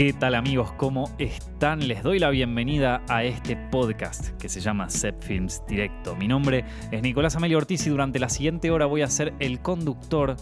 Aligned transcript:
¿Qué 0.00 0.14
tal 0.14 0.34
amigos? 0.34 0.72
¿Cómo 0.72 1.14
están? 1.18 1.86
Les 1.86 2.02
doy 2.02 2.18
la 2.18 2.30
bienvenida 2.30 3.02
a 3.06 3.22
este 3.22 3.54
podcast 3.54 4.30
que 4.40 4.48
se 4.48 4.58
llama 4.58 4.88
Set 4.88 5.22
Films 5.22 5.62
Directo. 5.68 6.16
Mi 6.16 6.26
nombre 6.26 6.64
es 6.90 7.02
Nicolás 7.02 7.36
Amelio 7.36 7.58
Ortiz 7.58 7.86
y 7.86 7.90
durante 7.90 8.18
la 8.18 8.30
siguiente 8.30 8.70
hora 8.70 8.86
voy 8.86 9.02
a 9.02 9.08
ser 9.08 9.34
el 9.40 9.60
conductor 9.60 10.36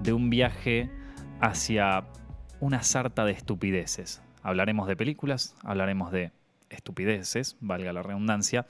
de 0.00 0.14
un 0.14 0.30
viaje 0.30 0.90
hacia 1.42 2.06
una 2.58 2.82
sarta 2.82 3.26
de 3.26 3.32
estupideces. 3.32 4.22
Hablaremos 4.42 4.88
de 4.88 4.96
películas, 4.96 5.56
hablaremos 5.62 6.10
de 6.10 6.32
estupideces, 6.70 7.58
valga 7.60 7.92
la 7.92 8.02
redundancia, 8.02 8.64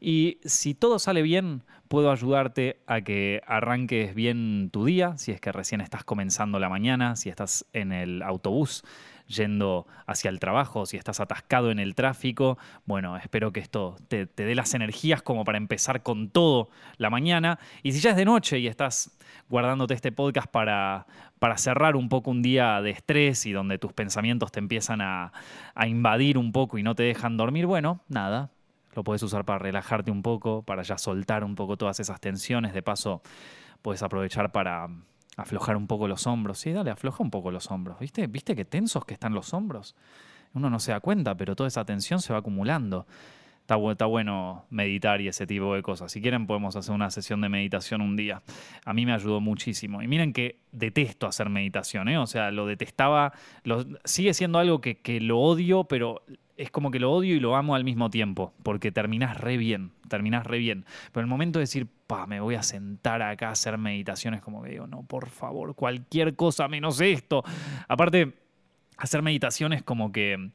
y 0.00 0.38
si 0.44 0.74
todo 0.74 0.98
sale 0.98 1.22
bien, 1.22 1.62
puedo 1.86 2.10
ayudarte 2.10 2.80
a 2.88 3.02
que 3.02 3.42
arranques 3.46 4.12
bien 4.16 4.70
tu 4.72 4.84
día, 4.84 5.16
si 5.18 5.30
es 5.30 5.40
que 5.40 5.52
recién 5.52 5.80
estás 5.80 6.02
comenzando 6.02 6.58
la 6.58 6.68
mañana, 6.68 7.14
si 7.14 7.28
estás 7.28 7.64
en 7.72 7.92
el 7.92 8.22
autobús 8.22 8.82
yendo 9.26 9.86
hacia 10.06 10.28
el 10.28 10.38
trabajo, 10.40 10.86
si 10.86 10.96
estás 10.96 11.20
atascado 11.20 11.70
en 11.70 11.78
el 11.78 11.94
tráfico. 11.94 12.58
Bueno, 12.84 13.16
espero 13.16 13.52
que 13.52 13.60
esto 13.60 13.96
te, 14.08 14.26
dé 14.26 14.54
las 14.54 14.74
energías 14.74 15.22
como 15.22 15.44
para 15.44 15.58
empezar 15.58 16.02
con 16.02 16.28
todo 16.30 16.68
la 16.96 17.10
mañana. 17.10 17.58
Y 17.82 17.92
si 17.92 18.00
ya 18.00 18.10
es 18.10 18.16
de 18.16 18.24
noche 18.24 18.58
y 18.58 18.66
estás 18.66 19.16
guardándote 19.48 19.94
este 19.94 20.12
podcast 20.12 20.48
para, 20.48 21.06
para 21.38 21.58
cerrar 21.58 21.96
un 21.96 22.08
poco 22.08 22.30
un 22.30 22.42
día 22.42 22.80
de 22.80 22.90
estrés 22.90 23.46
y 23.46 23.52
donde 23.52 23.78
tus 23.78 23.92
pensamientos 23.92 24.52
te 24.52 24.60
empiezan 24.60 25.00
a, 25.00 25.32
a 25.74 25.86
invadir 25.86 26.38
un 26.38 26.52
poco 26.52 26.78
y 26.78 26.82
no 26.82 26.94
te 26.94 27.02
dejan 27.02 27.36
dormir, 27.36 27.66
bueno, 27.66 28.00
nada, 28.08 28.50
lo 28.94 29.04
puedes 29.04 29.22
usar 29.22 29.44
para 29.44 29.58
relajarte 29.58 30.10
un 30.10 30.22
poco, 30.22 30.62
para 30.62 30.82
ya 30.82 30.98
soltar 30.98 31.44
un 31.44 31.54
poco 31.54 31.76
todas 31.76 31.98
esas 32.00 32.20
tensiones. 32.20 32.72
De 32.74 32.82
paso, 32.82 33.22
puedes 33.82 34.02
aprovechar 34.02 34.52
para 34.52 34.88
aflojar 35.36 35.76
un 35.76 35.86
poco 35.86 36.08
los 36.08 36.26
hombros. 36.26 36.58
Sí, 36.58 36.72
dale, 36.72 36.90
afloja 36.90 37.22
un 37.22 37.30
poco 37.30 37.50
los 37.50 37.70
hombros. 37.70 37.98
¿Viste? 37.98 38.26
¿Viste 38.26 38.54
qué 38.54 38.64
tensos 38.64 39.04
que 39.04 39.14
están 39.14 39.34
los 39.34 39.52
hombros? 39.54 39.94
Uno 40.52 40.70
no 40.70 40.78
se 40.78 40.92
da 40.92 41.00
cuenta, 41.00 41.36
pero 41.36 41.56
toda 41.56 41.68
esa 41.68 41.84
tensión 41.84 42.20
se 42.20 42.32
va 42.32 42.38
acumulando. 42.38 43.06
Está, 43.66 44.06
bueno 44.06 44.66
meditar 44.68 45.22
y 45.22 45.28
ese 45.28 45.46
tipo 45.46 45.74
de 45.74 45.82
cosas. 45.82 46.12
Si 46.12 46.20
quieren 46.20 46.46
podemos 46.46 46.76
hacer 46.76 46.94
una 46.94 47.10
sesión 47.10 47.40
de 47.40 47.48
meditación 47.48 48.02
un 48.02 48.14
día. 48.14 48.42
A 48.84 48.92
mí 48.92 49.06
me 49.06 49.14
ayudó 49.14 49.40
muchísimo. 49.40 50.02
Y 50.02 50.06
miren 50.06 50.34
que 50.34 50.58
detesto 50.70 51.26
hacer 51.26 51.48
meditación, 51.48 52.08
¿eh? 52.08 52.18
O 52.18 52.26
sea, 52.26 52.50
lo 52.50 52.66
detestaba, 52.66 53.32
lo, 53.62 53.86
sigue 54.04 54.34
siendo 54.34 54.58
algo 54.58 54.82
que 54.82 55.18
lo 55.20 55.40
odio, 55.40 55.84
pero 55.84 56.22
es 56.56 56.70
como 56.70 56.90
que 56.90 57.00
lo 57.00 57.12
odio 57.12 57.34
y 57.34 57.40
lo 57.40 57.56
amo 57.56 57.74
al 57.74 57.84
mismo 57.84 58.10
tiempo, 58.10 58.52
porque 58.62 58.92
terminás 58.92 59.40
re 59.40 59.56
bien, 59.56 59.90
terminás 60.08 60.46
re 60.46 60.58
bien. 60.58 60.84
Pero 61.12 61.22
el 61.22 61.28
momento 61.28 61.58
de 61.58 61.64
decir, 61.64 61.88
pa, 62.06 62.26
me 62.26 62.40
voy 62.40 62.54
a 62.54 62.62
sentar 62.62 63.22
acá 63.22 63.48
a 63.48 63.52
hacer 63.52 63.76
meditaciones, 63.78 64.40
como 64.40 64.62
que 64.62 64.70
digo, 64.70 64.86
no, 64.86 65.02
por 65.02 65.28
favor, 65.28 65.74
cualquier 65.74 66.36
cosa 66.36 66.68
menos 66.68 67.00
esto. 67.00 67.42
Aparte, 67.88 68.34
hacer 68.96 69.22
meditaciones 69.22 69.82
como 69.82 70.12
que 70.12 70.50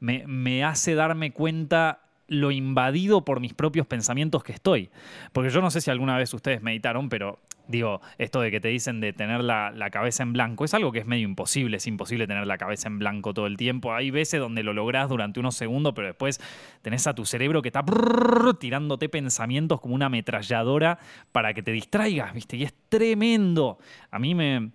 me, 0.00 0.26
me 0.26 0.64
hace 0.64 0.94
darme 0.94 1.32
cuenta 1.32 2.00
lo 2.28 2.50
invadido 2.50 3.24
por 3.24 3.40
mis 3.40 3.52
propios 3.52 3.86
pensamientos 3.86 4.42
que 4.42 4.52
estoy. 4.52 4.90
Porque 5.32 5.50
yo 5.50 5.60
no 5.60 5.70
sé 5.70 5.80
si 5.80 5.90
alguna 5.90 6.16
vez 6.16 6.32
ustedes 6.32 6.62
meditaron, 6.62 7.10
pero 7.10 7.38
digo, 7.68 8.00
esto 8.18 8.40
de 8.40 8.50
que 8.50 8.60
te 8.60 8.68
dicen 8.68 9.00
de 9.00 9.12
tener 9.12 9.42
la, 9.42 9.72
cabeza 9.90 10.22
en 10.22 10.32
blanco, 10.32 10.64
es 10.64 10.74
algo 10.74 10.92
que 10.92 11.00
es 11.00 11.06
medio 11.06 11.26
imposible, 11.26 11.76
es 11.76 11.86
imposible 11.86 12.26
tener 12.26 12.46
la 12.46 12.58
cabeza 12.58 12.88
en 12.88 12.98
blanco 12.98 13.34
todo 13.34 13.46
el 13.46 13.56
tiempo. 13.56 13.94
Hay 13.94 14.10
veces 14.10 14.40
donde 14.40 14.62
lo 14.62 14.72
lográs 14.72 15.08
durante 15.08 15.40
unos 15.40 15.54
segundos, 15.56 15.92
pero 15.94 16.08
después 16.08 16.40
tenés 16.82 17.06
a 17.06 17.14
tu 17.14 17.24
cerebro 17.24 17.62
que 17.62 17.68
está 17.68 17.84
tirándote 18.58 19.08
pensamientos 19.08 19.80
como 19.80 19.94
una 19.94 20.06
ametralladora 20.06 20.98
para 21.32 21.54
que 21.54 21.62
te 21.62 21.72
distraigas, 21.72 22.32
¿viste? 22.32 22.56
Y 22.56 22.64
es 22.64 22.74
tremendo. 22.88 23.78
A 24.10 24.18
mí 24.18 24.34
me, 24.34 24.70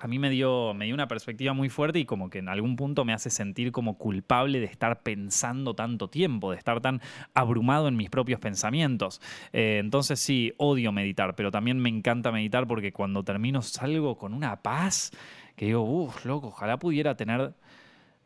a 0.00 0.08
mí 0.08 0.18
me 0.18 0.30
dio, 0.30 0.72
me 0.72 0.86
dio 0.86 0.94
una 0.94 1.08
perspectiva 1.08 1.52
muy 1.52 1.68
fuerte 1.68 1.98
y 1.98 2.06
como 2.06 2.30
que 2.30 2.38
en 2.38 2.48
algún 2.48 2.74
punto 2.74 3.04
me 3.04 3.12
hace 3.12 3.28
sentir 3.28 3.70
como 3.70 3.98
culpable 3.98 4.58
de 4.58 4.64
estar 4.64 5.02
pensando 5.02 5.74
tanto 5.74 6.08
tiempo, 6.08 6.50
de 6.50 6.56
estar 6.56 6.80
tan 6.80 7.02
abrumado 7.34 7.86
en 7.86 7.96
mis 7.96 8.08
propios 8.08 8.40
pensamientos. 8.40 9.20
Eh, 9.52 9.78
entonces 9.78 10.18
sí, 10.18 10.54
odio 10.56 10.90
meditar, 10.90 11.36
pero 11.36 11.50
también 11.50 11.78
me 11.78 11.90
encanta 11.90 12.32
meditar 12.32 12.66
porque 12.66 12.92
cuando 12.92 13.22
termino 13.22 13.60
salgo 13.60 14.16
con 14.16 14.32
una 14.32 14.62
paz 14.62 15.10
que 15.54 15.66
digo, 15.66 15.82
uff, 15.82 16.24
loco, 16.24 16.48
ojalá 16.48 16.78
pudiera 16.78 17.14
tener 17.16 17.52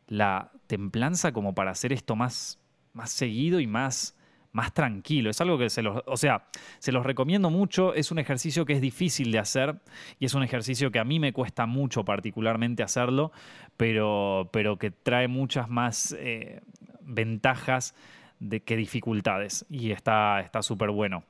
la 0.07 0.51
templanza 0.67 1.33
como 1.33 1.53
para 1.53 1.71
hacer 1.71 1.91
esto 1.91 2.15
más, 2.15 2.57
más 2.93 3.11
seguido 3.11 3.59
y 3.59 3.67
más 3.67 4.15
más 4.55 4.73
tranquilo. 4.73 5.29
Es 5.29 5.41
algo 5.41 5.57
que 5.57 5.69
se 5.69 5.81
los, 5.81 6.01
o 6.05 6.15
sea, 6.15 6.45
se 6.79 6.93
los 6.93 7.05
recomiendo 7.05 7.49
mucho. 7.49 7.93
Es 7.93 8.11
un 8.11 8.19
ejercicio 8.19 8.65
que 8.65 8.73
es 8.73 8.81
difícil 8.81 9.31
de 9.33 9.39
hacer 9.39 9.75
y 10.17 10.25
es 10.25 10.33
un 10.33 10.43
ejercicio 10.43 10.91
que 10.91 10.99
a 10.99 11.03
mí 11.03 11.19
me 11.19 11.33
cuesta 11.33 11.65
mucho 11.65 12.05
particularmente 12.05 12.81
hacerlo, 12.81 13.33
pero, 13.75 14.49
pero 14.53 14.77
que 14.77 14.91
trae 14.91 15.27
muchas 15.27 15.69
más 15.69 16.15
eh, 16.17 16.61
ventajas 17.01 17.95
de, 18.39 18.61
que 18.61 18.77
dificultades 18.77 19.65
y 19.69 19.91
está 19.91 20.49
súper 20.61 20.89
bueno. 20.89 21.23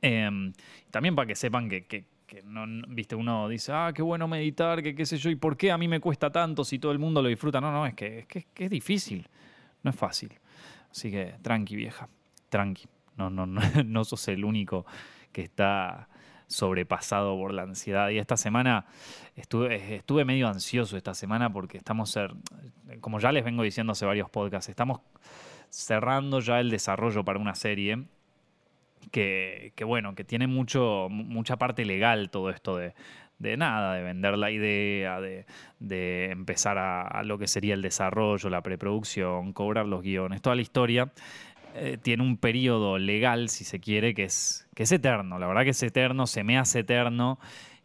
Em, 0.00 0.52
también 0.90 1.14
para 1.14 1.26
que 1.26 1.36
sepan 1.36 1.68
que, 1.68 2.06
no, 2.44 2.64
viste, 2.88 3.14
uno 3.14 3.48
dice, 3.48 3.70
ah, 3.72 3.92
qué 3.94 4.02
bueno 4.02 4.26
meditar, 4.26 4.82
que 4.82 4.96
qué 4.96 5.06
sé 5.06 5.16
yo, 5.16 5.30
y 5.30 5.36
por 5.36 5.56
qué 5.56 5.70
a 5.70 5.78
mí 5.78 5.86
me 5.86 6.00
cuesta 6.00 6.32
tanto 6.32 6.64
si 6.64 6.80
todo 6.80 6.90
el 6.90 6.98
mundo 6.98 7.22
lo 7.22 7.28
disfruta. 7.28 7.60
No, 7.60 7.70
no, 7.70 7.86
es 7.86 7.94
que 7.94 8.18
es, 8.18 8.26
que, 8.26 8.64
es 8.64 8.70
difícil, 8.70 9.28
no 9.84 9.90
es 9.90 9.96
fácil. 9.96 10.32
Así 10.90 11.08
que 11.10 11.34
tranqui, 11.40 11.76
vieja 11.76 12.08
tranqui, 12.52 12.86
no, 13.16 13.30
no, 13.30 13.46
no, 13.46 13.60
no 13.84 14.04
sos 14.04 14.28
el 14.28 14.44
único 14.44 14.84
que 15.32 15.42
está 15.42 16.08
sobrepasado 16.46 17.36
por 17.36 17.54
la 17.54 17.62
ansiedad. 17.62 18.10
Y 18.10 18.18
esta 18.18 18.36
semana 18.36 18.84
estuve, 19.34 19.96
estuve 19.96 20.24
medio 20.24 20.48
ansioso 20.48 20.96
esta 20.96 21.14
semana 21.14 21.50
porque 21.50 21.78
estamos, 21.78 22.16
como 23.00 23.18
ya 23.18 23.32
les 23.32 23.44
vengo 23.44 23.62
diciendo 23.62 23.92
hace 23.92 24.04
varios 24.04 24.30
podcasts, 24.30 24.68
estamos 24.68 25.00
cerrando 25.70 26.40
ya 26.40 26.60
el 26.60 26.70
desarrollo 26.70 27.24
para 27.24 27.38
una 27.38 27.54
serie 27.54 28.04
que, 29.10 29.72
bueno, 29.84 30.14
que 30.14 30.24
tiene 30.24 30.46
mucho, 30.46 31.08
mucha 31.10 31.56
parte 31.56 31.84
legal 31.84 32.30
todo 32.30 32.50
esto 32.50 32.76
de, 32.76 32.94
de 33.38 33.56
nada, 33.56 33.94
de 33.94 34.02
vender 34.02 34.38
la 34.38 34.50
idea, 34.50 35.20
de, 35.20 35.44
empezar 36.30 36.78
a, 36.78 37.02
a, 37.02 37.22
lo 37.22 37.38
que 37.38 37.48
sería 37.48 37.74
el 37.74 37.82
desarrollo, 37.82 38.48
la 38.50 38.62
preproducción, 38.62 39.52
cobrar 39.52 39.86
los 39.86 40.02
guiones, 40.02 40.42
toda 40.42 40.54
la 40.54 40.62
historia. 40.62 41.10
Eh, 41.74 41.98
tiene 42.00 42.22
un 42.22 42.36
periodo 42.36 42.98
legal, 42.98 43.48
si 43.48 43.64
se 43.64 43.80
quiere, 43.80 44.14
que 44.14 44.24
es, 44.24 44.68
que 44.74 44.82
es 44.82 44.92
eterno. 44.92 45.38
La 45.38 45.46
verdad 45.46 45.64
que 45.64 45.70
es 45.70 45.82
eterno, 45.82 46.26
se 46.26 46.44
me 46.44 46.58
hace 46.58 46.80
eterno. 46.80 47.38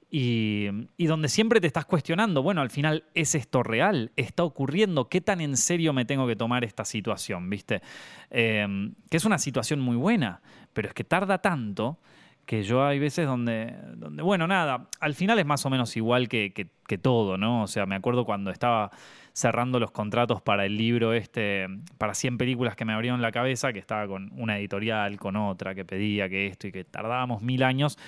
Y, 0.10 0.70
donde 0.98 1.28
siempre 1.28 1.60
te 1.60 1.68
estás 1.68 1.86
cuestionando, 1.86 2.42
bueno, 2.42 2.62
al 2.62 2.70
final, 2.70 3.04
¿es 3.14 3.36
esto 3.36 3.62
real? 3.62 4.12
¿Está 4.16 4.44
ocurriendo? 4.44 5.10
¿Qué 5.10 5.20
tan 5.20 5.42
en 5.42 5.58
serio 5.58 5.92
me 5.92 6.06
tengo 6.06 6.26
que 6.28 6.36
tomar 6.38 6.64
esta 6.64 6.86
situación? 6.86 7.50
¿Viste? 7.50 7.82
Em, 8.30 8.94
que 9.10 9.18
es 9.18 9.26
una 9.26 9.38
situación 9.38 9.82
muy 9.82 9.98
buena, 9.98 10.42
pero 10.74 10.88
es 10.88 10.94
que 10.94 11.04
tarda 11.04 11.40
tanto 11.40 12.00
que 12.46 12.64
yo 12.64 12.86
hay 12.86 13.00
veces 13.00 13.26
donde, 13.26 13.76
donde 13.96 14.24
bueno, 14.24 14.48
nada, 14.48 14.88
al 15.02 15.14
final 15.14 15.38
es 15.40 15.46
más 15.46 15.66
o 15.66 15.70
menos 15.70 15.98
igual 15.98 16.30
que, 16.30 16.54
que 16.54 16.98
todo, 16.98 17.38
¿no? 17.38 17.64
O 17.64 17.68
sea, 17.68 17.86
me 17.86 17.96
acuerdo 17.96 18.24
cuando 18.24 18.52
estaba 18.52 18.92
cerrando 19.38 19.80
los 19.80 19.92
contratos 19.92 20.42
para 20.42 20.66
el 20.66 20.76
libro 20.78 21.14
este, 21.14 21.68
para 22.00 22.16
100 22.16 22.40
películas 22.40 22.76
que 22.76 22.86
me 22.86 22.94
abrieron 22.94 23.22
la 23.22 23.32
cabeza, 23.32 23.72
que 23.72 23.78
estaba 23.78 24.08
con 24.08 24.32
una 24.36 24.58
editorial, 24.58 25.18
con 25.18 25.36
otra, 25.36 25.76
que 25.76 25.86
pedía 25.86 26.28
que 26.28 26.48
esto 26.48 26.66
y 26.66 26.72
que 26.72 26.84
tardábamos 26.84 27.44
mil 27.44 27.62
años. 27.62 28.00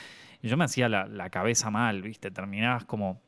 Yo 0.42 0.58
me 0.58 0.64
hacía 0.64 0.90
la, 0.90 1.30
cabeza 1.30 1.70
mal, 1.70 2.02
¿viste? 2.02 2.32
Terminabas 2.32 2.84
como 2.86 3.22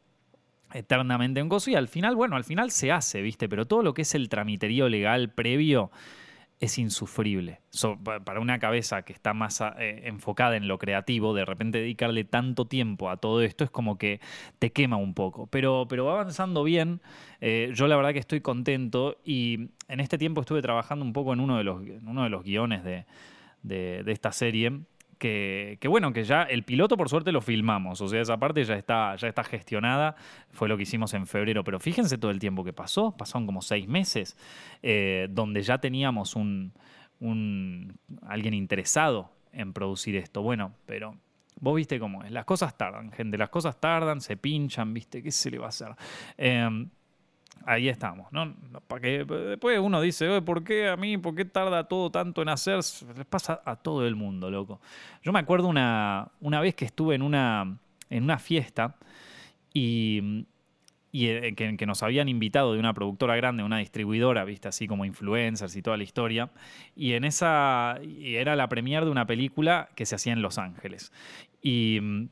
eternamente 0.74 1.42
en 1.42 1.48
gozo 1.48 1.70
y 1.70 1.76
al 1.76 1.88
final, 1.88 2.16
bueno, 2.16 2.38
al 2.38 2.44
final 2.44 2.72
se 2.72 2.92
hace, 2.92 3.22
¿viste? 3.22 3.48
Pero 3.48 3.68
todo 3.68 3.84
lo 3.84 3.94
que 3.94 4.02
es 4.02 4.16
el 4.16 4.30
tramiterío 4.30 4.90
legal 4.90 5.30
previo 5.30 5.92
es 6.62 6.78
insufrible. 6.78 7.60
para 8.24 8.40
una 8.40 8.60
cabeza 8.60 9.02
que 9.02 9.14
está 9.14 9.34
más 9.34 9.62
eh, 9.80 10.04
enfocada 10.06 10.56
en 10.56 10.68
lo 10.68 10.78
creativo, 10.78 11.34
de 11.34 11.44
repente 11.44 11.80
dedicarle 11.80 12.24
tanto 12.24 12.66
tiempo 12.66 13.10
a 13.10 13.18
todo 13.18 13.42
esto 13.42 13.64
es 13.64 13.72
como 13.72 13.98
que 13.98 14.22
te 14.60 14.72
quema 14.72 14.96
un 14.96 15.16
poco. 15.16 15.48
Pero, 15.48 15.88
pero 15.90 16.06
va 16.06 16.14
avanzando 16.14 16.64
bien. 16.64 17.02
Eh, 17.42 17.72
yo 17.74 17.88
la 17.88 17.96
verdad 17.96 18.14
que 18.14 18.20
estoy 18.20 18.42
contento 18.42 19.18
y 19.26 19.72
en 19.88 20.00
este 20.00 20.20
tiempo 20.20 20.42
estuve 20.42 20.62
trabajando 20.62 21.04
un 21.04 21.14
poco 21.14 21.34
en 21.34 21.40
uno 21.40 21.58
de 21.58 21.64
los, 21.64 21.82
uno 22.06 22.24
de 22.24 22.30
los 22.30 22.44
guiones 22.44 22.84
de, 22.84 23.06
de 23.64 24.12
esta 24.12 24.32
serie 24.32 24.82
que, 25.22 25.88
bueno, 25.88 26.12
que 26.14 26.24
ya 26.24 26.42
el 26.42 26.64
piloto 26.64 26.98
por 26.98 27.08
suerte 27.08 27.32
lo 27.32 27.42
filmamos, 27.42 28.02
o 28.02 28.08
sea, 28.08 28.22
esa 28.22 28.38
parte 28.38 28.64
ya 28.64 28.76
está, 28.76 29.16
ya 29.18 29.28
está 29.28 29.44
gestionada, 29.44 30.16
fue 30.50 30.68
lo 30.68 30.76
que 30.78 30.84
hicimos 30.84 31.14
en 31.14 31.28
febrero, 31.28 31.64
pero 31.64 31.80
fíjense 31.80 32.18
todo 32.18 32.32
el 32.32 32.40
tiempo 32.40 32.64
que 32.64 32.74
pasó, 32.74 33.16
pasaron 33.16 33.46
como 33.46 33.62
seis 33.62 33.88
meses, 33.88 34.36
eh, 34.82 35.28
donde 35.30 35.62
ya 35.62 35.78
teníamos 35.78 36.36
un, 36.36 36.74
alguien 38.24 38.56
interesado 38.56 39.32
en 39.54 39.74
producir 39.74 40.16
esto. 40.16 40.42
Bueno, 40.42 40.74
pero 40.88 41.16
vos 41.60 41.76
viste 41.76 42.00
cómo 42.00 42.24
es, 42.24 42.32
las 42.32 42.46
cosas 42.46 42.76
tardan, 42.76 43.12
gente, 43.12 43.38
las 43.38 43.50
cosas 43.50 43.80
tardan, 43.80 44.22
se 44.22 44.38
pinchan, 44.38 44.92
viste, 44.92 45.22
¿qué 45.22 45.30
se 45.30 45.52
le 45.52 45.60
va 45.60 45.68
a 45.68 45.70
hacer? 45.70 45.90
Eh, 46.36 46.88
ahí 47.66 47.90
estamos, 47.90 48.32
¿no? 48.32 48.56
Para 48.88 49.02
que 49.02 49.24
después 49.26 49.80
uno 49.80 50.02
dice, 50.02 50.42
¿por 50.42 50.64
qué 50.64 50.90
a 50.90 50.98
mí? 50.98 51.18
¿Por 51.18 51.36
qué 51.36 51.46
tarda 51.46 51.88
todo 51.88 52.10
tanto 52.12 52.42
en 52.42 52.50
hacer? 52.50 52.78
Les 52.78 53.26
pasa 53.30 53.62
a 53.66 53.76
todo 53.76 54.06
el 54.08 54.16
mundo, 54.16 54.50
loco. 54.50 54.82
Yo 55.24 55.32
me 55.32 55.40
acuerdo 55.40 55.68
una, 55.68 56.30
una 56.40 56.60
vez 56.60 56.76
que 56.76 56.86
estuve 56.86 57.16
en 57.16 57.22
una, 57.22 57.78
en 58.10 58.24
una 58.24 58.40
fiesta 58.40 58.96
y 59.74 60.46
y 61.12 61.28
eh, 61.28 61.54
que, 61.56 61.86
nos 61.86 62.04
habían 62.04 62.30
invitado 62.30 62.74
de 62.74 62.80
una 62.80 62.94
productora 62.94 63.36
grande, 63.36 63.64
una 63.64 63.80
distribuidora, 63.80 64.46
viste, 64.46 64.68
así 64.68 64.88
como 64.88 65.06
influencers 65.06 65.76
y 65.76 65.82
toda 65.82 65.98
la 65.98 66.04
historia. 66.04 66.50
Y 66.96 67.14
en 67.14 67.26
esa 67.26 68.00
y 68.02 68.36
era 68.36 68.56
la 68.56 68.70
premier 68.70 69.04
de 69.04 69.12
una 69.12 69.28
película 69.28 69.90
que 69.96 70.06
se 70.06 70.16
hacía 70.16 70.34
en 70.34 70.42
Los 70.42 70.58
Ángeles. 70.58 71.12
Y 71.62 72.00
mm, 72.02 72.30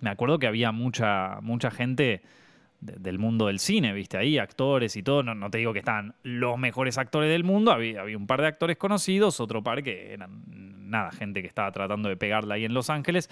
me 0.00 0.10
acuerdo 0.10 0.38
que 0.38 0.46
había 0.46 0.72
mucha, 0.72 1.40
mucha 1.42 1.70
gente 1.70 2.22
del 2.80 3.18
mundo 3.18 3.46
del 3.46 3.58
cine, 3.58 3.92
viste, 3.92 4.16
ahí, 4.16 4.38
actores 4.38 4.96
y 4.96 5.02
todo. 5.02 5.22
No, 5.22 5.50
te 5.50 5.58
digo 5.58 5.72
que 5.72 5.80
estaban 5.80 6.14
los 6.22 6.58
mejores 6.58 6.98
actores 6.98 7.30
del 7.30 7.44
mundo, 7.44 7.72
había, 7.72 8.00
había, 8.00 8.16
un 8.16 8.26
par 8.26 8.40
de 8.40 8.48
actores 8.48 8.76
conocidos, 8.76 9.40
otro 9.40 9.62
par 9.62 9.82
que 9.82 10.12
eran 10.12 10.42
nada, 10.88 11.10
gente 11.10 11.42
que 11.42 11.48
estaba 11.48 11.70
tratando 11.72 12.08
de 12.08 12.16
pegarla 12.16 12.54
ahí 12.54 12.64
en 12.64 12.74
Los 12.74 12.90
Ángeles. 12.90 13.28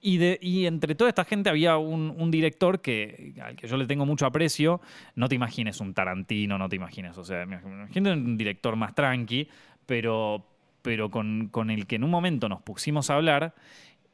Y, 0.00 0.18
de, 0.18 0.38
y 0.40 0.66
entre 0.66 0.94
toda 0.94 1.08
esta 1.08 1.24
gente 1.24 1.50
había 1.50 1.76
un, 1.76 2.30
director 2.30 2.80
que, 2.80 3.34
al 3.42 3.56
que 3.56 3.66
yo 3.66 3.76
le 3.76 3.86
tengo 3.86 4.06
mucho 4.06 4.26
aprecio. 4.26 4.80
No 5.14 5.28
te 5.28 5.34
imagines 5.34 5.80
un 5.80 5.94
Tarantino, 5.94 6.58
no 6.58 6.68
te 6.68 6.76
imagines, 6.76 7.16
o 7.18 7.24
sea, 7.24 7.42
imagínate 7.42 8.12
un 8.12 8.36
director 8.36 8.76
más 8.76 8.94
tranqui, 8.94 9.48
pero, 9.86 10.46
pero 10.82 11.10
con, 11.10 11.48
con 11.48 11.70
el 11.70 11.86
que 11.86 11.96
en 11.96 12.04
un 12.04 12.10
momento 12.10 12.48
nos 12.48 12.62
pusimos 12.62 13.10
a 13.10 13.14
hablar 13.14 13.54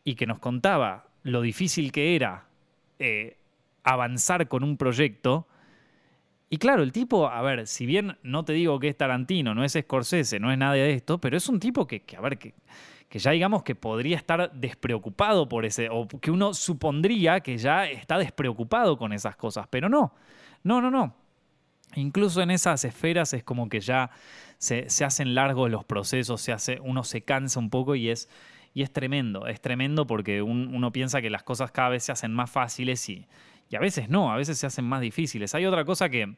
y 0.04 0.14
que 0.14 0.26
nos 0.26 0.38
contaba 0.38 1.08
lo 1.22 1.42
difícil 1.42 1.92
que 1.92 2.16
era 2.16 2.46
eh, 2.98 3.36
avanzar 3.92 4.48
con 4.48 4.64
un 4.64 4.76
proyecto. 4.76 5.46
Y 6.50 6.56
claro, 6.56 6.82
el 6.82 6.92
tipo, 6.92 7.28
a 7.28 7.42
ver, 7.42 7.66
si 7.66 7.84
bien 7.84 8.16
no 8.22 8.44
te 8.44 8.52
digo 8.52 8.78
que 8.78 8.88
es 8.88 8.96
Tarantino, 8.96 9.54
no 9.54 9.64
es 9.64 9.72
Scorsese, 9.72 10.40
no 10.40 10.50
es 10.50 10.58
nada 10.58 10.74
de 10.74 10.94
esto, 10.94 11.18
pero 11.18 11.36
es 11.36 11.48
un 11.48 11.60
tipo 11.60 11.86
que, 11.86 12.02
a 12.16 12.20
ver, 12.20 12.38
que, 12.38 12.54
que 13.08 13.18
ya 13.18 13.32
digamos 13.32 13.62
que 13.62 13.74
podría 13.74 14.16
estar 14.16 14.52
despreocupado 14.52 15.48
por 15.48 15.64
ese, 15.64 15.88
o 15.90 16.08
que 16.08 16.30
uno 16.30 16.54
supondría 16.54 17.40
que 17.40 17.58
ya 17.58 17.86
está 17.86 18.18
despreocupado 18.18 18.96
con 18.96 19.12
esas 19.12 19.36
cosas, 19.36 19.66
pero 19.68 19.88
no, 19.88 20.14
no, 20.62 20.80
no, 20.80 20.90
no. 20.90 21.14
Incluso 21.96 22.42
en 22.42 22.50
esas 22.50 22.84
esferas 22.84 23.32
es 23.32 23.42
como 23.42 23.68
que 23.68 23.80
ya 23.80 24.10
se, 24.58 24.88
se 24.90 25.04
hacen 25.04 25.34
largos 25.34 25.70
los 25.70 25.84
procesos, 25.84 26.40
se 26.40 26.52
hace, 26.52 26.78
uno 26.80 27.02
se 27.04 27.22
cansa 27.22 27.58
un 27.58 27.70
poco 27.70 27.94
y 27.94 28.10
es, 28.10 28.28
y 28.74 28.82
es 28.82 28.92
tremendo, 28.92 29.46
es 29.46 29.60
tremendo 29.60 30.06
porque 30.06 30.42
uno 30.42 30.92
piensa 30.92 31.22
que 31.22 31.30
las 31.30 31.42
cosas 31.42 31.70
cada 31.70 31.88
vez 31.90 32.04
se 32.04 32.12
hacen 32.12 32.32
más 32.32 32.50
fáciles 32.50 33.08
y, 33.08 33.26
y 33.70 33.76
a 33.76 33.80
veces 33.80 34.08
no, 34.08 34.32
a 34.32 34.36
veces 34.36 34.58
se 34.58 34.66
hacen 34.66 34.84
más 34.84 35.00
difíciles. 35.00 35.54
Hay 35.54 35.66
otra 35.66 35.84
cosa 35.84 36.08
que, 36.08 36.34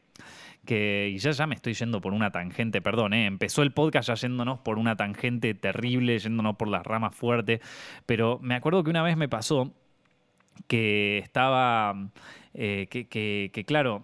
que 0.64 1.10
y 1.14 1.18
ya, 1.18 1.30
ya 1.30 1.46
me 1.46 1.54
estoy 1.54 1.74
yendo 1.74 2.00
por 2.00 2.12
una 2.12 2.30
tangente, 2.30 2.80
perdón, 2.80 3.14
¿eh? 3.14 3.26
empezó 3.26 3.62
el 3.62 3.72
podcast 3.72 4.08
ya 4.08 4.14
yéndonos 4.14 4.60
por 4.60 4.78
una 4.78 4.96
tangente 4.96 5.54
terrible, 5.54 6.18
yéndonos 6.18 6.56
por 6.56 6.68
las 6.68 6.84
ramas 6.84 7.14
fuertes, 7.14 7.60
pero 8.06 8.38
me 8.42 8.54
acuerdo 8.54 8.82
que 8.82 8.90
una 8.90 9.02
vez 9.02 9.16
me 9.16 9.28
pasó 9.28 9.72
que 10.66 11.18
estaba, 11.18 12.10
eh, 12.54 12.88
que, 12.90 13.06
que, 13.06 13.50
que 13.52 13.64
claro, 13.64 14.02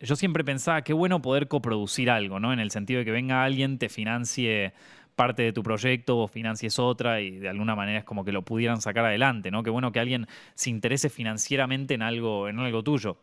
yo 0.00 0.16
siempre 0.16 0.44
pensaba, 0.44 0.82
qué 0.82 0.92
bueno 0.92 1.22
poder 1.22 1.48
coproducir 1.48 2.10
algo, 2.10 2.40
¿no? 2.40 2.52
En 2.52 2.60
el 2.60 2.70
sentido 2.70 2.98
de 2.98 3.04
que 3.04 3.12
venga 3.12 3.44
alguien, 3.44 3.78
te 3.78 3.88
financie 3.88 4.72
parte 5.16 5.42
de 5.42 5.52
tu 5.52 5.62
proyecto 5.62 6.18
o 6.18 6.28
financies 6.28 6.78
otra 6.78 7.20
y 7.20 7.38
de 7.38 7.48
alguna 7.48 7.74
manera 7.74 7.98
es 7.98 8.04
como 8.04 8.24
que 8.24 8.30
lo 8.30 8.42
pudieran 8.42 8.80
sacar 8.80 9.06
adelante, 9.06 9.50
¿no? 9.50 9.62
Qué 9.62 9.70
bueno 9.70 9.90
que 9.90 9.98
alguien 9.98 10.26
se 10.54 10.70
interese 10.70 11.08
financieramente 11.08 11.94
en 11.94 12.02
algo, 12.02 12.48
en 12.48 12.60
algo 12.60 12.84
tuyo. 12.84 13.16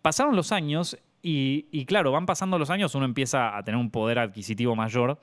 Pasaron 0.00 0.34
los 0.34 0.50
años 0.50 0.98
y, 1.22 1.84
claro, 1.84 2.10
van 2.10 2.26
pasando 2.26 2.58
los 2.58 2.70
años, 2.70 2.94
uno 2.96 3.04
empieza 3.04 3.56
a 3.56 3.62
tener 3.62 3.78
un 3.78 3.90
poder 3.90 4.18
adquisitivo 4.18 4.74
mayor 4.74 5.20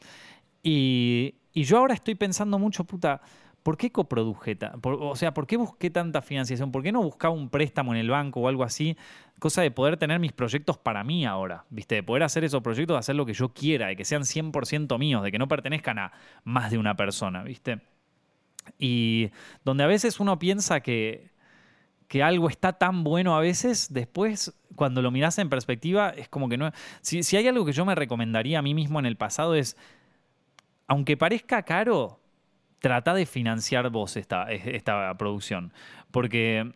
y 0.63 1.33
yo 1.53 1.79
ahora 1.79 1.95
estoy 1.95 2.15
pensando 2.15 2.57
mucho, 2.57 2.85
puta, 2.85 3.21
¿por 3.63 3.77
qué 3.77 3.91
coproduje? 3.91 4.57
o 4.83 5.15
sea, 5.15 5.33
¿por 5.33 5.47
qué 5.47 5.57
busqué 5.57 5.89
tanta 5.89 6.21
financiación? 6.21 6.71
¿Por 6.71 6.83
qué 6.83 6.91
no 6.91 7.01
buscaba 7.01 7.33
un 7.33 7.49
préstamo 7.49 7.93
en 7.93 7.99
el 7.99 8.09
banco 8.09 8.41
o 8.41 8.47
algo 8.47 8.63
así? 8.63 8.97
Cosa 9.39 9.61
de 9.61 9.71
poder 9.71 9.97
tener 9.97 10.19
mis 10.19 10.31
proyectos 10.31 10.77
para 10.77 11.03
mí 11.03 11.25
ahora, 11.25 11.65
¿viste? 11.69 11.95
De 11.95 12.03
poder 12.03 12.23
hacer 12.23 12.43
esos 12.43 12.61
proyectos, 12.61 12.95
de 12.95 12.99
hacer 12.99 13.15
lo 13.15 13.25
que 13.25 13.33
yo 13.33 13.49
quiera, 13.53 13.87
de 13.87 13.95
que 13.95 14.05
sean 14.05 14.23
100% 14.23 14.97
míos, 14.97 15.23
de 15.23 15.31
que 15.31 15.39
no 15.39 15.47
pertenezcan 15.47 15.99
a 15.99 16.11
más 16.43 16.71
de 16.71 16.77
una 16.77 16.95
persona, 16.95 17.43
¿viste? 17.43 17.81
Y 18.77 19.31
donde 19.63 19.83
a 19.83 19.87
veces 19.87 20.19
uno 20.19 20.39
piensa 20.39 20.81
que, 20.81 21.31
que 22.07 22.23
algo 22.23 22.49
está 22.49 22.73
tan 22.73 23.03
bueno 23.03 23.35
a 23.35 23.39
veces, 23.39 23.93
después 23.93 24.53
cuando 24.75 25.01
lo 25.01 25.11
miras 25.11 25.37
en 25.39 25.49
perspectiva 25.49 26.09
es 26.09 26.29
como 26.29 26.49
que 26.49 26.57
no... 26.57 26.71
Si, 27.01 27.23
si 27.23 27.37
hay 27.37 27.47
algo 27.47 27.65
que 27.65 27.73
yo 27.73 27.85
me 27.85 27.95
recomendaría 27.95 28.59
a 28.59 28.61
mí 28.61 28.73
mismo 28.73 28.99
en 28.99 29.05
el 29.05 29.17
pasado 29.17 29.55
es, 29.55 29.75
aunque 30.87 31.17
parezca 31.17 31.63
caro, 31.63 32.19
trata 32.79 33.13
de 33.13 33.25
financiar 33.25 33.89
vos 33.89 34.17
esta, 34.17 34.51
esta 34.51 35.15
producción. 35.17 35.73
Porque 36.11 36.71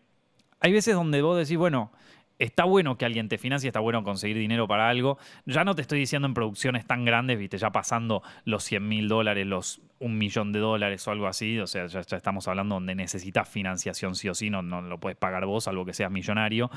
hay 0.60 0.72
veces 0.72 0.96
donde 0.96 1.22
vos 1.22 1.38
decís, 1.38 1.58
bueno, 1.58 1.92
está 2.40 2.64
bueno 2.66 2.98
que 2.98 3.06
alguien 3.06 3.30
te 3.30 3.38
financie, 3.38 3.68
está 3.68 3.80
bueno 3.80 4.04
conseguir 4.04 4.38
dinero 4.38 4.68
para 4.68 4.90
algo. 4.90 5.18
Ya 5.46 5.64
no 5.64 5.76
te 5.76 5.82
estoy 5.82 6.00
diciendo 6.00 6.28
en 6.28 6.34
producciones 6.34 6.86
tan 6.86 7.06
grandes, 7.06 7.38
viste, 7.40 7.58
ya 7.58 7.72
pasando 7.72 8.24
los 8.46 8.64
100 8.64 8.88
mil 8.88 9.08
dólares, 9.08 9.46
los 9.46 9.82
un 10.00 10.18
millón 10.18 10.52
de 10.52 10.60
dólares 10.60 11.08
o 11.08 11.12
algo 11.12 11.28
así. 11.28 11.60
O 11.60 11.68
sea, 11.68 11.88
ya, 11.88 12.02
estamos 12.02 12.48
hablando 12.48 12.76
donde 12.76 12.96
necesitas 12.96 13.48
financiación 13.48 14.16
sí 14.16 14.28
o 14.30 14.34
sí, 14.34 14.50
no, 14.50 14.62
no 14.62 14.82
lo 14.82 15.00
puedes 15.00 15.18
pagar 15.18 15.46
vos, 15.46 15.68
algo 15.68 15.86
que 15.86 15.94
seas 15.94 16.12
millonario. 16.12 16.70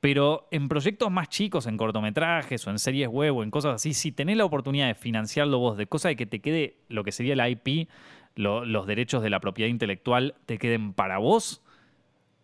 Pero 0.00 0.48
en 0.50 0.68
proyectos 0.68 1.10
más 1.10 1.28
chicos, 1.28 1.66
en 1.66 1.76
cortometrajes 1.76 2.66
o 2.66 2.70
en 2.70 2.78
series 2.78 3.08
web 3.08 3.36
o 3.36 3.42
en 3.42 3.50
cosas 3.50 3.76
así, 3.76 3.94
si 3.94 4.12
tenés 4.12 4.36
la 4.36 4.44
oportunidad 4.44 4.88
de 4.88 4.94
financiarlo 4.94 5.58
vos, 5.58 5.76
de 5.76 5.86
cosa 5.86 6.08
de 6.08 6.16
que 6.16 6.26
te 6.26 6.40
quede 6.40 6.78
lo 6.88 7.04
que 7.04 7.12
sería 7.12 7.36
la 7.36 7.48
IP, 7.48 7.88
los 8.34 8.86
derechos 8.86 9.22
de 9.22 9.30
la 9.30 9.40
propiedad 9.40 9.70
intelectual 9.70 10.34
te 10.46 10.58
queden 10.58 10.92
para 10.92 11.18
vos, 11.18 11.62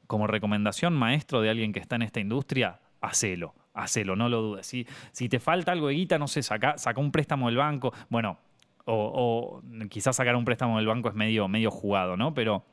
como 0.06 0.26
recomendación 0.26 0.94
maestro 0.94 1.40
de 1.40 1.50
alguien 1.50 1.72
que 1.72 1.80
está 1.80 1.96
en 1.96 2.02
esta 2.02 2.20
industria, 2.20 2.80
hacelo, 3.00 3.54
hacelo, 3.74 4.16
no 4.16 4.28
lo 4.28 4.42
dudes. 4.42 4.66
Si, 4.66 4.86
si 5.12 5.28
te 5.28 5.38
falta 5.38 5.72
algo 5.72 5.88
de 5.88 5.94
guita, 5.94 6.18
no 6.18 6.28
sé, 6.28 6.42
saca, 6.42 6.78
saca 6.78 7.00
un 7.00 7.12
préstamo 7.12 7.46
del 7.46 7.56
banco, 7.56 7.92
bueno, 8.08 8.38
o, 8.86 9.62
quizás 9.88 10.16
sacar 10.16 10.36
un 10.36 10.44
préstamo 10.44 10.78
del 10.78 10.86
banco 10.86 11.08
es 11.08 11.14
medio, 11.14 11.48
medio 11.48 11.70
jugado, 11.70 12.16
¿no? 12.16 12.34
Pero, 12.34 12.64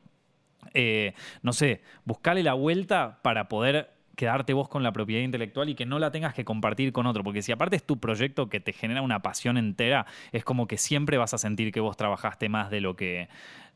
eh, 0.74 1.14
no 1.42 1.54
sé, 1.54 1.82
buscale 2.06 2.44
la 2.44 2.54
vuelta 2.54 3.20
para 3.22 3.48
poder 3.48 3.97
quedarte 4.18 4.54
vos 4.54 4.68
con 4.68 4.82
la 4.82 4.92
propiedad 4.92 5.22
intelectual 5.22 5.70
y 5.70 5.76
que 5.76 5.86
no 5.86 6.00
la 6.00 6.12
tengas 6.12 6.34
que 6.34 6.44
compartir 6.44 6.92
con 6.92 7.06
otro. 7.06 7.24
Porque 7.24 7.44
si 7.44 7.52
aparte 7.52 7.76
es 7.76 7.84
tu 7.86 8.00
proyecto 8.00 8.50
que 8.50 8.60
te 8.60 8.74
genera 8.74 9.04
una 9.04 9.22
pasión 9.22 9.58
entera, 9.58 10.08
es 10.32 10.44
como 10.44 10.68
que 10.68 10.78
siempre 10.78 11.18
vas 11.18 11.36
a 11.36 11.38
sentir 11.38 11.72
que 11.72 11.80
vos 11.80 11.96
trabajaste 11.96 12.50
más 12.50 12.70
de 12.70 12.82
lo 12.82 12.96
que. 12.96 13.30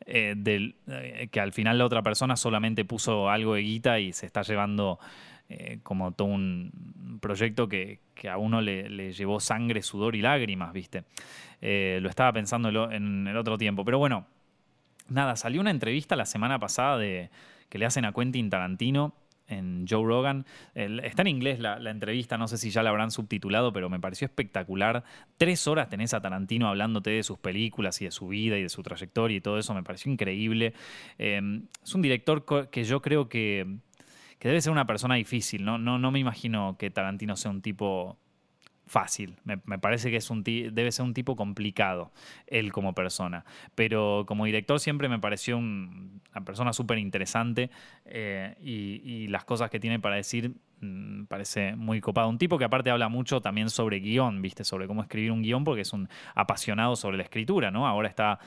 Eh, 0.08 0.36
eh, 0.88 1.28
que 1.32 1.40
al 1.40 1.54
final 1.54 1.78
la 1.78 1.86
otra 1.86 2.02
persona 2.02 2.36
solamente 2.36 2.84
puso 2.84 3.30
algo 3.30 3.54
de 3.54 3.62
guita 3.62 4.00
y 4.00 4.12
se 4.12 4.26
está 4.26 4.42
llevando. 4.42 5.00
Eh, 5.54 5.80
como 5.84 6.14
todo 6.14 6.30
un 6.30 7.20
proyecto 7.22 7.68
que, 7.68 8.00
a 8.30 8.38
uno 8.38 8.62
le, 8.62 9.12
llevó 9.12 9.42
sangre, 9.42 9.82
sudor 9.82 10.16
y 10.16 10.22
lágrimas, 10.22 10.72
¿viste? 10.72 11.04
lo 11.62 12.10
estaba 12.10 12.32
pensando 12.32 12.90
en 12.90 13.28
el 13.28 13.36
otro 13.36 13.58
tiempo. 13.58 13.84
Pero 13.84 14.00
bueno, 14.00 14.26
nada, 15.10 15.36
salió 15.36 15.60
una 15.60 15.70
entrevista 15.70 16.16
la 16.16 16.26
semana 16.26 16.58
pasada 16.58 16.98
de, 16.98 17.30
que 17.68 17.78
le 17.78 17.86
hacen 17.86 18.06
a 18.06 18.14
Quentin 18.14 18.50
Tarantino 18.50 19.14
en 19.52 19.86
Joe 19.88 20.04
Rogan. 20.06 20.46
está 20.74 21.22
en 21.22 21.28
inglés 21.28 21.60
la, 21.60 21.78
entrevista, 21.90 22.38
no 22.38 22.48
sé 22.48 22.58
si 22.58 22.70
ya 22.70 22.84
la 22.84 22.90
habrán 22.90 23.12
subtitulado, 23.12 23.74
pero 23.74 23.90
me 23.90 24.00
pareció 24.00 24.26
espectacular. 24.26 25.04
Tres 25.38 25.68
horas 25.68 25.90
tenés 25.90 26.14
a 26.14 26.22
Tarantino 26.22 26.68
hablándote 26.68 27.12
de 27.12 27.24
sus 27.24 27.38
películas 27.38 28.02
y 28.02 28.06
de 28.06 28.12
su 28.12 28.28
vida 28.28 28.58
y 28.58 28.64
de 28.64 28.70
su 28.70 28.82
trayectoria 28.84 29.38
y 29.38 29.42
todo 29.42 29.58
eso, 29.58 29.74
me 29.74 29.84
pareció 29.84 30.12
increíble. 30.12 30.74
Em, 31.18 31.64
es 31.84 31.96
un 31.96 32.02
director 32.02 32.70
que 32.70 32.84
yo 32.84 33.02
creo 33.02 33.30
que, 33.30 33.78
que 34.40 34.48
debe 34.48 34.62
ser 34.62 34.72
una 34.72 34.88
persona 34.88 35.16
difícil, 35.16 35.64
¿no? 35.64 35.78
No, 35.78 36.00
no 36.00 36.12
me 36.12 36.20
imagino 36.20 36.76
que 36.80 36.90
Tarantino 36.90 37.36
sea 37.36 37.52
un 37.52 37.62
tipo 37.62 38.18
fácil. 38.92 39.38
Me, 39.46 39.58
parece 39.58 40.12
que 40.12 40.18
es 40.18 40.30
un 40.30 40.44
debe 40.44 40.92
ser 40.92 41.06
un 41.06 41.14
tipo 41.14 41.38
complicado, 41.38 42.12
él 42.46 42.74
como 42.74 42.94
persona. 42.94 43.46
Pero 43.74 44.26
como 44.28 44.46
director 44.46 44.80
siempre 44.82 45.08
me 45.08 45.18
pareció 45.18 45.58
una 45.58 46.46
persona 46.46 46.74
súper 46.74 46.98
interesante 46.98 47.72
eh, 48.06 48.56
y, 48.62 49.28
las 49.30 49.46
cosas 49.46 49.70
que 49.70 49.80
tiene 49.80 50.00
para 50.00 50.16
decir 50.16 50.56
mm, 50.82 51.24
parece 51.26 51.76
muy 51.78 52.02
copado. 52.02 52.28
Un 52.28 52.38
tipo 52.38 52.58
que 52.58 52.66
aparte 52.66 52.90
habla 52.90 53.08
mucho 53.08 53.40
también 53.40 53.70
sobre 53.70 54.00
guion, 54.02 54.42
¿viste? 54.42 54.66
Sobre 54.66 54.88
cómo 54.88 55.02
escribir 55.04 55.32
un 55.32 55.42
guion 55.42 55.64
porque 55.64 55.82
es 55.82 55.94
un 55.94 56.10
apasionado 56.36 56.98
sobre 56.98 57.16
la 57.16 57.24
escritura, 57.24 57.72
¿no? 57.72 57.88
Ahora 57.88 58.10
está 58.10 58.40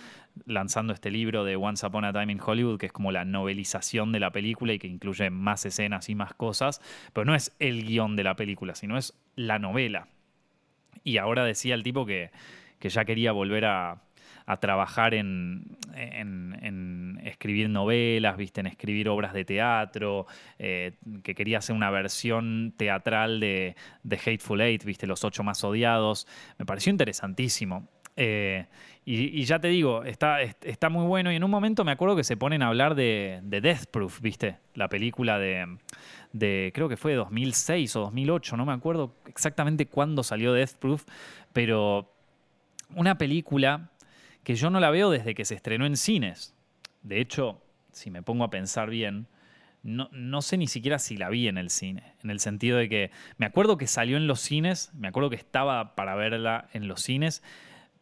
lanzando 0.44 0.92
este 0.92 1.10
libro 1.10 1.44
de 1.44 1.56
Once 1.56 1.86
Upon 1.86 2.04
a 2.04 2.12
Time 2.12 2.32
in 2.32 2.40
Hollywood, 2.44 2.78
que 2.78 2.86
es 2.86 2.92
como 2.92 3.12
la 3.12 3.24
novelización 3.24 4.12
de 4.12 4.20
la 4.20 4.30
película 4.30 4.74
y 4.74 4.78
que 4.78 4.88
incluye 4.88 5.30
más 5.30 5.64
escenas 5.64 6.10
y 6.10 6.14
más 6.14 6.34
cosas, 6.34 6.82
pero 7.14 7.24
no 7.24 7.34
es 7.34 7.56
el 7.60 7.86
guion 7.86 8.14
de 8.14 8.24
la 8.24 8.36
película, 8.36 8.74
sino 8.74 8.98
es 8.98 9.14
la 9.36 9.58
novela. 9.58 10.08
Y 11.04 11.18
ahora 11.18 11.44
decía 11.44 11.75
el 11.75 11.82
tipo 11.82 12.06
que, 12.06 12.30
ya 12.80 13.04
quería 13.04 13.32
volver 13.32 13.66
a, 13.66 14.00
trabajar 14.61 15.14
en, 15.14 15.76
escribir 17.23 17.68
novelas, 17.70 18.37
¿viste? 18.37 18.61
en 18.61 18.66
escribir 18.66 19.08
obras 19.08 19.32
de 19.32 19.44
teatro, 19.44 20.26
eh, 20.58 20.92
que 21.23 21.34
quería 21.34 21.58
hacer 21.58 21.76
una 21.76 21.90
versión 21.90 22.75
teatral 22.76 23.38
de, 23.40 23.76
de, 24.02 24.16
Hateful 24.16 24.61
Eight, 24.61 24.84
¿viste? 24.84 25.06
los 25.06 25.25
ocho 25.25 25.44
más 25.44 25.62
odiados. 25.62 26.26
Me 26.58 26.66
pareció 26.66 26.90
interesantísimo. 26.90 27.88
Eh, 28.16 28.66
y, 29.06 29.44
ya 29.44 29.59
te 29.59 29.68
digo, 29.68 30.02
está, 30.04 30.40
está 30.40 30.88
muy 30.88 31.06
bueno. 31.06 31.30
Y 31.30 31.37
en 31.37 31.44
un 31.44 31.50
momento 31.50 31.85
me 31.85 31.92
acuerdo 31.92 32.16
que 32.16 32.25
se 32.25 32.37
ponen 32.37 32.62
a 32.62 32.68
hablar 32.68 32.94
de, 32.94 33.40
Death 33.42 33.87
Proof, 33.90 34.21
¿viste? 34.21 34.56
La 34.75 34.88
película 34.88 35.38
de, 35.38 35.76
de, 36.33 36.73
creo 36.75 36.88
que 36.88 36.97
fue 36.97 37.12
de 37.12 37.18
2006 37.18 37.97
o 37.97 38.00
2008, 38.00 38.56
no 38.56 38.64
me 38.64 38.73
acuerdo 38.73 39.14
exactamente 39.26 39.87
cuándo 39.87 40.23
salió 40.23 40.54
Death 40.54 40.75
Proof, 40.78 41.04
pero 41.52 42.14
una 42.94 43.18
película 43.18 43.90
que 44.42 44.54
yo 44.54 44.71
no 44.71 44.80
la 44.80 44.90
veo 44.90 45.11
desde 45.11 45.35
que 45.35 45.44
se 45.44 45.54
estrenó 45.54 45.85
en 45.85 45.97
cines. 45.97 46.54
De 47.02 47.21
hecho, 47.21 47.62
si 47.92 48.11
me 48.11 48.23
pongo 48.23 48.44
a 48.44 48.50
pensar 48.50 48.88
bien, 48.88 49.26
no, 49.83 50.09
no, 50.12 50.40
sé 50.40 50.56
ni 50.56 50.66
siquiera 50.66 50.99
si 50.99 51.18
la 51.18 51.28
vi 51.28 51.47
en 51.47 51.59
el 51.59 51.68
cine, 51.68 52.14
en 52.23 52.30
el 52.30 52.40
sentido 52.40 52.78
de 52.78 52.88
que 52.88 53.11
me 53.37 53.44
acuerdo 53.44 53.76
que 53.76 53.87
salió 53.87 54.16
en 54.16 54.26
los 54.26 54.40
cines, 54.40 54.90
me 54.94 55.09
acuerdo 55.09 55.28
que 55.28 55.37
estaba 55.37 55.94
para 55.94 56.14
verla 56.14 56.68
en 56.73 56.88
los 56.88 57.02
cines, 57.02 57.42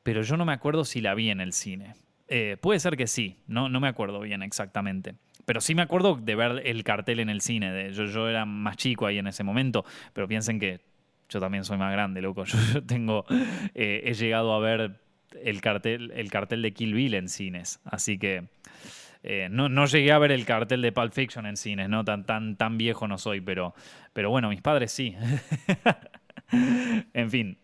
pero 0.02 0.22
yo 0.22 0.36
no 0.36 0.44
me 0.44 0.52
acuerdo 0.52 0.84
si 0.84 1.00
la 1.00 1.14
vi 1.14 1.30
en 1.30 1.40
el 1.40 1.52
cine. 1.52 1.94
Eh, 2.28 2.56
puede 2.60 2.80
ser 2.80 2.96
que 2.96 3.06
sí, 3.06 3.38
no, 3.46 3.68
no 3.68 3.80
me 3.80 3.88
acuerdo 3.88 4.20
bien 4.20 4.42
exactamente. 4.42 5.14
Pero 5.44 5.60
sí 5.60 5.74
me 5.74 5.82
acuerdo 5.82 6.16
de 6.16 6.34
ver 6.34 6.62
el 6.64 6.84
cartel 6.84 7.20
en 7.20 7.28
el 7.28 7.40
cine. 7.40 7.72
De, 7.72 7.92
yo, 7.92 8.04
yo 8.06 8.28
era 8.28 8.44
más 8.44 8.76
chico 8.76 9.06
ahí 9.06 9.18
en 9.18 9.26
ese 9.26 9.42
momento, 9.44 9.84
pero 10.12 10.28
piensen 10.28 10.58
que 10.58 10.80
yo 11.28 11.40
también 11.40 11.64
soy 11.64 11.78
más 11.78 11.92
grande, 11.92 12.20
loco. 12.20 12.44
Yo, 12.74 12.84
tengo, 12.84 13.24
eh, 13.74 14.02
he 14.04 14.14
llegado 14.14 14.52
a 14.52 14.58
ver 14.60 15.00
el 15.42 15.60
cartel, 15.62 16.12
el 16.14 16.30
cartel 16.30 16.60
de 16.60 16.72
Kill 16.72 16.92
Bill 16.92 17.14
en 17.14 17.28
cines. 17.28 17.80
Así 17.84 18.18
que 18.18 18.44
eh, 19.22 19.48
no, 19.50 19.68
no, 19.68 19.86
llegué 19.86 20.12
a 20.12 20.18
ver 20.18 20.30
el 20.32 20.44
cartel 20.44 20.82
de 20.82 20.92
Pulp 20.92 21.12
Fiction 21.12 21.46
en 21.46 21.56
cines, 21.56 21.88
¿no? 21.88 22.04
Tan, 22.04 22.24
tan, 22.26 22.56
tan 22.56 22.76
viejo 22.76 23.08
no 23.08 23.18
soy, 23.18 23.40
pero, 23.40 23.74
pero 24.12 24.30
bueno, 24.30 24.50
mis 24.50 24.60
padres 24.60 24.92
sí. 24.92 25.16
en 27.14 27.30
fin, 27.30 27.58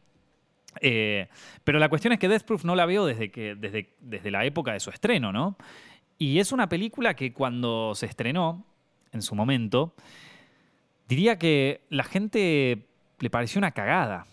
eh, 0.81 1.29
pero 1.65 1.79
la 1.79 1.89
cuestión 1.89 2.13
es 2.13 2.19
que 2.19 2.29
Death 2.29 2.45
Proof 2.45 2.65
no 2.65 2.75
la 2.75 2.87
veo 2.87 3.07
desde, 3.07 3.31
que, 3.31 3.55
desde, 3.55 4.31
la 4.31 4.45
época 4.45 4.73
de 4.73 4.81
su 4.81 4.91
estreno, 4.91 5.33
¿no? 5.33 5.57
Y 6.19 6.39
es 6.39 6.53
una 6.53 6.69
película 6.69 7.15
que 7.15 7.33
cuando 7.33 7.95
se 7.95 8.07
estrenó, 8.07 8.65
en 9.13 9.23
su 9.23 9.35
momento, 9.35 9.95
diría 11.09 11.39
que 11.39 11.83
la 11.89 12.05
gente 12.05 12.87
le 13.19 13.31
pareció 13.31 13.59
una 13.59 13.71
cagada. 13.71 14.27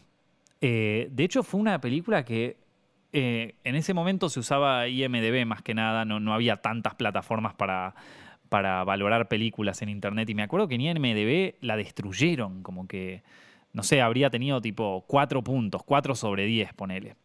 Eh, 0.61 1.07
de 1.11 1.23
hecho, 1.23 1.43
fue 1.43 1.59
una 1.59 1.79
película 1.79 2.25
que 2.25 2.57
eh, 3.13 3.55
en 3.63 3.75
ese 3.75 3.93
momento 3.93 4.29
se 4.29 4.39
usaba 4.39 4.87
IMDB 4.87 5.45
más 5.45 5.61
que 5.61 5.73
nada, 5.73 6.03
no, 6.03 6.33
había 6.33 6.57
tantas 6.57 6.95
plataformas 6.95 7.53
para, 7.53 7.95
para 8.49 8.83
valorar 8.83 9.27
películas 9.27 9.81
en 9.81 9.89
Internet. 9.89 10.29
Y 10.29 10.35
me 10.35 10.43
acuerdo 10.43 10.67
que 10.67 10.75
en 10.75 10.81
IMDB 10.81 11.55
la 11.61 11.77
destruyeron, 11.77 12.61
como 12.61 12.87
que 12.87 13.23
no 13.75 13.83
sé, 13.83 14.01
habría 14.01 14.29
tenido 14.29 14.61
tipo 14.61 15.03
4 15.07 15.43
puntos, 15.43 15.83
4 15.83 16.15
sobre 16.15 16.45
10, 16.45 16.73
ponele. 16.73 17.15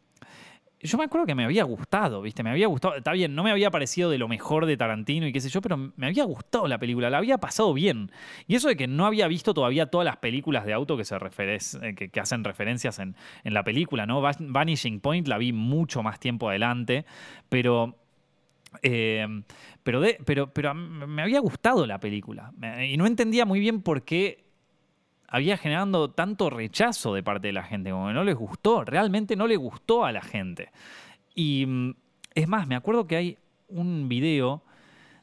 Yo 0.83 0.99
me 0.99 1.05
acuerdo 1.05 1.27
que 1.27 1.35
me 1.35 1.45
había 1.45 1.63
gustado, 1.63 2.23
¿viste? 2.23 2.43
Me 2.43 2.51
había 2.51 2.67
gustado, 2.67 2.97
está 2.97 3.13
bien, 3.13 3.35
no 3.35 3.45
me 3.45 3.53
había 3.53 3.71
parecido 3.71 4.11
de 4.11 4.19
lo 4.19 4.27
mejor 4.27 4.67
de 4.67 4.77
Tarantino 4.77 5.27
y 5.29 5.33
qué 5.33 5.41
sé 5.41 5.49
yo, 5.49 5.61
pero 5.61 5.77
me 5.77 6.07
había 6.07 6.25
gustado 6.25 6.67
la 6.67 6.79
película, 6.79 7.09
la 7.09 7.19
había 7.19 7.39
pasado 7.39 7.73
bien. 7.73 8.11
Y 8.49 8.57
eso 8.57 8.67
de 8.67 8.77
que 8.77 8.89
no 8.89 9.07
había 9.07 9.29
visto 9.29 9.55
todavía 9.55 9.87
todas 9.87 10.07
las 10.07 10.17
películas 10.17 10.65
de 10.67 10.73
auto 10.73 10.97
que, 10.97 11.05
se 11.05 11.17
eh, 11.17 11.95
que, 11.95 12.21
hacen 12.21 12.43
referencias 12.43 12.99
en, 12.99 13.15
en 13.45 13.55
la 13.55 13.63
película, 13.63 14.07
¿no? 14.07 14.21
Vanishing 14.21 15.01
Point 15.01 15.29
la 15.29 15.39
vi 15.39 15.53
mucho 15.53 16.03
más 16.03 16.19
tiempo 16.19 16.49
adelante, 16.49 17.05
pero 17.49 17.95
eh, 18.83 19.43
pero, 19.83 20.03
pero, 20.25 20.53
pero 20.53 20.75
me 20.75 21.23
había 21.23 21.41
gustado 21.41 21.87
la 21.87 22.01
película 22.01 22.53
y 22.89 22.97
no 22.97 23.07
entendía 23.07 23.45
muy 23.45 23.61
bien 23.61 23.83
por 23.83 24.03
qué 24.03 24.50
había 25.31 25.57
generando 25.57 26.11
tanto 26.11 26.51
rechazo 26.51 27.15
de 27.15 27.23
parte 27.23 27.47
de 27.47 27.53
la 27.53 27.63
gente, 27.63 27.93
como 27.93 28.09
que 28.09 28.15
no 28.15 28.25
les 28.25 28.35
gustó, 28.35 28.85
realmente 28.85 29.37
no 29.37 29.47
le 29.47 29.57
gustó 29.57 30.05
a 30.05 30.13
la 30.13 30.23
gente. 30.23 30.71
Y 31.35 31.65
mm, 31.67 31.95
es 32.35 32.49
más, 32.49 32.67
me 32.67 32.75
acuerdo 32.75 33.07
que 33.07 33.17
hay 33.17 33.39
un 33.69 34.09
video 34.09 34.63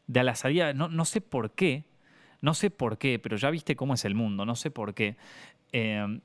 de 0.08 0.22
a 0.22 0.24
la 0.24 0.36
salida, 0.36 0.74
no, 0.74 0.88
no 0.88 1.04
sé 1.04 1.20
por 1.20 1.52
qué, 1.52 1.84
no 2.42 2.54
sé 2.54 2.70
por 2.70 2.98
qué, 2.98 3.20
pero 3.20 3.36
ya 3.36 3.50
viste 3.50 3.76
cómo 3.76 3.94
es 3.94 4.06
el 4.06 4.16
mundo, 4.16 4.46
no 4.46 4.56
sé 4.56 4.72
por 4.72 4.94
qué. 4.94 5.18
Em, 5.74 6.22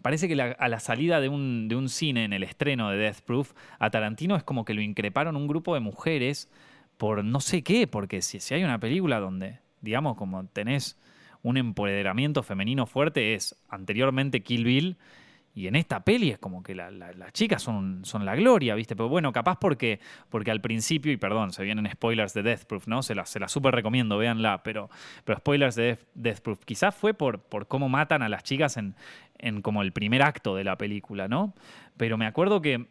parece 0.00 0.28
que 0.28 0.40
a 0.40 0.68
la 0.68 0.80
salida 0.80 1.20
de 1.20 1.28
un, 1.28 1.66
de 1.66 1.74
un, 1.74 1.88
cine 1.88 2.24
en 2.24 2.32
el 2.32 2.44
estreno 2.44 2.90
de 2.90 2.98
Death 2.98 3.22
Proof, 3.22 3.54
a 3.80 3.90
Tarantino 3.90 4.36
es 4.36 4.44
como 4.44 4.64
que 4.64 4.74
lo 4.74 4.80
increparon 4.82 5.34
un 5.34 5.48
grupo 5.48 5.74
de 5.74 5.80
mujeres 5.80 6.48
por 6.96 7.24
no 7.24 7.40
sé 7.40 7.62
qué, 7.62 7.88
porque 7.88 8.22
si, 8.22 8.38
si 8.38 8.54
hay 8.54 8.62
una 8.62 8.78
película 8.78 9.18
donde, 9.18 9.58
digamos, 9.80 10.16
como 10.16 10.46
tenés 10.46 10.96
un 11.48 11.56
empoderamiento 11.56 12.42
femenino 12.42 12.86
fuerte 12.86 13.34
es 13.34 13.56
anteriormente 13.68 14.42
Kill 14.42 14.64
Bill. 14.64 14.96
Y 15.54 15.66
en 15.66 15.74
esta 15.74 16.04
peli 16.04 16.30
es 16.30 16.38
como 16.38 16.62
que 16.62 16.72
las 16.76 17.32
chicas 17.32 17.62
son, 17.62 18.04
son 18.04 18.24
la 18.24 18.36
gloria, 18.36 18.76
¿viste? 18.76 18.94
Pero 18.94 19.08
bueno, 19.08 19.32
capaz 19.32 19.56
porque, 19.58 19.98
porque 20.28 20.52
al 20.52 20.60
principio, 20.60 21.10
y 21.10 21.16
perdón, 21.16 21.52
se 21.52 21.64
vienen 21.64 21.90
spoilers 21.90 22.32
de 22.32 22.44
Death 22.44 22.64
Proof, 22.66 22.86
¿no? 22.86 23.02
Se 23.02 23.16
la, 23.16 23.26
se 23.26 23.40
la 23.40 23.48
súper 23.48 23.74
recomiendo, 23.74 24.18
véanla, 24.18 24.62
pero, 24.62 24.88
pero 25.24 25.38
spoilers 25.38 25.74
de 25.74 25.98
Death, 26.14 26.40
Proof. 26.42 26.64
Quizás 26.64 26.94
fue 26.94 27.12
por, 27.12 27.40
por 27.40 27.66
cómo 27.66 27.88
matan 27.88 28.22
a 28.22 28.28
las 28.28 28.44
chicas 28.44 28.76
en, 28.76 28.94
en 29.38 29.60
como 29.60 29.82
el 29.82 29.90
primer 29.90 30.22
acto 30.22 30.54
de 30.54 30.62
la 30.62 30.78
película, 30.78 31.26
¿no? 31.26 31.54
Pero 31.96 32.16
me 32.16 32.26
acuerdo 32.26 32.62
que 32.62 32.86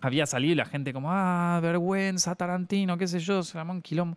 había 0.00 0.26
salido 0.26 0.52
y 0.52 0.56
la 0.56 0.64
gente 0.64 0.92
como, 0.92 1.12
ah, 1.12 1.60
vergüenza, 1.62 2.34
Tarantino, 2.34 2.98
qué 2.98 3.06
sé 3.06 3.20
yo, 3.20 3.40
Ramón 3.52 3.82
Quilombo. 3.82 4.16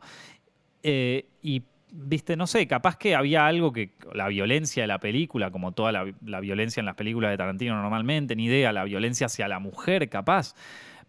Eh, 0.81 1.27
y 1.43 1.61
viste, 1.91 2.35
no 2.35 2.47
sé, 2.47 2.67
capaz 2.67 2.97
que 2.97 3.15
había 3.15 3.47
algo 3.47 3.71
que 3.71 3.91
la 4.13 4.27
violencia 4.27 4.83
de 4.83 4.87
la 4.87 4.99
película, 4.99 5.51
como 5.51 5.71
toda 5.71 5.91
la, 5.91 6.39
violencia 6.39 6.79
en 6.79 6.85
las 6.85 6.95
películas 6.95 7.31
de 7.31 7.37
Tarantino 7.37 7.81
normalmente, 7.81 8.35
ni 8.35 8.45
idea, 8.45 8.73
la 8.73 8.83
violencia 8.83 9.27
hacia 9.27 9.47
la 9.47 9.59
mujer, 9.59 10.09
capaz, 10.09 10.53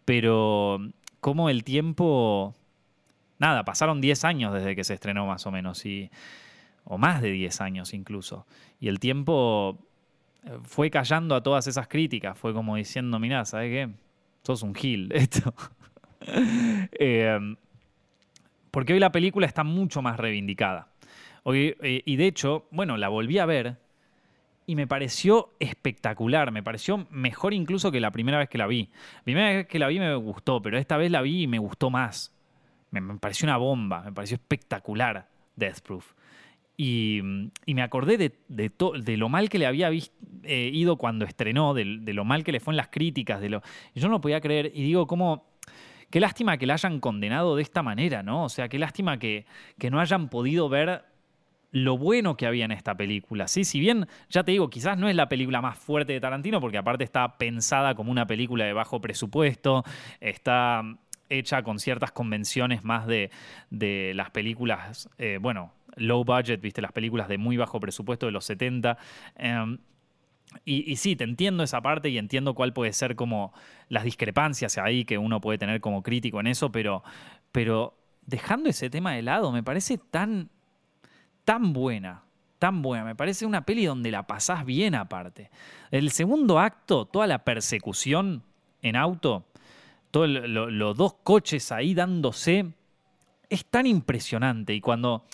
pero 0.04 0.80
como 1.20 1.50
el 1.50 1.64
tiempo, 1.64 2.54
nada, 3.38 3.64
pasaron 3.64 4.00
10 4.00 4.24
años 4.24 4.54
desde 4.54 4.76
que 4.76 4.84
se 4.84 4.94
estrenó 4.94 5.26
más 5.26 5.46
o 5.46 5.50
menos, 5.50 5.84
y, 5.84 6.10
o 6.84 6.98
más 6.98 7.22
de 7.22 7.32
10 7.32 7.60
años 7.60 7.92
incluso, 7.92 8.46
y 8.80 8.88
el 8.88 9.00
tiempo 9.00 9.78
eh, 10.44 10.58
fue 10.62 10.90
callando 10.90 11.34
a 11.34 11.42
todas 11.42 11.66
esas 11.66 11.88
críticas, 11.88 12.38
fue 12.38 12.54
como 12.54 12.76
diciendo, 12.76 13.18
mirá, 13.18 13.44
¿sabes 13.44 13.70
qué? 13.70 13.92
Sos 14.42 14.62
un 14.62 14.74
gil, 14.74 15.10
esto. 15.12 15.52
eh, 16.92 17.56
porque 18.70 18.92
hoy 18.92 19.00
la 19.00 19.12
película 19.12 19.46
está 19.46 19.64
mucho 19.64 20.02
más 20.02 20.18
reivindicada. 20.18 20.88
Hoy, 21.44 21.76
eh, 21.82 22.02
y 22.04 22.16
de 22.16 22.26
hecho, 22.26 22.66
bueno, 22.70 22.96
la 22.96 23.08
volví 23.08 23.38
a 23.38 23.46
ver 23.46 23.76
y 24.68 24.76
me 24.76 24.86
pareció 24.86 25.54
espectacular, 25.60 26.52
me 26.52 26.62
pareció 26.62 27.06
mejor 27.10 27.54
incluso 27.54 27.90
que 27.90 28.00
la 28.00 28.10
primera 28.10 28.36
vez 28.38 28.50
que 28.50 28.58
la 28.58 28.66
vi. 28.66 28.90
La 29.16 29.22
primera 29.24 29.48
vez 29.48 29.66
que 29.66 29.78
la 29.78 29.88
vi 29.88 29.98
me 29.98 30.14
gustó, 30.16 30.60
pero 30.60 30.76
esta 30.76 30.98
vez 30.98 31.10
la 31.10 31.22
vi 31.22 31.44
y 31.44 31.46
me 31.46 31.58
gustó 31.58 31.88
más. 31.88 32.34
Me, 32.90 33.00
pareció 33.18 33.46
una 33.46 33.56
bomba, 33.56 34.02
me 34.02 34.12
pareció 34.12 34.34
espectacular 34.34 35.26
Death 35.56 35.80
Proof. 35.80 36.12
Y, 36.76 37.22
me 37.66 37.82
acordé 37.82 38.18
de, 38.18 39.16
lo 39.16 39.30
mal 39.30 39.48
que 39.48 39.58
le 39.58 39.66
había 39.66 39.90
eh, 39.90 40.70
ido 40.72 40.96
cuando 40.96 41.24
estrenó, 41.24 41.72
de, 41.72 41.84
lo 41.84 42.24
mal 42.26 42.44
que 42.44 42.52
le 42.52 42.60
fue 42.60 42.72
en 42.72 42.76
las 42.76 42.88
críticas. 42.88 43.40
De 43.40 43.48
lo, 43.48 43.62
yo 43.94 44.06
no 44.06 44.12
lo 44.12 44.20
podía 44.20 44.42
creer 44.42 44.70
y 44.74 44.82
digo, 44.82 45.06
¿cómo, 45.06 45.46
Qué 46.10 46.20
lástima 46.20 46.56
que 46.56 46.66
la 46.66 46.74
hayan 46.74 47.00
condenado 47.00 47.56
de 47.56 47.62
esta 47.62 47.82
manera, 47.82 48.22
¿no? 48.22 48.44
O 48.44 48.48
sea, 48.48 48.68
qué 48.68 48.78
lástima 48.78 49.18
que, 49.18 49.44
que 49.78 49.90
no 49.90 50.00
hayan 50.00 50.28
podido 50.28 50.68
ver 50.68 51.04
lo 51.70 51.98
bueno 51.98 52.36
que 52.36 52.46
había 52.46 52.64
en 52.64 52.72
esta 52.72 52.96
película. 52.96 53.48
¿sí? 53.48 53.64
Si 53.64 53.80
bien, 53.80 54.06
ya 54.30 54.42
te 54.42 54.52
digo, 54.52 54.70
quizás 54.70 54.96
no 54.96 55.08
es 55.08 55.16
la 55.16 55.28
película 55.28 55.60
más 55.60 55.78
fuerte 55.78 56.12
de 56.12 56.20
Tarantino, 56.20 56.60
porque 56.60 56.78
aparte 56.78 57.04
está 57.04 57.36
pensada 57.36 57.94
como 57.94 58.10
una 58.10 58.26
película 58.26 58.64
de 58.64 58.72
bajo 58.72 59.00
presupuesto, 59.00 59.84
está 60.20 60.82
hecha 61.28 61.62
con 61.62 61.78
ciertas 61.78 62.10
convenciones 62.12 62.84
más 62.84 63.06
de, 63.06 63.30
de 63.70 64.12
las 64.14 64.30
películas, 64.30 65.10
eh, 65.18 65.38
bueno, 65.40 65.72
low 65.96 66.24
budget, 66.24 66.60
viste, 66.60 66.80
las 66.80 66.92
películas 66.92 67.28
de 67.28 67.38
muy 67.38 67.56
bajo 67.56 67.80
presupuesto 67.80 68.26
de 68.26 68.32
los 68.32 68.44
70. 68.46 68.96
Y, 70.64 70.96
sí, 70.96 71.14
te 71.16 71.24
entiendo 71.24 71.62
esa 71.62 71.80
parte 71.80 72.08
y 72.08 72.18
entiendo 72.18 72.54
cuál 72.54 72.72
puede 72.72 72.92
ser 72.92 73.16
como 73.16 73.52
las 73.88 74.04
discrepancias 74.04 74.78
ahí 74.78 75.04
que 75.04 75.18
uno 75.18 75.40
puede 75.40 75.58
tener 75.58 75.80
como 75.80 76.02
crítico 76.02 76.40
en 76.40 76.46
eso, 76.46 76.72
pero, 76.72 77.02
pero 77.52 77.94
dejando 78.26 78.68
ese 78.68 78.90
tema 78.90 79.12
de 79.12 79.22
lado, 79.22 79.52
me 79.52 79.62
parece 79.62 79.98
tan, 79.98 80.48
tan 81.44 81.72
buena, 81.72 82.22
tan 82.58 82.82
buena. 82.82 83.04
Me 83.04 83.14
parece 83.14 83.46
una 83.46 83.64
peli 83.64 83.84
donde 83.84 84.10
la 84.10 84.26
pasás 84.26 84.64
bien 84.64 84.94
aparte. 84.94 85.50
El 85.90 86.10
segundo 86.10 86.58
acto, 86.58 87.06
toda 87.06 87.26
la 87.26 87.44
persecución 87.44 88.42
en 88.82 88.96
auto, 88.96 89.46
todos 90.10 90.28
los 90.28 90.96
dos 90.96 91.14
coches 91.22 91.72
ahí 91.72 91.94
dándose, 91.94 92.72
es 93.48 93.64
tan 93.66 93.86
impresionante. 93.86 94.74
Y 94.74 94.80
cuando 94.80 95.24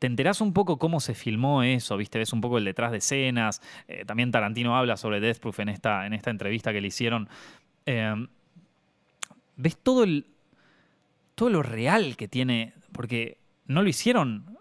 te 0.00 0.06
enterás 0.06 0.40
un 0.40 0.54
poco 0.54 0.78
cómo 0.78 0.98
se 0.98 1.14
filmó 1.14 1.62
eso, 1.62 1.98
¿viste? 1.98 2.18
Ves 2.18 2.32
un 2.32 2.40
poco 2.40 2.56
el 2.56 2.64
detrás 2.64 2.90
de 2.90 2.98
escenas. 2.98 3.60
Eh, 3.86 4.04
también 4.06 4.32
Tarantino 4.32 4.74
habla 4.74 4.96
sobre 4.96 5.20
Death 5.20 5.38
Proof 5.38 5.60
en 5.60 5.68
esta, 5.68 6.06
en 6.06 6.14
esta 6.14 6.30
entrevista 6.30 6.72
que 6.72 6.80
le 6.80 6.88
hicieron. 6.88 7.28
Em, 7.84 8.28
ves 9.56 9.76
todo 9.76 10.04
el. 10.04 10.26
todo 11.34 11.50
lo 11.50 11.62
real 11.62 12.16
que 12.16 12.28
tiene. 12.28 12.72
Porque 12.92 13.36
no 13.66 13.82
lo 13.82 13.90
hicieron 13.90 14.58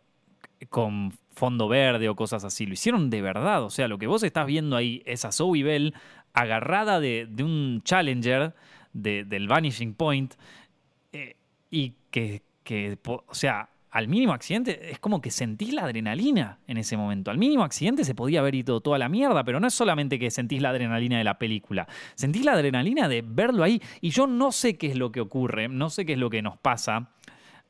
con 0.67 1.13
fondo 1.31 1.69
verde 1.69 2.09
o 2.09 2.17
cosas 2.17 2.43
así. 2.43 2.65
Lo 2.65 2.73
hicieron 2.73 3.09
de 3.09 3.21
verdad. 3.21 3.63
O 3.63 3.69
sea, 3.69 3.87
lo 3.87 3.97
que 3.97 4.07
vos 4.07 4.23
estás 4.23 4.45
viendo 4.45 4.75
ahí 4.75 5.01
es 5.05 5.23
a 5.23 5.31
Zoe 5.31 5.63
Bell 5.63 5.93
agarrada 6.33 6.99
de, 6.99 7.27
de 7.29 7.45
un 7.45 7.81
Challenger 7.85 8.53
del 8.91 9.47
Vanishing 9.47 9.93
Point, 9.93 10.33
eh, 11.13 11.35
y 11.69 11.93
que, 12.11 12.41
que, 12.63 12.97
o 13.05 13.23
sea, 13.33 13.69
al 13.91 14.07
mínimo 14.07 14.33
accidente 14.33 14.91
es 14.91 14.99
como 14.99 15.19
que 15.19 15.31
sentís 15.31 15.73
la 15.73 15.83
adrenalina 15.83 16.59
en 16.67 16.77
ese 16.77 16.95
momento. 16.95 17.31
Al 17.31 17.37
mínimo 17.37 17.63
accidente 17.63 18.03
se 18.03 18.13
podía 18.13 18.39
haber 18.39 18.53
ido 18.53 18.81
toda 18.81 18.99
la 18.99 19.09
mierda, 19.09 19.43
pero 19.43 19.59
no 19.59 19.67
es 19.67 19.73
solamente 19.73 20.19
que 20.19 20.29
sentís 20.29 20.61
la 20.61 20.69
adrenalina 20.69 21.17
de 21.17 21.23
la 21.23 21.39
película, 21.39 21.87
sentís 22.15 22.45
la 22.45 22.53
adrenalina 22.53 23.07
de 23.07 23.23
verlo 23.23 23.63
ahí 23.63 23.81
y 24.01 24.11
yo 24.11 24.27
no 24.27 24.51
sé 24.51 24.77
qué 24.77 24.87
es 24.87 24.97
lo 24.97 25.11
que 25.11 25.21
ocurre, 25.21 25.67
no 25.67 25.89
sé 25.89 26.05
qué 26.05 26.13
es 26.13 26.19
lo 26.19 26.29
que 26.29 26.41
nos 26.41 26.57
pasa 26.57 27.09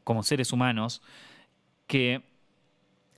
como 0.04 0.24
seres 0.24 0.52
humanos, 0.52 1.02
que 1.88 2.24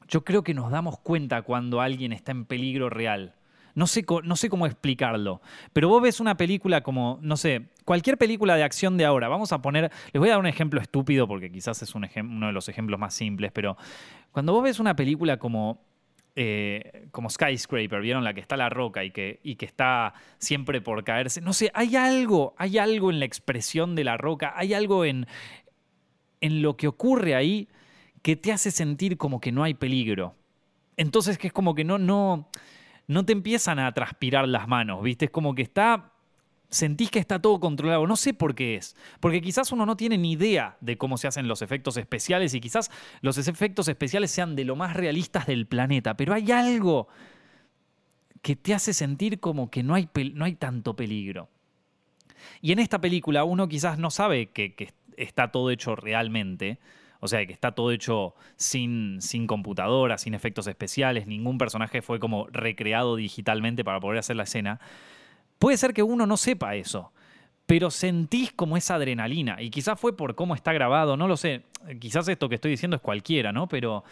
yo 0.08 0.24
creo 0.24 0.43
que 0.43 0.53
nos 0.53 0.70
damos 0.70 1.00
cuenta 1.00 1.41
cuando 1.41 1.81
alguien 1.81 2.12
está 2.12 2.31
en 2.31 2.46
peligro 2.46 2.89
real. 2.89 3.34
No 3.75 3.87
sé, 3.87 4.05
no 4.23 4.35
sé 4.35 4.49
cómo 4.49 4.65
explicarlo. 4.65 5.41
Pero 5.73 5.89
vos 5.89 6.01
ves 6.01 6.19
una 6.19 6.37
película 6.37 6.81
como, 6.81 7.19
no 7.21 7.37
sé, 7.37 7.69
cualquier 7.85 8.17
película 8.17 8.55
de 8.55 8.63
acción 8.63 8.97
de 8.97 9.05
ahora. 9.05 9.27
Vamos 9.27 9.51
a 9.51 9.61
poner, 9.61 9.91
les 10.11 10.19
voy 10.19 10.29
a 10.29 10.33
dar 10.33 10.39
un 10.39 10.47
ejemplo 10.47 10.81
estúpido 10.81 11.27
porque 11.27 11.51
quizás 11.51 11.81
es 11.81 11.95
un 11.95 12.07
uno 12.15 12.47
de 12.47 12.53
los 12.53 12.69
ejemplos 12.69 12.99
más 12.99 13.13
simples, 13.13 13.51
pero 13.51 13.77
cuando 14.31 14.53
vos 14.53 14.63
ves 14.63 14.79
una 14.79 14.95
película 14.95 15.37
como 15.37 15.79
eh, 16.33 17.07
como 17.11 17.29
Skyscraper, 17.29 17.99
¿vieron? 17.99 18.23
La 18.23 18.33
que 18.33 18.39
está 18.39 18.55
la 18.55 18.69
roca 18.69 19.03
y 19.03 19.11
que, 19.11 19.41
y 19.43 19.55
que 19.55 19.65
está 19.65 20.13
siempre 20.37 20.79
por 20.79 21.03
caerse. 21.03 21.41
No 21.41 21.51
sé, 21.51 21.71
hay 21.73 21.97
algo, 21.97 22.55
hay 22.57 22.77
algo 22.77 23.11
en 23.11 23.19
la 23.19 23.25
expresión 23.25 23.95
de 23.95 24.05
la 24.05 24.15
roca, 24.15 24.53
hay 24.55 24.73
algo 24.73 25.03
en, 25.03 25.27
en 26.39 26.61
lo 26.61 26.77
que 26.77 26.87
ocurre 26.87 27.35
ahí 27.35 27.67
que 28.21 28.37
te 28.37 28.53
hace 28.53 28.71
sentir 28.71 29.17
como 29.17 29.41
que 29.41 29.51
no 29.51 29.63
hay 29.63 29.73
peligro. 29.73 30.35
Entonces 30.95 31.37
que 31.37 31.47
es 31.47 31.53
como 31.53 31.75
que 31.75 31.83
no, 31.83 31.97
no, 31.97 32.47
no 33.11 33.25
te 33.25 33.33
empiezan 33.33 33.79
a 33.79 33.91
transpirar 33.93 34.47
las 34.47 34.67
manos, 34.67 35.03
¿viste? 35.03 35.25
Es 35.25 35.31
como 35.31 35.53
que 35.53 35.61
está 35.61 36.11
sentís 36.69 37.11
que 37.11 37.19
está 37.19 37.39
todo 37.39 37.59
controlado. 37.59 38.07
No 38.07 38.15
sé 38.15 38.33
por 38.33 38.55
qué 38.55 38.75
es. 38.75 38.95
Porque 39.19 39.41
quizás 39.41 39.71
uno 39.71 39.85
no 39.85 39.97
tiene 39.97 40.17
ni 40.17 40.31
idea 40.31 40.77
de 40.79 40.97
cómo 40.97 41.17
se 41.17 41.27
hacen 41.27 41.47
los 41.47 41.61
efectos 41.61 41.97
especiales 41.97 42.53
y 42.53 42.61
quizás 42.61 42.89
los 43.21 43.37
efectos 43.37 43.87
especiales 43.89 44.31
sean 44.31 44.55
de 44.55 44.63
lo 44.63 44.75
más 44.75 44.95
realistas 44.95 45.45
del 45.45 45.67
planeta. 45.67 46.15
Pero 46.15 46.33
hay 46.33 46.51
algo 46.51 47.09
que 48.41 48.55
te 48.55 48.73
hace 48.73 48.93
sentir 48.93 49.39
como 49.39 49.69
que 49.69 49.83
no 49.83 49.93
hay, 49.93 50.09
no 50.33 50.45
hay 50.45 50.55
tanto 50.55 50.95
peligro. 50.95 51.49
Y 52.61 52.71
en 52.71 52.79
esta 52.79 52.99
película 53.01 53.43
uno 53.43 53.67
quizás 53.67 53.99
no 53.99 54.09
sabe 54.09 54.47
que, 54.47 54.73
que 54.73 54.93
está 55.17 55.51
todo 55.51 55.69
hecho 55.69 55.95
realmente. 55.95 56.79
O 57.21 57.27
sea, 57.27 57.45
que 57.45 57.53
está 57.53 57.71
todo 57.71 57.91
hecho 57.91 58.33
sin, 58.55 59.21
sin 59.21 59.45
computadora, 59.45 60.17
sin 60.17 60.33
efectos 60.33 60.65
especiales, 60.65 61.27
ningún 61.27 61.59
personaje 61.59 62.01
fue 62.01 62.19
como 62.19 62.47
recreado 62.47 63.15
digitalmente 63.15 63.83
para 63.83 63.99
poder 63.99 64.17
hacer 64.17 64.35
la 64.35 64.43
escena. 64.43 64.79
Puede 65.59 65.77
ser 65.77 65.93
que 65.93 66.01
uno 66.01 66.25
no 66.25 66.35
sepa 66.35 66.75
eso, 66.75 67.13
pero 67.67 67.91
sentís 67.91 68.51
como 68.51 68.75
esa 68.75 68.95
adrenalina. 68.95 69.61
Y 69.61 69.69
quizás 69.69 69.99
fue 69.99 70.17
por 70.17 70.33
cómo 70.33 70.55
está 70.55 70.73
grabado, 70.73 71.15
no 71.15 71.27
lo 71.27 71.37
sé. 71.37 71.61
Quizás 71.99 72.27
esto 72.27 72.49
que 72.49 72.55
estoy 72.55 72.71
diciendo 72.71 72.95
es 72.95 73.01
cualquiera, 73.03 73.51
¿no? 73.51 73.67
Pero, 73.67 74.03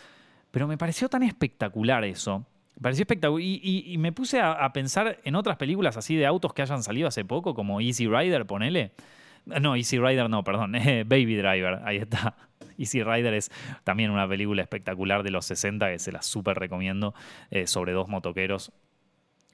pero 0.51 0.67
me 0.67 0.77
pareció 0.77 1.09
tan 1.09 1.23
espectacular 1.23 2.05
eso. 2.05 2.45
Me 2.75 2.83
pareció 2.83 3.01
espectacular. 3.01 3.41
Y, 3.43 3.95
me 3.97 4.11
puse 4.11 4.39
a, 4.39 4.71
pensar 4.71 5.19
en 5.23 5.33
otras 5.33 5.57
películas 5.57 5.97
así 5.97 6.15
de 6.15 6.27
autos 6.27 6.53
que 6.53 6.61
hayan 6.61 6.83
salido 6.83 7.07
hace 7.07 7.25
poco, 7.25 7.55
como 7.55 7.81
Easy 7.81 8.07
Rider, 8.07 8.45
ponele. 8.45 8.91
No, 9.47 9.75
Easy 9.75 9.97
Rider 9.97 10.29
no, 10.29 10.43
perdón. 10.43 10.73
Baby 11.07 11.35
Driver, 11.35 11.81
ahí 11.83 11.97
está. 11.97 12.35
Easy 12.79 13.03
Rider 13.03 13.33
es 13.33 13.51
también 13.83 14.11
una 14.11 14.27
película 14.27 14.61
espectacular 14.61 15.23
de 15.23 15.31
los 15.31 15.45
60 15.45 15.91
que 15.91 15.99
se 15.99 16.11
la 16.11 16.21
súper 16.21 16.57
recomiendo 16.57 17.13
eh, 17.51 17.67
sobre 17.67 17.91
dos 17.91 18.07
motoqueros 18.07 18.71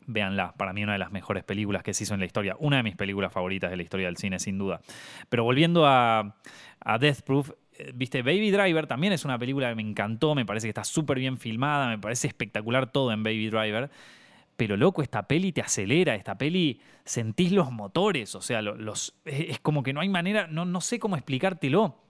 véanla. 0.07 0.53
Para 0.53 0.73
mí 0.73 0.83
una 0.83 0.93
de 0.93 0.99
las 0.99 1.11
mejores 1.11 1.43
películas 1.43 1.83
que 1.83 1.93
se 1.93 2.03
hizo 2.03 2.13
en 2.13 2.19
la 2.19 2.25
historia. 2.25 2.55
Una 2.59 2.77
de 2.77 2.83
mis 2.83 2.95
películas 2.95 3.31
favoritas 3.31 3.71
de 3.71 3.77
la 3.77 3.83
historia 3.83 4.07
del 4.07 4.17
cine, 4.17 4.39
sin 4.39 4.57
duda. 4.57 4.81
Pero 5.29 5.43
volviendo 5.43 5.85
a, 5.85 6.35
Death 6.99 7.21
Proof, 7.21 7.51
eh, 7.73 7.91
viste, 7.93 8.21
Baby 8.21 8.51
Driver 8.51 8.87
también 8.87 9.13
es 9.13 9.25
una 9.25 9.37
película 9.37 9.69
que 9.69 9.75
me 9.75 9.81
encantó, 9.81 10.35
me 10.35 10.45
parece 10.45 10.67
que 10.67 10.69
está 10.69 10.83
súper 10.83 11.19
bien 11.19 11.37
filmada, 11.37 11.89
me 11.89 11.97
parece 11.97 12.27
espectacular 12.27 12.91
todo 12.91 13.11
en 13.11 13.23
Baby 13.23 13.49
Driver. 13.49 13.89
Pero 14.57 14.77
loco, 14.77 15.01
esta 15.01 15.27
peli 15.27 15.51
te 15.51 15.61
acelera, 15.61 16.15
esta 16.15 16.37
peli 16.37 16.79
sentís 17.03 17.51
los 17.51 17.71
motores, 17.71 18.35
o 18.35 18.41
sea, 18.41 18.61
los, 18.61 19.13
es 19.25 19.59
como 19.59 19.83
que 19.83 19.91
no 19.91 19.99
hay 19.99 20.07
manera, 20.07 20.47
no, 20.47 20.63
no 20.63 20.79
sé 20.79 20.97
cómo 20.97 21.17
explicártelo. 21.17 22.04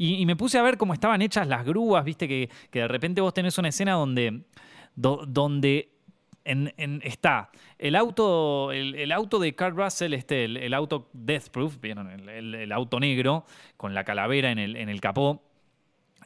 Y, 0.00 0.24
me 0.26 0.36
puse 0.36 0.56
a 0.58 0.62
ver 0.62 0.78
cómo 0.78 0.94
estaban 0.94 1.20
hechas 1.22 1.48
las 1.48 1.66
grúas, 1.66 2.04
viste, 2.04 2.28
que, 2.28 2.48
de 2.70 2.86
repente 2.86 3.20
vos 3.20 3.34
tenés 3.34 3.58
una 3.58 3.70
escena 3.70 3.94
donde, 3.94 4.44
donde 4.94 5.90
está 6.44 7.50
el 7.78 7.96
auto, 7.96 8.70
el, 8.70 9.10
auto 9.10 9.40
de 9.40 9.56
Kurt 9.56 9.76
Russell, 9.76 10.14
este, 10.14 10.44
el, 10.44 10.72
auto 10.72 11.10
Death 11.12 11.48
Proof, 11.48 11.80
¿vieron? 11.80 12.08
El, 12.28 12.70
auto 12.70 13.00
negro 13.00 13.44
con 13.76 13.92
la 13.92 14.04
calavera 14.04 14.52
en 14.52 14.60
el, 14.60 14.76
en 14.76 14.96
capó. 14.98 15.42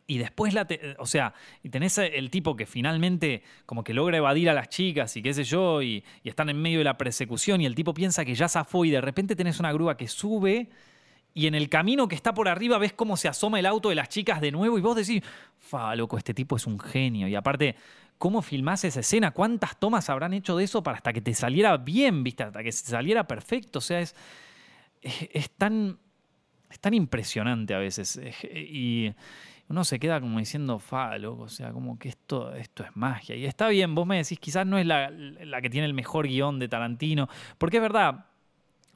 Y 0.06 0.18
después, 0.18 0.52
la 0.52 0.68
o 0.98 1.06
sea, 1.06 1.32
y 1.62 1.70
tenés 1.70 1.96
el 1.96 2.28
tipo 2.28 2.54
que 2.54 2.66
finalmente 2.66 3.42
como 3.64 3.82
que 3.84 3.94
logra 3.94 4.18
evadir 4.18 4.50
a 4.50 4.52
las 4.52 4.68
chicas 4.68 5.16
y 5.16 5.22
qué 5.22 5.32
sé 5.32 5.44
yo, 5.44 5.80
y, 5.80 6.04
y 6.22 6.28
están 6.28 6.50
en 6.50 6.60
medio 6.60 6.76
de 6.76 6.84
la 6.84 6.98
persecución 6.98 7.62
y 7.62 7.66
el 7.66 7.74
tipo 7.74 7.94
piensa 7.94 8.22
que 8.26 8.34
ya 8.34 8.50
zafó 8.50 8.84
y 8.84 8.90
de 8.90 9.00
repente 9.00 9.34
tenés 9.34 9.60
una 9.60 9.72
grúa 9.72 9.96
que 9.96 10.08
sube 10.08 10.68
y 11.34 11.46
en 11.46 11.54
el 11.54 11.68
camino 11.68 12.08
que 12.08 12.14
está 12.14 12.34
por 12.34 12.48
arriba 12.48 12.78
ves 12.78 12.92
cómo 12.92 13.16
se 13.16 13.28
asoma 13.28 13.58
el 13.58 13.66
auto 13.66 13.88
de 13.88 13.94
las 13.94 14.08
chicas 14.08 14.40
de 14.40 14.52
nuevo 14.52 14.78
y 14.78 14.80
vos 14.80 14.96
decís, 14.96 15.22
fa, 15.58 15.94
loco, 15.96 16.18
este 16.18 16.34
tipo 16.34 16.56
es 16.56 16.66
un 16.66 16.78
genio. 16.78 17.26
Y 17.26 17.34
aparte, 17.34 17.76
¿cómo 18.18 18.42
filmás 18.42 18.84
esa 18.84 19.00
escena? 19.00 19.30
¿Cuántas 19.30 19.78
tomas 19.78 20.10
habrán 20.10 20.34
hecho 20.34 20.56
de 20.56 20.64
eso 20.64 20.82
para 20.82 20.98
hasta 20.98 21.12
que 21.12 21.20
te 21.20 21.32
saliera 21.32 21.76
bien, 21.78 22.22
viste? 22.22 22.42
Hasta 22.42 22.62
que 22.62 22.70
saliera 22.72 23.26
perfecto. 23.26 23.78
O 23.78 23.82
sea, 23.82 24.00
es, 24.00 24.14
es, 25.00 25.50
tan, 25.50 25.98
es 26.70 26.78
tan 26.80 26.92
impresionante 26.92 27.74
a 27.74 27.78
veces. 27.78 28.20
Y 28.54 29.14
uno 29.68 29.84
se 29.84 29.98
queda 29.98 30.20
como 30.20 30.38
diciendo, 30.38 30.78
fa, 30.78 31.16
loco, 31.16 31.44
o 31.44 31.48
sea, 31.48 31.72
como 31.72 31.98
que 31.98 32.10
esto, 32.10 32.54
esto 32.54 32.84
es 32.84 32.94
magia. 32.94 33.36
Y 33.36 33.46
está 33.46 33.68
bien, 33.68 33.94
vos 33.94 34.06
me 34.06 34.18
decís, 34.18 34.38
quizás 34.38 34.66
no 34.66 34.76
es 34.76 34.84
la, 34.84 35.08
la 35.10 35.62
que 35.62 35.70
tiene 35.70 35.86
el 35.86 35.94
mejor 35.94 36.26
guion 36.26 36.58
de 36.58 36.68
Tarantino, 36.68 37.28
porque 37.56 37.78
es 37.78 37.82
verdad, 37.82 38.26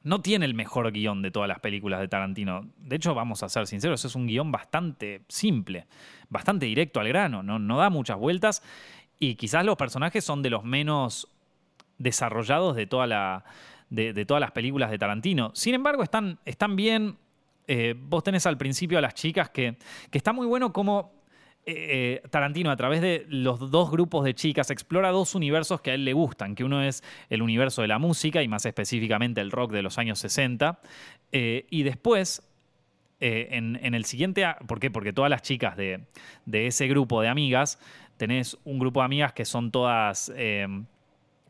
no 0.03 0.21
tiene 0.21 0.45
el 0.45 0.53
mejor 0.53 0.91
guion 0.91 1.21
de 1.21 1.31
todas 1.31 1.49
las 1.49 1.59
películas 1.59 1.99
de 1.99 2.07
Tarantino. 2.07 2.67
De 2.77 2.95
hecho, 2.95 3.13
vamos 3.13 3.43
a 3.43 3.49
ser 3.49 3.67
sinceros, 3.67 4.05
es 4.05 4.15
un 4.15 4.27
guion 4.27 4.51
bastante 4.51 5.21
simple, 5.27 5.85
bastante 6.29 6.65
directo 6.65 6.99
al 6.99 7.07
grano, 7.07 7.43
no, 7.43 7.59
no 7.59 7.77
da 7.77 7.89
muchas 7.89 8.17
vueltas 8.17 8.63
y 9.19 9.35
quizás 9.35 9.65
los 9.65 9.75
personajes 9.75 10.23
son 10.23 10.41
de 10.41 10.49
los 10.49 10.63
menos 10.63 11.27
desarrollados 11.97 12.75
de, 12.75 12.85
de, 13.89 14.25
todas 14.25 14.41
las 14.41 14.51
películas 14.51 14.91
de 14.91 14.99
Tarantino. 14.99 15.51
Sin 15.55 15.73
embargo, 15.73 16.03
están, 16.03 16.39
están 16.45 16.75
bien. 16.75 17.17
Eh, 17.67 17.95
vos 17.97 18.23
tenés 18.23 18.45
al 18.45 18.57
principio 18.57 18.97
a 18.97 19.01
las 19.01 19.13
chicas 19.13 19.49
que, 19.49 19.77
que 20.09 20.17
está 20.17 20.31
muy 20.31 20.45
bueno 20.45 20.71
como 20.71 21.11
eh, 21.69 22.21
Tarantino, 22.29 22.71
a 22.71 22.77
través 22.77 23.01
de 23.01 23.25
los 23.27 23.71
dos 23.71 23.91
grupos 23.91 24.23
de 24.23 24.33
chicas, 24.33 24.71
explora 24.71 25.11
dos 25.11 25.35
universos 25.35 25.81
que 25.81 25.91
a 25.91 25.93
él 25.95 26.05
le 26.05 26.13
gustan, 26.13 26.55
que 26.55 26.63
uno 26.63 26.81
es 26.81 27.03
el 27.29 27.41
universo 27.41 27.81
de 27.81 27.89
la 27.89 27.99
música 27.99 28.41
y 28.41 28.47
más 28.47 28.65
específicamente 28.65 29.41
el 29.41 29.51
rock 29.51 29.73
de 29.73 29.81
los 29.81 29.97
años 29.97 30.19
60, 30.19 30.79
eh, 31.31 31.65
y 31.69 31.83
después... 31.83 32.43
Eh, 33.19 33.47
en, 33.49 33.95
el 33.95 34.05
siguiente, 34.05 34.45
¿por 34.67 34.79
qué? 34.79 34.91
Porque 34.91 35.11
todas 35.11 35.31
las 35.31 35.41
chicas 35.41 35.75
de, 35.75 36.05
ese 36.51 36.87
grupo 36.87 37.19
de 37.19 37.27
amigas, 37.27 37.79
tenés 38.15 38.59
un 38.63 38.77
grupo 38.77 38.99
de 38.99 39.05
amigas 39.05 39.33
que 39.33 39.43
son 39.43 39.71
todas 39.71 40.31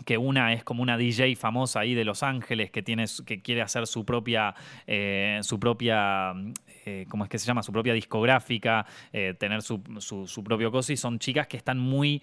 que 0.06 0.18
una 0.18 0.54
es 0.54 0.64
como 0.64 0.84
una 0.84 0.98
DJ 0.98 1.36
famosa 1.36 1.82
ahí 1.82 1.94
de 1.94 2.06
Los 2.06 2.24
Ángeles 2.24 2.72
que, 2.72 2.82
tiene, 2.82 3.06
que 3.26 3.42
quiere 3.42 3.62
hacer 3.62 3.88
su 3.88 4.06
propia, 4.06 4.56
eh, 4.86 5.40
su 5.42 5.60
propia 5.60 6.34
eh, 6.86 7.06
¿cómo 7.10 7.24
es 7.24 7.30
que 7.30 7.38
se 7.38 7.46
llama? 7.46 7.64
Su 7.64 7.72
propia 7.72 7.94
discográfica, 7.94 8.86
eh, 9.12 9.34
tener 9.38 9.62
su, 9.62 9.82
propio 10.44 10.72
coso 10.72 10.94
y 10.94 10.98
son 10.98 11.20
chicas 11.20 11.48
que 11.48 11.58
están 11.58 11.80
muy 11.80 12.22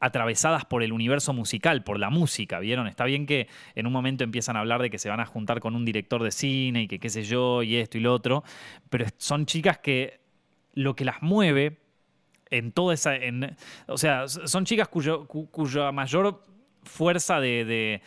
atravesadas 0.00 0.64
por 0.64 0.82
el 0.82 0.92
universo 0.92 1.32
musical, 1.32 1.84
por 1.84 1.98
la 1.98 2.10
música, 2.10 2.58
¿vieron? 2.58 2.88
Está 2.88 3.04
bien 3.04 3.24
que 3.24 3.46
en 3.76 3.86
un 3.86 3.92
momento 3.92 4.24
empiezan 4.24 4.56
a 4.56 4.60
hablar 4.60 4.82
de 4.82 4.90
que 4.90 4.98
se 4.98 5.08
van 5.08 5.20
a 5.20 5.26
juntar 5.26 5.60
con 5.60 5.76
un 5.76 5.84
director 5.84 6.22
de 6.24 6.32
cine 6.32 6.82
y 6.82 6.88
que 6.88 6.98
qué 6.98 7.08
sé 7.08 7.22
yo, 7.22 7.62
y 7.62 7.76
esto 7.76 7.98
y 7.98 8.00
lo 8.00 8.12
otro, 8.12 8.42
pero 8.90 9.06
son 9.16 9.46
chicas 9.46 9.78
que 9.78 10.20
lo 10.74 10.96
que 10.96 11.04
las 11.04 11.22
mueve 11.22 11.81
en 12.52 12.72
toda 12.72 12.94
esa. 12.94 13.14
o 13.88 13.98
sea, 13.98 14.28
son 14.28 14.64
chicas 14.64 14.88
cuyo, 14.88 15.26
cuya 15.26 15.90
mayor 15.90 16.40
fuerza 16.84 17.40
de, 17.40 18.00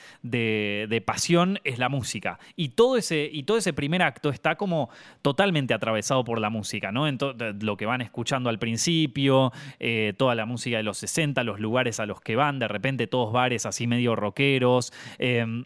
pasión 1.05 1.59
es 1.63 1.79
la 1.79 1.89
música. 1.89 2.39
Y 2.55 2.69
todo, 2.69 2.97
ese, 2.97 3.29
y 3.31 3.43
todo 3.43 3.57
ese 3.57 3.73
primer 3.73 4.01
acto 4.01 4.29
está 4.29 4.55
como 4.55 4.89
totalmente 5.21 5.73
atravesado 5.73 6.23
por 6.23 6.39
la 6.39 6.49
música, 6.49 6.91
¿no? 6.91 7.07
En 7.07 7.17
lo 7.61 7.77
que 7.77 7.85
van 7.85 8.01
escuchando 8.01 8.49
al 8.49 8.59
principio, 8.59 9.51
eh, 9.79 10.13
toda 10.17 10.35
la 10.35 10.45
música 10.45 10.77
de 10.77 10.83
los 10.83 10.97
60, 10.97 11.43
los 11.43 11.59
lugares 11.59 11.99
a 11.99 12.05
los 12.05 12.21
que 12.21 12.35
van, 12.35 12.59
de 12.59 12.67
repente 12.67 13.07
todos 13.07 13.31
bares 13.31 13.65
así 13.65 13.87
medio 13.87 14.15
rockeros. 14.15 14.93
Em, 15.17 15.65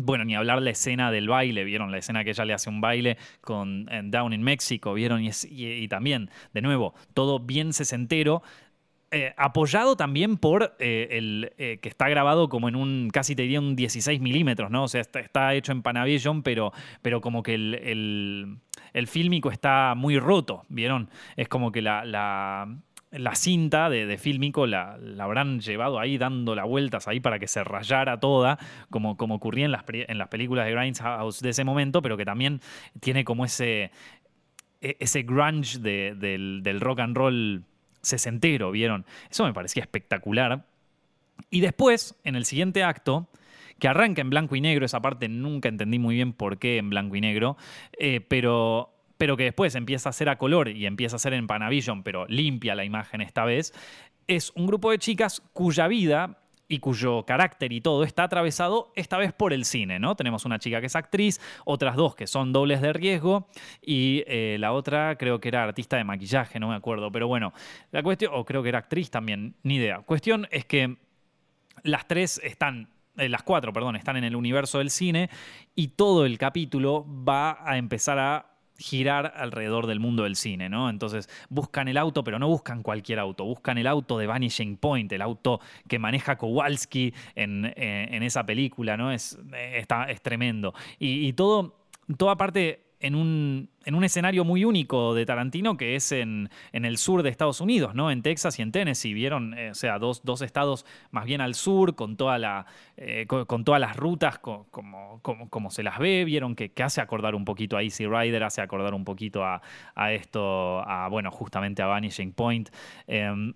bueno, 0.00 0.24
ni 0.24 0.34
hablar 0.34 0.62
la 0.62 0.70
escena 0.70 1.10
del 1.10 1.28
baile, 1.28 1.64
¿vieron? 1.64 1.90
La 1.90 1.98
escena 1.98 2.24
que 2.24 2.30
ella 2.30 2.44
le 2.44 2.52
hace 2.52 2.68
un 2.68 2.80
baile 2.80 3.16
con 3.40 3.86
Down 4.04 4.32
in 4.32 4.42
México, 4.42 4.94
¿vieron? 4.94 5.22
Y, 5.22 5.88
también, 5.88 6.30
de 6.52 6.62
nuevo, 6.62 6.94
todo 7.14 7.40
bien 7.40 7.72
sesentero. 7.72 8.42
eh, 9.12 9.34
apoyado 9.36 9.96
también 9.96 10.36
por 10.36 10.76
eh, 10.78 11.08
el 11.10 11.52
que 11.56 11.88
está 11.88 12.08
grabado 12.08 12.48
como 12.48 12.68
en 12.68 12.76
un, 12.76 13.10
casi 13.12 13.34
te 13.34 13.42
diría 13.42 13.58
un 13.60 13.74
16 13.74 14.20
milímetros, 14.20 14.70
¿no? 14.70 14.84
O 14.84 14.88
sea, 14.88 15.00
está, 15.00 15.54
hecho 15.54 15.72
en 15.72 15.82
Panavision, 15.82 16.42
pero, 16.42 16.72
pero 17.02 17.20
como 17.20 17.42
que 17.42 17.54
el, 17.54 18.60
el, 18.92 19.06
fílmico 19.08 19.50
está 19.50 19.94
muy 19.96 20.18
roto, 20.18 20.64
¿vieron? 20.68 21.10
Es 21.36 21.48
como 21.48 21.72
que 21.72 21.82
la, 21.82 22.68
cinta 23.34 23.90
de, 23.90 24.06
de 24.06 24.18
fílmico 24.18 24.66
la, 24.66 24.96
la, 24.98 25.24
habrán 25.24 25.60
llevado 25.60 25.98
ahí 25.98 26.18
dando 26.18 26.54
las 26.54 26.66
vueltas 26.66 27.08
ahí 27.08 27.20
para 27.20 27.38
que 27.38 27.48
se 27.48 27.64
rayara 27.64 28.20
toda, 28.20 28.58
como, 28.90 29.16
como 29.16 29.34
ocurría 29.36 29.64
en 29.64 29.72
las, 29.72 29.84
en 29.88 30.18
las 30.18 30.28
películas 30.28 30.66
de 30.66 30.72
Grindhouse 30.72 31.40
de 31.40 31.50
ese 31.50 31.64
momento, 31.64 32.02
pero 32.02 32.16
que 32.16 32.24
también 32.24 32.60
tiene 33.00 33.24
como 33.24 33.44
ese, 33.44 33.90
e, 34.80 34.96
ese 35.00 35.22
grunge 35.22 35.78
del, 35.78 36.62
del 36.62 36.80
rock 36.80 37.00
and 37.00 37.16
roll 37.16 37.64
sesentero, 38.02 38.70
¿vieron? 38.70 39.04
Eso 39.30 39.44
me 39.44 39.52
parecía 39.52 39.82
espectacular. 39.82 40.64
Y 41.50 41.60
después, 41.60 42.18
en 42.24 42.36
el 42.36 42.44
siguiente 42.44 42.82
acto, 42.82 43.28
que 43.78 43.88
arranca 43.88 44.20
en 44.20 44.30
blanco 44.30 44.56
y 44.56 44.60
negro, 44.60 44.86
esa 44.86 45.00
parte 45.00 45.28
nunca 45.28 45.68
entendí 45.68 45.98
muy 45.98 46.14
bien 46.14 46.32
por 46.32 46.58
qué 46.58 46.78
en 46.78 46.90
blanco 46.90 47.16
y 47.16 47.20
negro, 47.20 47.56
eh, 47.98 48.20
pero, 48.20 48.94
pero 49.20 49.36
que 49.36 49.44
después 49.44 49.74
empieza 49.74 50.08
a 50.08 50.12
ser 50.14 50.30
a 50.30 50.38
color 50.38 50.70
y 50.70 50.86
empieza 50.86 51.16
a 51.16 51.18
ser 51.18 51.34
en 51.34 51.46
Panavision, 51.46 52.02
pero 52.02 52.24
limpia 52.26 52.74
la 52.74 52.86
imagen 52.86 53.20
esta 53.20 53.44
vez, 53.44 53.74
es 54.26 54.50
un 54.54 54.66
grupo 54.66 54.90
de 54.92 54.98
chicas 54.98 55.42
cuya 55.52 55.88
vida 55.88 56.38
y 56.68 56.78
cuyo 56.78 57.26
carácter 57.26 57.70
y 57.74 57.82
todo 57.82 58.04
está 58.04 58.22
atravesado 58.22 58.94
esta 58.96 59.18
vez 59.18 59.34
por 59.34 59.52
el 59.52 59.66
cine, 59.66 59.98
¿no? 59.98 60.16
Tenemos 60.16 60.46
una 60.46 60.58
chica 60.58 60.80
que 60.80 60.86
es 60.86 60.96
actriz, 60.96 61.38
otras 61.66 61.96
dos 61.96 62.14
que 62.14 62.26
son 62.26 62.54
dobles 62.54 62.80
de 62.80 62.94
riesgo 62.94 63.48
y 63.82 64.24
eh, 64.26 64.56
la 64.58 64.72
otra 64.72 65.16
creo 65.18 65.38
que 65.38 65.48
era 65.48 65.64
artista 65.64 65.98
de 65.98 66.04
maquillaje, 66.04 66.58
no 66.58 66.68
me 66.68 66.74
acuerdo, 66.74 67.12
pero 67.12 67.28
bueno, 67.28 67.52
la 67.90 68.02
cuestión, 68.02 68.32
o 68.34 68.46
creo 68.46 68.62
que 68.62 68.70
era 68.70 68.78
actriz 68.78 69.10
también, 69.10 69.54
ni 69.62 69.74
idea. 69.74 69.98
Cuestión 69.98 70.48
es 70.50 70.64
que 70.64 70.96
las 71.82 72.08
tres 72.08 72.40
están 72.42 72.88
eh, 73.18 73.28
las 73.28 73.42
cuatro, 73.42 73.70
perdón, 73.70 73.96
están 73.96 74.16
en 74.16 74.24
el 74.24 74.34
universo 74.34 74.78
del 74.78 74.88
cine 74.88 75.28
y 75.74 75.88
todo 75.88 76.24
el 76.24 76.38
capítulo 76.38 77.04
va 77.06 77.58
a 77.62 77.76
empezar 77.76 78.18
a 78.18 78.49
girar 78.80 79.34
alrededor 79.36 79.86
del 79.86 80.00
mundo 80.00 80.24
del 80.24 80.36
cine, 80.36 80.70
¿no? 80.70 80.88
Entonces 80.88 81.28
buscan 81.50 81.86
el 81.86 81.98
auto, 81.98 82.24
pero 82.24 82.38
no 82.38 82.48
buscan 82.48 82.82
cualquier 82.82 83.18
auto, 83.18 83.44
buscan 83.44 83.76
el 83.76 83.86
auto 83.86 84.18
de 84.18 84.26
Vanishing 84.26 84.78
Point, 84.78 85.12
el 85.12 85.20
auto 85.20 85.60
que 85.86 85.98
maneja 85.98 86.36
Kowalski 86.36 87.12
en, 87.34 87.72
eh, 87.76 88.18
esa 88.22 88.44
película, 88.44 88.96
¿no? 88.96 89.12
Es, 89.12 89.38
eh, 89.54 89.78
está, 89.78 90.04
es 90.04 90.22
tremendo. 90.22 90.72
Y, 90.98 91.28
y 91.28 91.32
todo, 91.34 91.84
toda 92.16 92.36
parte 92.36 92.89
en 93.00 93.14
un, 93.14 93.70
en 93.84 93.94
un 93.94 94.04
escenario 94.04 94.44
muy 94.44 94.64
único 94.64 95.14
de 95.14 95.24
Tarantino 95.24 95.76
que 95.76 95.96
es 95.96 96.12
en, 96.12 96.50
en, 96.72 96.84
el 96.84 96.98
sur 96.98 97.22
de 97.22 97.30
Estados 97.30 97.60
Unidos, 97.60 97.94
¿no? 97.94 98.10
En 98.10 98.22
Texas 98.22 98.58
y 98.58 98.62
en 98.62 98.72
Tennessee. 98.72 99.14
Vieron, 99.14 99.54
eh, 99.54 99.70
o 99.70 99.74
sea, 99.74 99.98
dos, 99.98 100.22
dos, 100.22 100.42
estados 100.42 100.84
más 101.10 101.24
bien 101.24 101.40
al 101.40 101.54
sur, 101.54 101.94
con, 101.94 102.16
toda 102.16 102.38
la, 102.38 102.66
eh, 102.96 103.26
con, 103.26 103.64
todas 103.64 103.80
las 103.80 103.96
rutas 103.96 104.38
como, 104.38 104.66
como, 104.70 105.48
como, 105.48 105.70
se 105.70 105.82
las 105.82 105.98
ve. 105.98 106.24
Vieron 106.24 106.54
que, 106.54 106.72
que, 106.72 106.82
hace 106.82 107.00
acordar 107.00 107.34
un 107.34 107.44
poquito 107.44 107.76
a 107.76 107.82
Easy 107.82 108.06
Rider, 108.06 108.44
hace 108.44 108.60
acordar 108.60 108.92
un 108.92 109.04
poquito 109.04 109.44
a, 109.44 109.62
a 109.94 110.12
esto, 110.12 110.80
a, 110.86 111.08
bueno, 111.08 111.30
justamente 111.30 111.82
a 111.82 111.86
Vanishing 111.86 112.32
Point. 112.32 112.68
Em, 113.06 113.54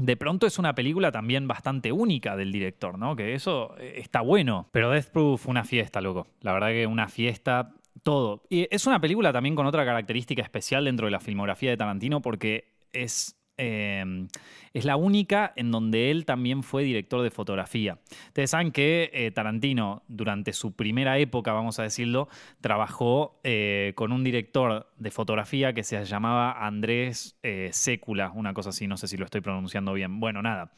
de 0.00 0.16
pronto 0.16 0.46
es 0.46 0.58
una 0.58 0.74
película 0.74 1.12
también 1.12 1.46
bastante 1.46 1.92
única 1.92 2.34
del 2.34 2.52
director, 2.52 2.98
¿no? 2.98 3.16
Que 3.16 3.34
eso 3.34 3.74
eh, 3.78 3.94
está 3.96 4.22
bueno. 4.22 4.68
Pero 4.72 4.90
Death 4.90 5.10
Proof, 5.10 5.46
una 5.46 5.64
fiesta, 5.64 6.00
loco. 6.00 6.26
La 6.40 6.52
verdad 6.52 6.68
que 6.68 6.86
una 6.86 7.08
fiesta 7.08 7.72
todo. 8.02 8.42
Y 8.48 8.66
es 8.70 8.86
una 8.86 9.00
película 9.00 9.32
también 9.32 9.54
con 9.54 9.66
otra 9.66 9.84
característica 9.84 10.42
especial 10.42 10.84
dentro 10.84 11.06
de 11.06 11.12
la 11.12 11.20
filmografía 11.20 11.70
de 11.70 11.76
Tarantino 11.76 12.20
porque 12.20 12.72
es 12.92 13.36
em, 13.56 14.28
es 14.72 14.84
la 14.84 14.96
única 14.96 15.52
en 15.56 15.70
donde 15.70 16.10
él 16.10 16.24
también 16.24 16.62
fue 16.62 16.84
director 16.84 17.22
de 17.22 17.30
fotografía. 17.30 17.98
Ustedes 18.28 18.50
saben 18.50 18.70
que 18.70 19.10
eh, 19.12 19.30
Tarantino, 19.30 20.02
durante 20.08 20.52
su 20.52 20.74
primera 20.76 21.18
época, 21.18 21.52
vamos 21.52 21.78
a 21.78 21.82
decirlo, 21.82 22.28
trabajó 22.60 23.40
eh, 23.42 23.92
con 23.96 24.12
un 24.12 24.22
director 24.22 24.90
de 24.96 25.10
fotografía 25.10 25.72
que 25.72 25.82
se 25.82 26.04
llamaba 26.04 26.66
Andrés 26.66 27.38
eh, 27.42 27.70
Sécula, 27.72 28.30
una 28.34 28.54
cosa 28.54 28.70
así, 28.70 28.86
no 28.86 28.96
sé 28.96 29.08
si 29.08 29.16
lo 29.16 29.24
estoy 29.24 29.40
pronunciando 29.40 29.92
bien. 29.92 30.20
Bueno, 30.20 30.40
nada. 30.42 30.72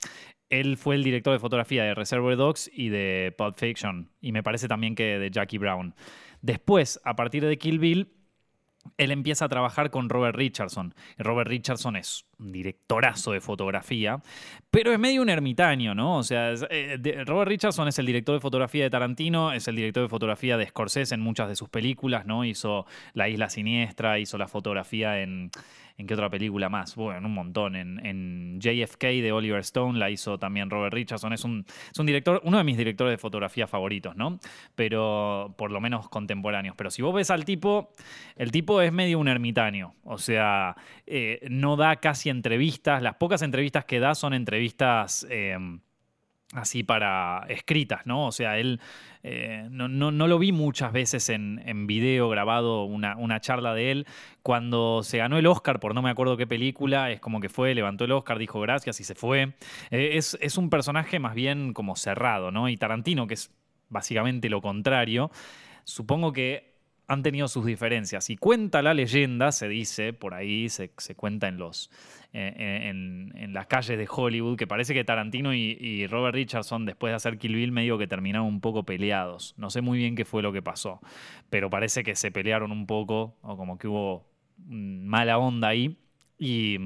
Él 0.48 0.76
fue 0.76 0.96
el 0.96 1.04
director 1.04 1.32
de 1.32 1.38
fotografía 1.38 1.82
de 1.82 1.94
Reservoir 1.94 2.36
Dogs 2.36 2.70
y 2.74 2.90
de 2.90 3.34
Pulp 3.38 3.56
Fiction, 3.56 4.10
y 4.20 4.32
me 4.32 4.42
parece 4.42 4.68
también 4.68 4.94
que 4.94 5.18
de 5.18 5.30
Jackie 5.30 5.58
Brown. 5.58 5.94
Después, 6.42 7.00
a 7.04 7.16
partir 7.16 7.44
de 7.44 7.56
Kill 7.56 7.78
Bill, 7.78 8.12
él 8.98 9.10
empieza 9.12 9.44
a 9.44 9.48
trabajar 9.48 9.90
con 9.90 10.08
Robert 10.08 10.36
Richardson. 10.36 10.94
Robert 11.18 11.48
Richardson 11.48 11.96
es 11.96 12.26
un 12.38 12.52
directorazo 12.52 13.32
de 13.32 13.40
fotografía, 13.40 14.20
pero 14.70 14.92
es 14.92 14.98
medio 14.98 15.22
un 15.22 15.28
ermitaño, 15.28 15.94
¿no? 15.94 16.18
O 16.18 16.22
sea, 16.22 16.52
eh, 16.70 17.24
Robert 17.24 17.48
Richardson 17.48 17.88
es 17.88 17.98
el 17.98 18.06
director 18.06 18.34
de 18.34 18.40
fotografía 18.40 18.84
de 18.84 18.90
Tarantino, 18.90 19.52
es 19.52 19.68
el 19.68 19.76
director 19.76 20.02
de 20.02 20.08
fotografía 20.08 20.56
de 20.56 20.66
Scorsese 20.66 21.14
en 21.14 21.20
muchas 21.20 21.48
de 21.48 21.56
sus 21.56 21.68
películas, 21.68 22.26
¿no? 22.26 22.44
Hizo 22.44 22.86
La 23.14 23.28
Isla 23.28 23.48
Siniestra, 23.48 24.18
hizo 24.18 24.36
la 24.36 24.48
fotografía 24.48 25.20
en 25.20 25.50
¿En 25.98 26.06
qué 26.06 26.14
otra 26.14 26.30
película 26.30 26.68
más? 26.68 26.94
Bueno, 26.94 27.26
un 27.26 27.34
montón. 27.34 27.76
En, 27.76 28.60
JFK 28.60 29.02
de 29.22 29.32
Oliver 29.32 29.60
Stone 29.60 29.98
la 29.98 30.10
hizo 30.10 30.38
también 30.38 30.70
Robert 30.70 30.94
Richardson. 30.94 31.32
Es 31.32 31.44
un, 31.44 31.64
director, 32.04 32.40
uno 32.44 32.58
de 32.58 32.64
mis 32.64 32.76
directores 32.76 33.12
de 33.12 33.18
fotografía 33.18 33.66
favoritos, 33.66 34.14
¿no? 34.16 34.38
Pero 34.74 35.54
por 35.56 35.70
lo 35.70 35.80
menos 35.80 36.08
contemporáneos. 36.08 36.76
Pero 36.76 36.90
si 36.90 37.02
vos 37.02 37.14
ves 37.14 37.30
al 37.30 37.44
tipo, 37.44 37.92
el 38.36 38.52
tipo 38.52 38.80
es 38.80 38.92
medio 38.92 39.18
un 39.18 39.28
ermitaño. 39.28 39.94
O 40.04 40.18
sea, 40.18 40.76
eh, 41.06 41.46
no 41.50 41.76
da 41.76 41.96
casi 41.96 42.30
entrevistas. 42.30 43.02
Las 43.02 43.16
pocas 43.16 43.42
entrevistas 43.42 43.84
que 43.84 43.98
da 43.98 44.14
son 44.14 44.34
entrevistas. 44.34 45.26
Eh, 45.30 45.56
así 46.52 46.82
para 46.82 47.44
escritas, 47.48 48.02
¿no? 48.04 48.26
O 48.26 48.32
sea, 48.32 48.58
él 48.58 48.80
eh, 49.22 49.66
no, 49.70 50.10
lo 50.10 50.38
vi 50.38 50.52
muchas 50.52 50.92
veces 50.92 51.28
en, 51.28 51.62
en 51.64 51.86
video 51.86 52.28
grabado 52.28 52.84
una, 52.84 53.16
una, 53.16 53.40
charla 53.40 53.74
de 53.74 53.90
él. 53.90 54.06
Cuando 54.42 55.02
se 55.02 55.18
ganó 55.18 55.38
el 55.38 55.46
Oscar 55.46 55.80
por 55.80 55.94
no 55.94 56.02
me 56.02 56.10
acuerdo 56.10 56.36
qué 56.36 56.46
película, 56.46 57.10
es 57.10 57.20
como 57.20 57.40
que 57.40 57.48
fue, 57.48 57.74
levantó 57.74 58.04
el 58.04 58.12
Oscar, 58.12 58.38
dijo 58.38 58.60
gracias 58.60 59.00
y 59.00 59.04
se 59.04 59.14
fue. 59.14 59.54
Eh, 59.90 60.10
es, 60.14 60.36
es 60.40 60.58
un 60.58 60.70
personaje 60.70 61.18
más 61.18 61.34
bien 61.34 61.72
como 61.72 61.96
cerrado, 61.96 62.50
¿no? 62.50 62.68
Y 62.68 62.76
Tarantino, 62.76 63.26
que 63.26 63.34
es 63.34 63.50
básicamente 63.88 64.48
lo 64.48 64.60
contrario, 64.60 65.30
supongo 65.84 66.32
que 66.32 66.71
han 67.08 67.22
tenido 67.22 67.48
sus 67.48 67.66
diferencias. 67.66 68.30
Y 68.30 68.36
cuenta 68.36 68.82
la 68.82 68.94
leyenda, 68.94 69.52
se 69.52 69.68
dice, 69.68 70.12
por 70.12 70.34
ahí 70.34 70.68
se, 70.68 70.90
cuenta 71.16 71.48
en, 71.48 71.58
los, 71.58 71.90
eh, 72.32 72.54
eh, 72.56 72.88
en, 72.88 73.52
las 73.52 73.66
calles 73.66 73.98
de 73.98 74.08
Hollywood, 74.08 74.56
que 74.56 74.66
parece 74.66 74.94
que 74.94 75.04
Tarantino 75.04 75.52
y, 75.54 76.06
Robert 76.06 76.34
Richardson, 76.34 76.86
después 76.86 77.10
de 77.10 77.16
hacer 77.16 77.38
Kill 77.38 77.54
Bill, 77.54 77.72
medio 77.72 77.98
que 77.98 78.06
terminaron 78.06 78.46
un 78.46 78.60
poco 78.60 78.84
peleados. 78.84 79.54
No 79.56 79.70
sé 79.70 79.80
muy 79.80 79.98
bien 79.98 80.16
qué 80.16 80.24
fue 80.24 80.42
lo 80.42 80.52
que 80.52 80.62
pasó, 80.62 81.00
pero 81.50 81.70
parece 81.70 82.02
que 82.02 82.14
se 82.14 82.30
pelearon 82.30 82.72
un 82.72 82.86
poco, 82.86 83.36
o 83.42 83.56
como 83.56 83.78
que 83.78 83.88
hubo 83.88 84.26
mala 84.66 85.38
onda 85.38 85.68
ahí. 85.68 85.98
Y, 86.38 86.78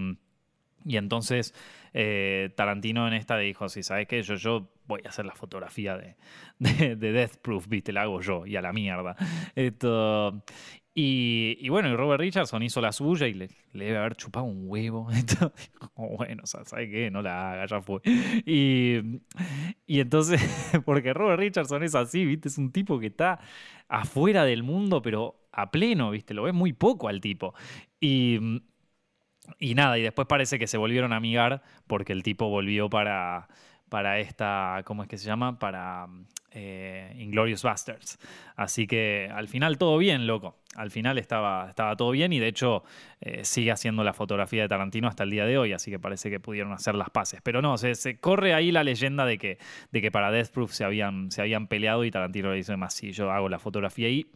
y 0.85 0.97
entonces 0.97 1.55
eh, 1.99 2.51
Tarantino 2.55 3.09
en 3.09 3.15
esta 3.15 3.39
dijo, 3.39 3.71
si 3.71 3.83
sabes 3.83 4.07
qué, 4.07 4.23
yo, 4.23 4.35
yo 4.35 4.69
voy 4.87 5.01
a 5.07 5.09
hacer 5.09 5.25
la 5.25 5.35
fotografía 5.35 5.97
de, 6.59 6.95
de, 6.95 7.13
Death 7.13 7.39
Proof, 7.39 7.69
viste, 7.69 7.91
la 7.91 8.03
hago 8.03 8.21
yo 8.21 8.45
y 8.45 8.55
a 8.57 8.61
la 8.61 8.75
mierda. 8.75 9.17
Esto, 9.55 10.43
y, 10.95 11.71
bueno, 11.71 11.89
y 11.89 11.97
Robert 11.97 12.21
Richardson 12.21 12.63
hizo 12.63 12.83
la 12.83 12.93
suya 12.93 13.27
y 13.27 13.33
le, 13.33 13.49
debe 13.73 13.97
haber 13.97 14.15
chupado 14.15 14.45
un 14.45 14.65
huevo. 14.67 15.11
Esto, 15.13 15.55
bueno, 15.95 16.43
o 16.43 16.47
sea, 16.47 16.67
¿sabes 16.67 16.91
qué? 16.91 17.11
No 17.11 17.23
la 17.23 17.53
haga, 17.53 17.65
ya 17.65 17.81
fue. 17.81 18.03
Y, 18.45 19.23
y 19.87 20.01
entonces, 20.01 20.39
porque 20.85 21.15
Robert 21.15 21.41
Richardson 21.41 21.83
es 21.83 21.95
así, 21.95 22.27
viste, 22.27 22.49
es 22.49 22.59
un 22.59 22.73
tipo 22.73 22.99
que 22.99 23.07
está 23.07 23.41
afuera 23.89 24.45
del 24.45 24.65
mundo, 24.65 25.01
pero 25.01 25.49
a 25.51 25.71
pleno, 25.71 26.11
viste, 26.11 26.35
lo 26.35 26.43
ves 26.43 26.53
muy 26.53 26.75
poco 26.75 27.09
al 27.09 27.23
tipo. 27.23 27.55
Y 27.99 28.63
y 29.59 29.75
nada, 29.75 29.99
y 29.99 30.03
después 30.03 30.27
parece 30.27 30.59
que 30.59 30.67
se 30.67 30.79
volvieron 30.79 31.13
a 31.13 31.17
amigar 31.17 31.63
porque 31.87 32.13
el 32.13 32.23
tipo 32.23 32.49
volvió 32.49 32.91
para, 32.91 33.49
para 33.89 34.19
esta, 34.19 34.83
¿cómo 34.85 35.03
es 35.03 35.09
que 35.09 35.19
se 35.19 35.27
llama? 35.27 35.59
Para 35.59 36.07
eh, 36.53 37.15
Inglorious 37.19 37.63
Bastards. 37.63 38.19
Así 38.57 38.87
que 38.87 39.31
al 39.31 39.49
final 39.49 39.77
todo 39.79 39.99
bien, 39.99 40.27
loco. 40.27 40.57
Al 40.75 40.91
final 40.91 41.19
estaba, 41.19 41.69
estaba 41.69 41.97
todo 41.97 42.11
bien 42.11 42.33
y 42.33 42.39
de 42.39 42.49
hecho 42.49 42.83
eh, 43.21 43.45
sigue 43.45 43.71
haciendo 43.71 44.05
la 44.05 44.13
fotografía 44.13 44.63
de 44.63 44.69
Tarantino 44.69 45.09
hasta 45.09 45.25
el 45.25 45.31
día 45.31 45.45
de 45.45 45.59
hoy, 45.59 45.73
así 45.73 45.91
que 45.91 45.99
parece 45.99 46.31
que 46.31 46.41
pudieron 46.41 46.73
hacer 46.73 46.95
las 46.95 47.11
paces. 47.11 47.41
Pero 47.43 47.63
no, 47.63 47.77
se, 47.79 47.95
se 47.95 48.19
corre 48.19 48.55
ahí 48.55 48.73
la 48.73 48.85
leyenda 48.85 49.25
de 49.27 49.39
que, 49.39 49.59
de 49.93 50.03
que 50.03 50.11
para 50.11 50.31
Death 50.31 50.51
Proof 50.51 50.73
se 50.73 50.85
habían, 50.85 51.31
se 51.31 51.43
habían 51.43 51.67
peleado 51.67 52.05
y 52.05 52.11
Tarantino 52.11 52.51
le 52.51 52.57
dice 52.57 52.77
más, 52.77 52.95
sí, 52.95 53.13
yo 53.13 53.31
hago 53.31 53.49
la 53.49 53.59
fotografía. 53.59 54.09
Y 54.09 54.27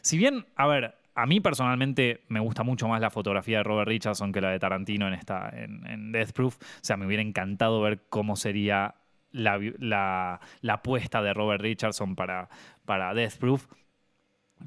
si 0.00 0.18
bien, 0.18 0.46
a 0.56 0.66
ver, 0.66 0.94
a 1.18 1.26
mí 1.26 1.40
personalmente 1.40 2.22
me 2.28 2.38
gusta 2.38 2.62
mucho 2.62 2.86
más 2.86 3.00
la 3.00 3.10
fotografía 3.10 3.58
de 3.58 3.64
Robert 3.64 3.88
Richardson 3.88 4.30
que 4.30 4.40
la 4.40 4.50
de 4.50 4.60
Tarantino 4.60 5.08
en, 5.08 5.14
esta, 5.14 5.50
en, 5.52 6.12
Death 6.12 6.30
Proof. 6.30 6.58
O 6.60 6.80
sea, 6.80 6.96
me 6.96 7.06
hubiera 7.06 7.22
encantado 7.22 7.80
ver 7.80 8.02
cómo 8.08 8.36
sería 8.36 8.94
la, 9.32 9.58
la, 9.80 10.40
apuesta 10.72 11.20
de 11.20 11.34
Robert 11.34 11.60
Richardson 11.60 12.14
para, 12.14 12.48
para 12.84 13.14
Death 13.14 13.36
Proof. 13.38 13.66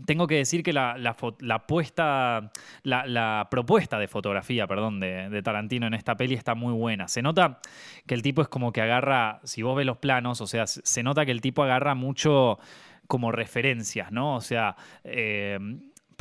tengo 0.06 0.28
que 0.28 0.36
decir 0.36 0.62
que 0.62 0.74
la, 0.74 0.98
la, 0.98 1.68
puesta, 1.68 2.52
la, 2.84 3.48
propuesta 3.50 3.98
de 3.98 4.10
fotografía, 4.10 4.68
perdón, 4.68 5.00
de, 5.00 5.42
Tarantino 5.42 5.88
en 5.88 5.94
esta 5.94 6.18
peli 6.18 6.36
está 6.36 6.54
muy 6.54 6.74
buena. 6.74 7.08
Se 7.08 7.22
nota 7.22 7.62
que 8.06 8.14
el 8.14 8.24
tipo 8.24 8.42
es 8.42 8.50
como 8.50 8.74
que 8.74 8.82
agarra, 8.82 9.40
si 9.46 9.62
vos 9.62 9.78
ves 9.78 9.86
los 9.86 10.00
planos, 10.00 10.42
o 10.42 10.48
sea, 10.48 10.68
se 10.68 11.02
nota 11.02 11.26
que 11.26 11.32
el 11.32 11.40
tipo 11.40 11.64
agarra 11.64 11.96
mucho 11.96 12.60
como 13.08 13.32
referencias, 13.32 14.12
¿no? 14.12 14.36
O 14.36 14.42
sea, 14.42 14.76
eh, 15.06 15.58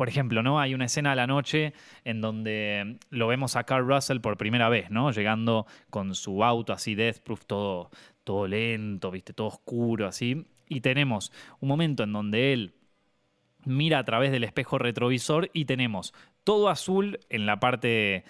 por 0.00 0.08
ejemplo, 0.08 0.42
¿no? 0.42 0.58
Hay 0.58 0.72
una 0.72 0.86
escena 0.86 1.12
a 1.12 1.14
la 1.14 1.26
noche 1.26 1.74
en 2.06 2.22
donde 2.22 2.96
lo 3.10 3.28
vemos 3.28 3.54
a 3.54 3.64
Carl 3.64 3.86
Russell 3.86 4.20
por 4.20 4.38
primera 4.38 4.70
vez, 4.70 4.90
¿no? 4.90 5.10
Llegando 5.10 5.66
con 5.90 6.14
su 6.14 6.42
auto 6.42 6.72
así, 6.72 6.94
Deathproof, 6.94 7.44
todo, 7.44 7.90
todo 8.24 8.48
lento, 8.48 9.10
¿viste? 9.10 9.34
Todo 9.34 9.48
oscuro, 9.48 10.06
así. 10.06 10.46
Y 10.70 10.80
tenemos 10.80 11.32
un 11.60 11.68
momento 11.68 12.02
en 12.02 12.14
donde 12.14 12.54
él 12.54 12.72
mira 13.66 13.98
a 13.98 14.04
través 14.04 14.32
del 14.32 14.44
espejo 14.44 14.78
retrovisor 14.78 15.50
y 15.52 15.66
tenemos 15.66 16.14
todo 16.44 16.70
azul 16.70 17.20
en 17.28 17.44
la 17.44 17.60
parte 17.60 18.24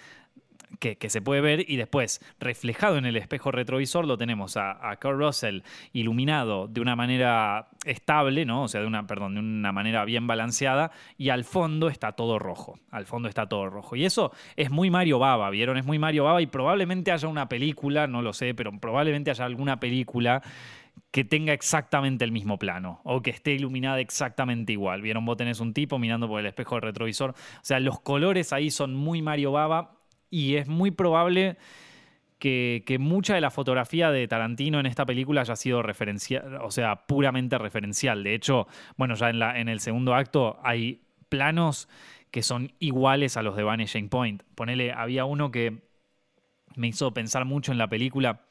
que, 0.79 0.97
se 1.09 1.21
puede 1.21 1.41
ver 1.41 1.69
y 1.69 1.75
después 1.75 2.21
reflejado 2.39 2.97
en 2.97 3.05
el 3.05 3.15
espejo 3.17 3.51
retrovisor 3.51 4.05
lo 4.05 4.17
tenemos 4.17 4.57
a, 4.57 4.89
a 4.89 4.97
Kurt 4.97 5.17
Russell 5.17 5.61
iluminado 5.93 6.67
de 6.67 6.81
una 6.81 6.95
manera 6.95 7.67
estable, 7.85 8.45
¿no? 8.45 8.63
O 8.63 8.67
sea, 8.67 8.81
de 8.81 8.87
una, 8.87 9.05
perdón, 9.05 9.35
de 9.35 9.39
una 9.41 9.71
manera 9.71 10.05
bien 10.05 10.27
balanceada 10.27 10.91
y 11.17 11.29
al 11.29 11.43
fondo 11.43 11.87
está 11.87 12.13
todo 12.13 12.39
rojo. 12.39 12.79
Al 12.89 13.05
fondo 13.05 13.27
está 13.27 13.47
todo 13.47 13.69
rojo. 13.69 13.95
Y 13.95 14.05
eso 14.05 14.31
es 14.55 14.71
muy 14.71 14.89
Mario 14.89 15.19
Baba, 15.19 15.49
¿vieron? 15.49 15.77
Es 15.77 15.85
muy 15.85 15.99
Mario 15.99 16.25
Baba 16.25 16.41
y 16.41 16.47
probablemente 16.47 17.11
haya 17.11 17.27
una 17.27 17.49
película, 17.49 18.07
no 18.07 18.21
lo 18.21 18.33
sé, 18.33 18.53
pero 18.53 18.71
probablemente 18.79 19.31
haya 19.31 19.45
alguna 19.45 19.79
película 19.79 20.41
que 21.11 21.25
tenga 21.25 21.53
exactamente 21.53 22.23
el 22.23 22.31
mismo 22.31 22.57
plano 22.57 23.01
o 23.03 23.21
que 23.21 23.31
esté 23.31 23.51
iluminada 23.51 23.99
exactamente 23.99 24.71
igual. 24.71 25.01
Vieron, 25.01 25.25
vos 25.25 25.37
tenés 25.37 25.59
un 25.59 25.73
tipo 25.73 25.99
mirando 25.99 26.27
por 26.27 26.39
el 26.39 26.45
espejo 26.45 26.79
retrovisor. 26.79 27.31
O 27.31 27.35
sea, 27.61 27.79
los 27.79 27.99
colores 27.99 28.53
ahí 28.53 28.71
son 28.71 28.95
muy 28.95 29.21
Mario 29.21 29.51
Baba 29.51 30.00
y 30.31 30.55
es 30.55 30.67
muy 30.67 30.89
probable 30.89 31.57
que, 32.39 32.97
mucha 32.99 33.35
de 33.35 33.41
la 33.41 33.51
fotografía 33.51 34.09
de 34.09 34.27
Tarantino 34.27 34.79
en 34.79 34.87
esta 34.87 35.05
película 35.05 35.41
haya 35.41 35.55
sido 35.55 35.83
referencial, 35.83 36.55
o 36.61 36.71
sea, 36.71 37.05
puramente 37.05 37.59
referencial. 37.59 38.23
De 38.23 38.33
hecho, 38.33 38.67
bueno, 38.97 39.13
ya 39.13 39.29
en, 39.29 39.43
en 39.43 39.69
el 39.69 39.79
segundo 39.79 40.15
acto 40.15 40.59
hay 40.63 41.01
planos 41.29 41.87
que 42.31 42.41
son 42.41 42.73
iguales 42.79 43.37
a 43.37 43.43
los 43.43 43.55
de 43.55 43.63
Vanishing 43.63 44.09
Point. 44.09 44.41
Ponele, 44.55 44.91
había 44.91 45.25
uno 45.25 45.51
que 45.51 45.83
me 46.75 46.87
hizo 46.87 47.13
pensar 47.13 47.45
mucho 47.45 47.71
en 47.71 47.77
la 47.77 47.89
película, 47.89 48.41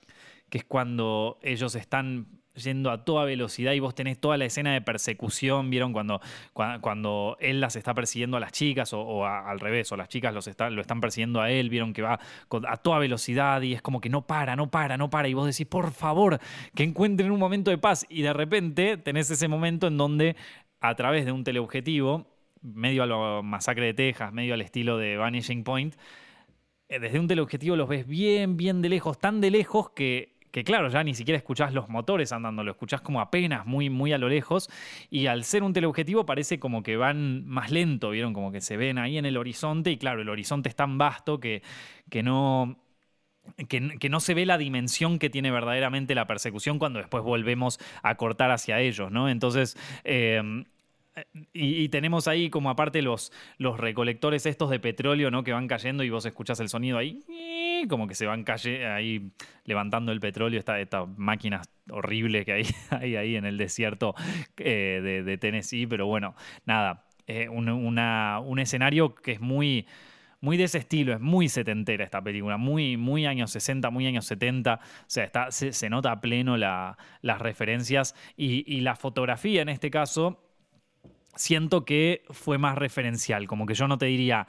que 0.51 0.59
es 0.59 0.65
cuando 0.65 1.39
ellos 1.43 1.75
están 1.75 2.40
yendo 2.65 2.91
a 2.91 3.05
toda 3.05 3.25
velocidad 3.25 3.73
y 3.73 3.81
vos 3.81 3.95
tenés 3.95 4.19
toda 4.19 4.37
la 4.37 4.45
escena 4.45 4.73
de 4.73 4.81
persecución, 4.81 5.71
¿vieron? 5.71 5.93
Cuando, 5.93 6.21
cuando, 6.53 7.37
él 7.41 7.61
las 7.61 7.77
está 7.77 7.95
persiguiendo 7.95 8.37
a 8.37 8.41
las 8.41 8.53
chicas 8.53 8.93
o, 8.93 9.25
al 9.25 9.61
revés, 9.61 9.91
o 9.93 9.97
las 9.97 10.09
chicas 10.09 10.35
los 10.35 10.49
lo 10.71 10.81
están 10.81 11.01
persiguiendo 11.01 11.41
a 11.41 11.51
él, 11.51 11.71
¿vieron? 11.71 11.93
Que 11.93 12.03
va 12.03 12.21
a 12.69 12.77
toda 12.77 12.99
velocidad 12.99 13.63
y 13.63 13.75
es 13.75 13.83
como 13.83 14.01
que 14.01 14.09
no 14.09 14.27
para, 14.27 14.57
no 14.57 14.71
para, 14.71 14.97
no 14.97 15.11
para 15.11 15.29
y 15.29 15.35
vos 15.35 15.47
decís, 15.47 15.67
por 15.67 15.93
favor, 15.93 16.39
que 16.75 16.83
encuentren 16.83 17.31
un 17.31 17.39
momento 17.39 17.71
de 17.71 17.79
paz 17.79 18.07
y 18.09 18.23
de 18.23 18.33
repente 18.33 18.97
tenés 18.97 19.31
ese 19.31 19.49
momento 19.49 19.87
en 19.87 19.97
donde 19.97 20.37
a 20.81 20.95
través 20.95 21.27
de 21.27 21.33
un 21.33 21.45
teleobjetivo, 21.45 22.27
medio 22.63 23.03
a 23.03 23.07
lo 23.07 23.43
masacre 23.43 23.87
de 23.87 23.95
Texas, 23.95 24.33
medio 24.33 24.55
al 24.55 24.61
estilo 24.61 24.99
de 24.99 25.17
Vanishing 25.17 25.65
Point, 25.65 25.95
eh, 26.89 26.99
desde 26.99 27.19
un 27.19 27.29
teleobjetivo 27.29 27.77
los 27.77 27.89
ves 27.89 28.07
bien, 28.07 28.57
bien 28.57 28.83
de 28.83 28.89
lejos, 28.89 29.19
tan 29.19 29.41
de 29.41 29.51
lejos 29.51 29.91
que 29.91 30.40
que 30.51 30.65
claro, 30.65 30.89
ya 30.89 31.05
ni 31.05 31.15
siquiera 31.15 31.39
escuchás 31.39 31.73
los 31.73 31.89
motores 31.89 32.33
andando, 32.33 32.65
lo 32.65 32.73
escuchás 32.73 33.01
como 33.01 33.21
apenas, 33.21 33.67
muy, 33.67 33.91
muy 33.91 34.13
a 34.13 34.19
lo 34.19 34.29
lejos, 34.29 34.69
y 35.11 35.27
al 35.27 35.45
ser 35.45 35.63
un 35.63 35.73
teleobjetivo 35.73 36.27
parece 36.27 36.59
como 36.59 36.83
que 36.83 36.97
van 36.97 37.47
más 37.47 37.71
lento, 37.71 38.11
vieron 38.11 38.33
como 38.33 38.53
que 38.53 38.61
se 38.61 38.77
ven 38.77 38.99
ahí 38.99 39.19
en 39.19 39.27
el 39.27 39.37
horizonte, 39.37 39.91
y 39.91 39.97
claro, 39.97 40.23
el 40.23 40.29
horizonte 40.29 40.69
es 40.69 40.77
tan 40.77 40.99
vasto 40.99 41.41
que, 41.41 41.63
que 42.09 42.23
no... 42.23 42.79
Que, 43.69 43.81
no 43.81 44.21
se 44.21 44.35
ve 44.35 44.47
la 44.47 44.59
dimensión 44.59 45.19
que 45.19 45.31
tiene 45.31 45.51
verdaderamente 45.51 46.15
la 46.15 46.27
persecución 46.27 46.79
cuando 46.79 46.99
después 47.01 47.25
volvemos 47.25 47.81
a 48.03 48.15
cortar 48.17 48.51
hacia 48.51 48.81
ellos, 48.81 49.11
¿no? 49.11 49.29
Entonces, 49.29 49.77
eh, 50.05 50.65
y, 51.53 51.89
tenemos 51.89 52.29
ahí 52.29 52.51
como 52.51 52.71
aparte 52.71 53.03
los, 53.03 53.33
los 53.59 53.79
recolectores 53.79 54.47
estos 54.47 54.71
de 54.71 54.79
petróleo, 54.79 55.31
¿no? 55.31 55.43
Que 55.43 55.53
van 55.53 55.69
cayendo 55.69 56.05
y 56.05 56.11
vos 56.11 56.27
escuchás 56.27 56.61
el 56.61 56.69
sonido 56.69 56.99
ahí, 56.99 57.25
como 57.87 58.07
que 58.07 58.15
se 58.15 58.27
van 58.27 58.45
calle, 58.45 58.87
ahí 58.87 59.33
levantando 59.65 60.13
el 60.13 60.21
petróleo, 60.21 60.59
estas 60.59 60.81
esta 60.81 61.05
máquinas 61.05 61.69
horribles 61.91 62.45
que 62.45 62.53
hay, 62.53 62.67
hay, 62.91 63.17
ahí 63.17 63.37
en 63.37 63.45
el 63.45 63.57
desierto 63.57 64.15
eh, 64.57 65.23
de, 65.25 65.39
Tennessee, 65.39 65.87
pero 65.87 66.07
bueno, 66.07 66.35
nada, 66.65 67.05
eh, 67.27 67.49
un, 67.49 68.59
escenario 68.59 69.15
que 69.15 69.33
es 69.33 69.41
muy 69.41 69.87
muy 70.43 70.57
de 70.57 70.65
ese 70.65 70.79
estilo, 70.79 71.13
es 71.13 71.21
muy 71.21 71.51
setentera 71.51 72.03
esta 72.03 72.23
película, 72.23 72.57
muy, 72.57 72.97
muy 72.97 73.27
años 73.27 73.51
60, 73.51 73.91
muy 73.91 74.07
años 74.07 74.25
70, 74.25 74.75
o 74.75 74.79
sea, 75.07 75.25
está, 75.25 75.51
se, 75.51 75.91
nota 75.91 76.13
a 76.13 76.21
pleno 76.23 76.57
las 76.57 76.97
referencias 77.39 78.15
y, 78.39 78.81
la 78.81 78.97
fotografía 78.97 79.61
en 79.61 79.69
este 79.69 79.91
caso 79.91 80.43
siento 81.35 81.85
que 81.85 82.23
fue 82.31 82.57
más 82.57 82.77
referencial, 82.79 83.47
como 83.47 83.67
que 83.67 83.75
yo 83.75 83.87
no 83.87 83.99
te 83.99 84.07
diría, 84.07 84.47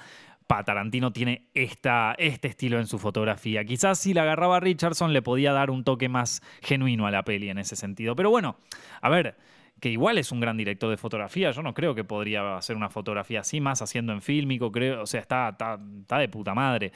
Tarantino 0.65 1.11
tiene 1.13 1.49
esta, 1.53 2.13
este 2.17 2.49
estilo 2.49 2.79
en 2.79 2.87
su 2.87 2.99
fotografía. 2.99 3.63
Quizás 3.63 3.99
si 3.99 4.13
la 4.13 4.23
agarraba 4.23 4.59
Richardson 4.59 5.13
le 5.13 5.21
podía 5.21 5.53
dar 5.53 5.71
un 5.71 5.83
toque 5.83 6.09
más 6.09 6.41
genuino 6.61 7.07
a 7.07 7.11
la 7.11 7.23
peli 7.23 7.49
en 7.49 7.57
ese 7.57 7.75
sentido. 7.75 8.15
Pero 8.15 8.29
bueno, 8.29 8.57
a 9.01 9.09
ver, 9.09 9.35
que 9.79 9.89
igual 9.89 10.17
es 10.19 10.31
un 10.31 10.39
gran 10.39 10.57
director 10.57 10.89
de 10.89 10.97
fotografía. 10.97 11.51
Yo 11.51 11.63
no 11.63 11.73
creo 11.73 11.95
que 11.95 12.03
podría 12.03 12.55
hacer 12.57 12.75
una 12.75 12.89
fotografía 12.89 13.39
así, 13.39 13.59
más 13.59 13.81
haciendo 13.81 14.13
en 14.13 14.21
fílmico, 14.21 14.71
creo. 14.71 15.01
O 15.01 15.05
sea, 15.07 15.21
está, 15.21 15.49
está, 15.49 16.19
de 16.19 16.29
puta 16.29 16.53
madre. 16.53 16.91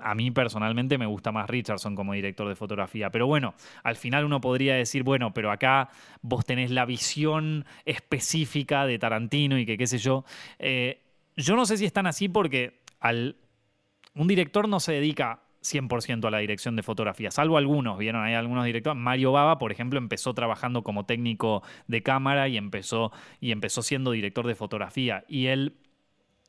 A 0.00 0.14
mí 0.14 0.30
personalmente 0.30 0.98
me 0.98 1.06
gusta 1.06 1.32
más 1.32 1.48
Richardson 1.48 1.94
como 1.94 2.12
director 2.12 2.46
de 2.46 2.54
fotografía. 2.54 3.10
Pero 3.10 3.26
bueno, 3.26 3.54
al 3.82 3.96
final 3.96 4.24
uno 4.24 4.40
podría 4.40 4.74
decir, 4.74 5.04
bueno, 5.04 5.32
pero 5.32 5.50
acá 5.50 5.88
vos 6.20 6.44
tenés 6.44 6.70
la 6.70 6.84
visión 6.84 7.64
específica 7.86 8.84
de 8.84 8.98
Tarantino 8.98 9.58
y 9.58 9.64
que 9.64 9.78
qué 9.78 9.86
sé 9.86 9.96
yo. 9.96 10.24
Eh, 10.58 11.00
yo 11.38 11.56
no 11.56 11.64
sé 11.64 11.78
si 11.78 11.84
están 11.84 12.06
así 12.06 12.28
porque 12.28 12.77
un 13.02 14.28
director 14.28 14.68
no 14.68 14.80
se 14.80 14.92
dedica 14.92 15.42
100% 15.62 16.26
a 16.26 16.30
la 16.30 16.38
dirección 16.38 16.76
de 16.76 16.82
fotografía, 16.82 17.30
salvo 17.30 17.58
algunos, 17.58 17.98
vieron, 17.98 18.22
hay 18.22 18.34
algunos 18.34 18.64
directores. 18.64 19.00
Mario 19.00 19.32
Baba, 19.32 19.58
por 19.58 19.72
ejemplo, 19.72 19.98
empezó 19.98 20.34
trabajando 20.34 20.82
como 20.82 21.06
técnico 21.06 21.62
de 21.86 22.02
cámara 22.02 22.48
y 22.48 22.56
empezó, 22.56 23.12
y 23.40 23.52
empezó 23.52 23.82
siendo 23.82 24.12
director 24.12 24.46
de 24.46 24.54
fotografía. 24.54 25.24
Y 25.28 25.46
él 25.46 25.76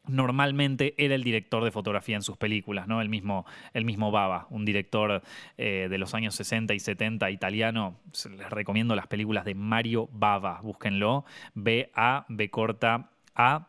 normalmente 0.07 0.95
era 0.97 1.15
el 1.15 1.23
director 1.23 1.63
de 1.63 1.71
fotografía 1.71 2.15
en 2.15 2.23
sus 2.23 2.37
películas, 2.37 2.87
¿no? 2.87 3.01
El 3.01 3.09
mismo, 3.09 3.45
el 3.73 3.85
mismo 3.85 4.11
Baba, 4.11 4.47
un 4.49 4.65
director 4.65 5.21
eh, 5.57 5.87
de 5.89 5.97
los 5.97 6.13
años 6.13 6.35
60 6.35 6.73
y 6.73 6.79
70 6.79 7.29
italiano. 7.31 7.99
Les 8.37 8.49
recomiendo 8.49 8.95
las 8.95 9.07
películas 9.07 9.45
de 9.45 9.55
Mario 9.55 10.09
Bava, 10.11 10.61
búsquenlo. 10.61 11.25
B-A, 11.53 12.25
B 12.29 12.49
corta 12.49 13.11
A, 13.35 13.67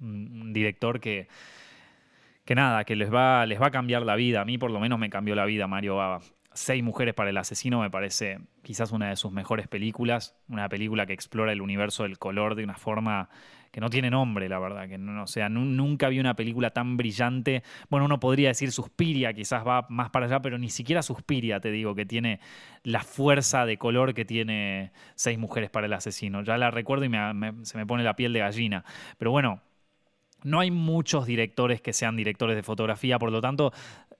un 0.00 0.52
director 0.52 1.00
que 1.00 1.28
que 2.46 2.54
nada, 2.54 2.84
que 2.84 2.96
les 2.96 3.12
va, 3.12 3.44
les 3.44 3.60
va 3.60 3.66
a 3.66 3.70
cambiar 3.70 4.02
la 4.02 4.14
vida. 4.14 4.40
A 4.40 4.44
mí 4.44 4.56
por 4.56 4.70
lo 4.70 4.80
menos 4.80 4.98
me 4.98 5.10
cambió 5.10 5.34
la 5.34 5.44
vida 5.44 5.66
Mario 5.66 5.96
Baba. 5.96 6.20
Seis 6.54 6.82
mujeres 6.82 7.12
para 7.12 7.28
el 7.28 7.36
asesino 7.36 7.80
me 7.80 7.90
parece 7.90 8.38
quizás 8.62 8.92
una 8.92 9.10
de 9.10 9.16
sus 9.16 9.32
mejores 9.32 9.68
películas, 9.68 10.36
una 10.48 10.68
película 10.70 11.04
que 11.04 11.12
explora 11.12 11.52
el 11.52 11.60
universo 11.60 12.04
del 12.04 12.18
color 12.18 12.54
de 12.54 12.64
una 12.64 12.76
forma 12.76 13.28
que 13.72 13.80
no 13.80 13.90
tiene 13.90 14.08
nombre, 14.08 14.48
la 14.48 14.58
verdad, 14.58 14.88
que 14.88 14.96
no, 14.96 15.24
o 15.24 15.26
sea, 15.26 15.50
nunca 15.50 16.08
vi 16.08 16.18
una 16.18 16.34
película 16.34 16.70
tan 16.70 16.96
brillante. 16.96 17.62
Bueno, 17.90 18.06
uno 18.06 18.18
podría 18.18 18.48
decir 18.48 18.72
Suspiria, 18.72 19.34
quizás 19.34 19.66
va 19.66 19.84
más 19.90 20.08
para 20.08 20.24
allá, 20.26 20.40
pero 20.40 20.56
ni 20.56 20.70
siquiera 20.70 21.02
Suspiria, 21.02 21.60
te 21.60 21.70
digo, 21.70 21.94
que 21.94 22.06
tiene 22.06 22.40
la 22.84 23.02
fuerza 23.02 23.66
de 23.66 23.76
color 23.76 24.14
que 24.14 24.24
tiene 24.24 24.92
Seis 25.14 25.38
mujeres 25.38 25.68
para 25.68 25.86
el 25.86 25.92
asesino. 25.92 26.42
Ya 26.42 26.56
la 26.56 26.70
recuerdo 26.70 27.04
y 27.04 27.10
se 27.64 27.76
me 27.76 27.86
pone 27.86 28.02
la 28.02 28.16
piel 28.16 28.32
de 28.32 28.38
gallina. 28.38 28.84
Pero 29.18 29.30
bueno, 29.30 29.60
no 30.46 30.60
hay 30.60 30.70
muchos 30.70 31.26
directores 31.26 31.80
que 31.80 31.92
sean 31.92 32.16
directores 32.16 32.54
de 32.54 32.62
fotografía, 32.62 33.18
por 33.18 33.32
lo 33.32 33.40
tanto, 33.40 33.72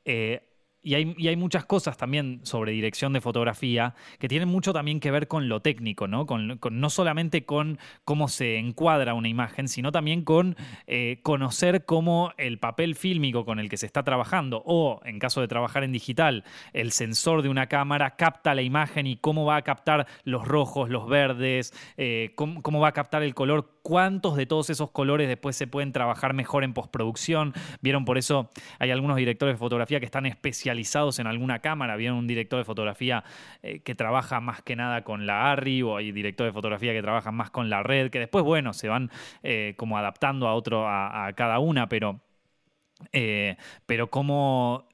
eh, 0.04 0.42
y 0.86 0.94
hay, 0.94 1.36
muchas 1.36 1.64
cosas 1.64 1.96
también 1.96 2.38
sobre 2.44 2.70
dirección 2.70 3.12
de 3.12 3.20
fotografía 3.20 3.96
que 4.20 4.28
tienen 4.28 4.48
mucho 4.48 4.72
también 4.72 5.00
que 5.00 5.10
ver 5.10 5.26
con 5.26 5.48
lo 5.48 5.60
técnico, 5.60 6.06
¿no? 6.06 6.26
Con, 6.26 6.60
no 6.70 6.90
solamente 6.90 7.44
con 7.44 7.80
cómo 8.04 8.28
se 8.28 8.58
encuadra 8.58 9.12
una 9.14 9.26
imagen, 9.26 9.66
sino 9.66 9.90
también 9.90 10.22
con 10.22 10.54
eh, 10.86 11.18
conocer 11.24 11.86
cómo 11.86 12.30
el 12.36 12.60
papel 12.60 12.94
fílmico 12.94 13.44
con 13.44 13.58
el 13.58 13.68
que 13.68 13.78
se 13.78 13.86
está 13.86 14.04
trabajando, 14.04 14.62
o 14.64 15.00
en 15.04 15.18
caso 15.18 15.40
de 15.40 15.48
trabajar 15.48 15.82
en 15.82 15.90
digital, 15.90 16.44
el 16.72 16.92
sensor 16.92 17.42
de 17.42 17.48
una 17.48 17.66
cámara 17.66 18.14
capta 18.14 18.54
la 18.54 18.62
imagen 18.62 19.08
y 19.08 19.16
cómo 19.16 19.44
va 19.44 19.56
a 19.56 19.62
captar 19.62 20.06
los 20.22 20.46
rojos, 20.46 20.88
los 20.88 21.08
verdes, 21.08 21.74
eh, 21.96 22.30
cómo, 22.36 22.78
va 22.78 22.88
a 22.88 22.92
captar 22.92 23.24
el 23.24 23.34
color, 23.34 23.72
cuántos 23.82 24.36
de 24.36 24.46
todos 24.46 24.70
esos 24.70 24.92
colores 24.92 25.26
después 25.26 25.56
se 25.56 25.66
pueden 25.66 25.90
trabajar 25.90 26.32
mejor 26.32 26.62
en 26.62 26.74
postproducción. 26.74 27.54
Vieron, 27.80 28.04
por 28.04 28.18
eso 28.18 28.50
hay 28.78 28.92
algunos 28.92 29.16
directores 29.16 29.56
de 29.56 29.58
fotografía 29.58 29.98
que 29.98 30.06
están 30.06 30.26
especializados 30.26 30.75
en 31.18 31.26
alguna 31.26 31.60
cámara. 31.60 31.96
Vieron 31.96 32.18
un 32.18 32.26
director 32.26 32.58
de 32.58 32.64
fotografía 32.64 33.24
eh, 33.62 33.80
que 33.80 33.94
trabaja 33.94 34.40
más 34.40 34.62
que 34.62 34.76
nada 34.76 35.04
con 35.04 35.26
la 35.26 35.50
ARRI 35.52 35.82
o 35.82 35.96
hay 35.96 36.12
directores 36.12 36.52
de 36.52 36.54
fotografía 36.54 36.92
que 36.92 37.02
trabajan 37.02 37.34
más 37.34 37.50
con 37.50 37.70
la 37.70 37.82
red, 37.82 38.10
que 38.10 38.18
después, 38.18 38.44
bueno, 38.44 38.72
se 38.72 38.88
van 38.88 39.10
eh, 39.42 39.74
como 39.76 39.98
adaptando 39.98 40.48
a 40.48 40.54
otro, 40.54 40.86
a, 40.88 41.32
cada 41.34 41.58
una, 41.58 41.88
pero... 41.88 42.20
pero 43.86 44.08
cómo, 44.08 44.88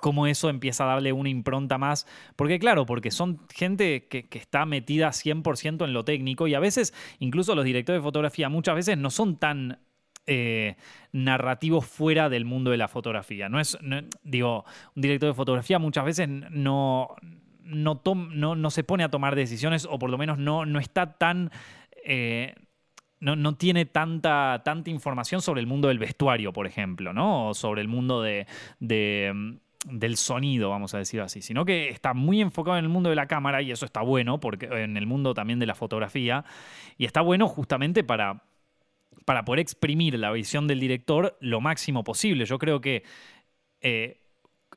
cómo, 0.00 0.26
eso 0.26 0.48
empieza 0.48 0.84
a 0.84 0.94
darle 0.94 1.12
una 1.12 1.28
impronta 1.28 1.76
más. 1.76 2.06
Porque 2.36 2.58
claro, 2.58 2.86
porque 2.86 3.10
son 3.10 3.40
gente 3.54 4.08
que, 4.08 4.28
que 4.28 4.38
está 4.38 4.64
metida 4.64 5.10
100% 5.10 5.84
en 5.84 5.92
lo 5.92 6.04
técnico 6.04 6.46
y 6.48 6.54
a 6.54 6.60
veces, 6.60 6.94
incluso 7.18 7.54
los 7.54 7.64
directores 7.64 8.00
de 8.00 8.04
fotografía, 8.04 8.48
muchas 8.48 8.74
veces 8.74 8.96
no 8.96 9.10
son 9.10 9.36
tan 9.36 9.78
eh, 10.32 10.76
narrativo 11.10 11.80
fuera 11.80 12.28
del 12.28 12.44
mundo 12.44 12.70
de 12.70 12.76
la 12.76 12.86
fotografía. 12.86 13.48
No 13.48 13.58
es, 13.58 13.76
digo, 14.22 14.64
un 14.94 15.02
director 15.02 15.28
de 15.28 15.34
fotografía 15.34 15.80
muchas 15.80 16.04
veces 16.04 16.28
no, 16.28 17.16
no, 17.64 18.00
no, 18.04 18.70
se 18.70 18.84
pone 18.84 19.02
a 19.02 19.08
tomar 19.08 19.34
decisiones 19.34 19.88
o 19.90 19.98
por 19.98 20.08
lo 20.08 20.18
menos 20.18 20.38
no, 20.38 20.64
no 20.66 20.78
está 20.78 21.18
tan... 21.18 21.50
Eh, 22.04 22.54
no, 23.18 23.56
tiene 23.56 23.86
tanta, 23.86 24.62
tanta 24.64 24.88
información 24.88 25.42
sobre 25.42 25.60
el 25.60 25.66
mundo 25.66 25.88
del 25.88 25.98
vestuario, 25.98 26.52
por 26.52 26.68
ejemplo, 26.68 27.12
¿no? 27.12 27.48
O 27.48 27.54
sobre 27.54 27.82
el 27.82 27.88
mundo 27.88 28.22
de, 28.22 28.46
del 28.78 30.16
sonido, 30.16 30.70
vamos 30.70 30.94
a 30.94 30.98
decir 30.98 31.20
así, 31.20 31.42
sino 31.42 31.64
que 31.64 31.88
está 31.88 32.14
muy 32.14 32.40
enfocado 32.40 32.78
en 32.78 32.84
el 32.84 32.88
mundo 32.88 33.10
de 33.10 33.16
la 33.16 33.26
cámara 33.26 33.60
y 33.62 33.72
eso 33.72 33.84
está 33.84 34.00
bueno, 34.00 34.38
porque 34.38 34.66
en 34.66 34.96
el 34.96 35.06
mundo 35.06 35.34
también 35.34 35.58
de 35.58 35.66
la 35.66 35.74
fotografía, 35.74 36.44
y 36.96 37.04
está 37.04 37.20
bueno 37.20 37.46
justamente 37.46 38.04
para, 38.04 38.44
para 39.24 39.44
poder 39.44 39.60
exprimir 39.60 40.18
la 40.18 40.32
visión 40.32 40.66
del 40.66 40.80
director 40.80 41.36
lo 41.40 41.60
máximo 41.60 42.04
posible. 42.04 42.44
Yo 42.44 42.58
creo 42.58 42.80
que 42.80 43.04
eh, 43.80 44.20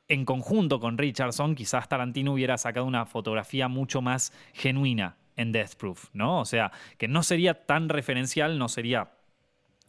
en 0.08 0.24
conjunto 0.24 0.80
con 0.80 0.98
Richardson, 0.98 1.54
quizás 1.54 1.88
Tarantino 1.88 2.32
hubiera 2.32 2.58
sacado 2.58 2.86
una 2.86 3.06
fotografía 3.06 3.68
mucho 3.68 4.02
más 4.02 4.32
genuina 4.52 5.16
en 5.36 5.52
Death 5.52 5.76
Proof, 5.76 6.10
¿no? 6.12 6.40
O 6.40 6.44
sea, 6.44 6.72
que 6.98 7.08
no 7.08 7.22
sería 7.22 7.66
tan 7.66 7.88
referencial, 7.88 8.58
no 8.58 8.68
sería 8.68 9.10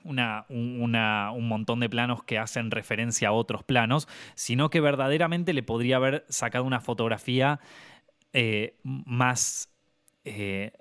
una, 0.04 0.46
un 0.50 1.48
montón 1.48 1.80
de 1.80 1.90
planos 1.90 2.24
que 2.24 2.38
hacen 2.38 2.72
referencia 2.72 3.30
a 3.30 3.32
otros 3.32 3.64
planos, 3.64 4.08
sino 4.36 4.70
que 4.70 4.80
verdaderamente 4.80 5.54
le 5.54 5.64
podría 5.64 5.98
haber 5.98 6.26
sacado 6.30 6.64
una 6.64 6.80
fotografía 6.80 7.60
eh, 8.34 8.78
más 8.84 9.75
eh, 10.26 10.72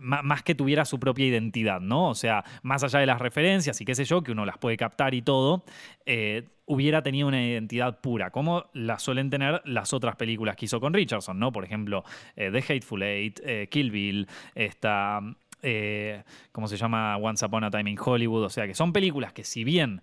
más 0.00 0.42
que 0.42 0.54
tuviera 0.54 0.86
su 0.86 0.98
propia 0.98 1.26
identidad, 1.26 1.80
¿no? 1.80 2.08
O 2.08 2.14
sea, 2.14 2.44
más 2.62 2.82
allá 2.82 2.98
de 2.98 3.06
las 3.06 3.20
referencias 3.20 3.78
y 3.80 3.84
qué 3.84 3.94
sé 3.94 4.06
yo, 4.06 4.22
que 4.22 4.32
uno 4.32 4.46
las 4.46 4.56
puede 4.56 4.78
captar 4.78 5.14
y 5.14 5.20
todo, 5.20 5.64
eh, 6.06 6.48
hubiera 6.64 7.02
tenido 7.02 7.28
una 7.28 7.46
identidad 7.46 8.00
pura, 8.00 8.30
como 8.30 8.70
la 8.72 8.98
suelen 8.98 9.28
tener 9.28 9.60
las 9.66 9.92
otras 9.92 10.16
películas 10.16 10.56
que 10.56 10.64
hizo 10.64 10.80
con 10.80 10.94
Richardson, 10.94 11.38
¿no? 11.38 11.52
Por 11.52 11.64
ejemplo, 11.64 12.04
eh, 12.36 12.50
The 12.50 12.58
Hateful 12.58 13.02
Eight, 13.02 13.40
Kill 13.70 13.90
Bill, 13.90 14.26
esta... 14.54 15.20
¿Cómo 16.52 16.68
se 16.68 16.76
llama? 16.76 17.16
Once 17.16 17.44
Upon 17.44 17.64
a 17.64 17.70
Time 17.70 17.90
in 17.90 17.98
Hollywood. 17.98 18.44
O 18.44 18.50
sea, 18.50 18.68
que 18.68 18.74
son 18.74 18.92
películas 18.92 19.32
que 19.32 19.42
si 19.42 19.64
bien 19.64 20.00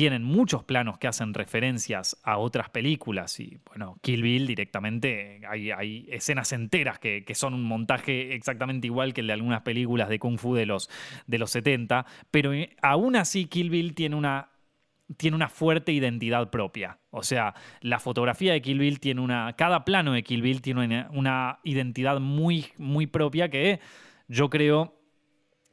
tienen 0.00 0.24
muchos 0.24 0.64
planos 0.64 0.96
que 0.96 1.08
hacen 1.08 1.34
referencias 1.34 2.16
a 2.22 2.38
otras 2.38 2.70
películas 2.70 3.38
y 3.38 3.58
bueno, 3.66 3.98
Kill 4.00 4.22
Bill 4.22 4.46
directamente 4.46 5.42
hay, 5.46 6.08
escenas 6.10 6.54
enteras 6.54 6.98
que, 6.98 7.22
son 7.34 7.52
un 7.52 7.64
montaje 7.64 8.34
exactamente 8.34 8.86
igual 8.86 9.12
que 9.12 9.20
el 9.20 9.26
de 9.26 9.34
algunas 9.34 9.60
películas 9.60 10.08
de 10.08 10.18
Kung 10.18 10.38
Fu 10.38 10.54
de 10.54 10.64
los, 10.64 10.88
de 11.26 11.36
los 11.36 11.50
70, 11.50 12.06
pero 12.30 12.54
eh, 12.54 12.74
aún 12.80 13.14
así 13.14 13.44
Kill 13.44 13.68
Bill 13.68 13.94
tiene 13.94 14.16
una, 14.16 14.48
tiene 15.18 15.36
una 15.36 15.50
fuerte 15.50 15.92
identidad 15.92 16.48
propia. 16.48 16.98
O 17.10 17.22
sea, 17.22 17.52
la 17.82 17.98
fotografía 17.98 18.54
de 18.54 18.62
Kill 18.62 18.78
Bill 18.78 19.00
tiene 19.00 19.20
una, 19.20 19.52
cada 19.52 19.84
plano 19.84 20.14
de 20.14 20.22
Kill 20.22 20.40
Bill 20.40 20.62
tiene 20.62 20.82
una, 20.82 21.10
una 21.12 21.58
identidad 21.62 22.20
muy, 22.20 22.68
muy 22.78 23.06
propia 23.06 23.50
que 23.50 23.80
yo 24.28 24.48
creo 24.48 24.99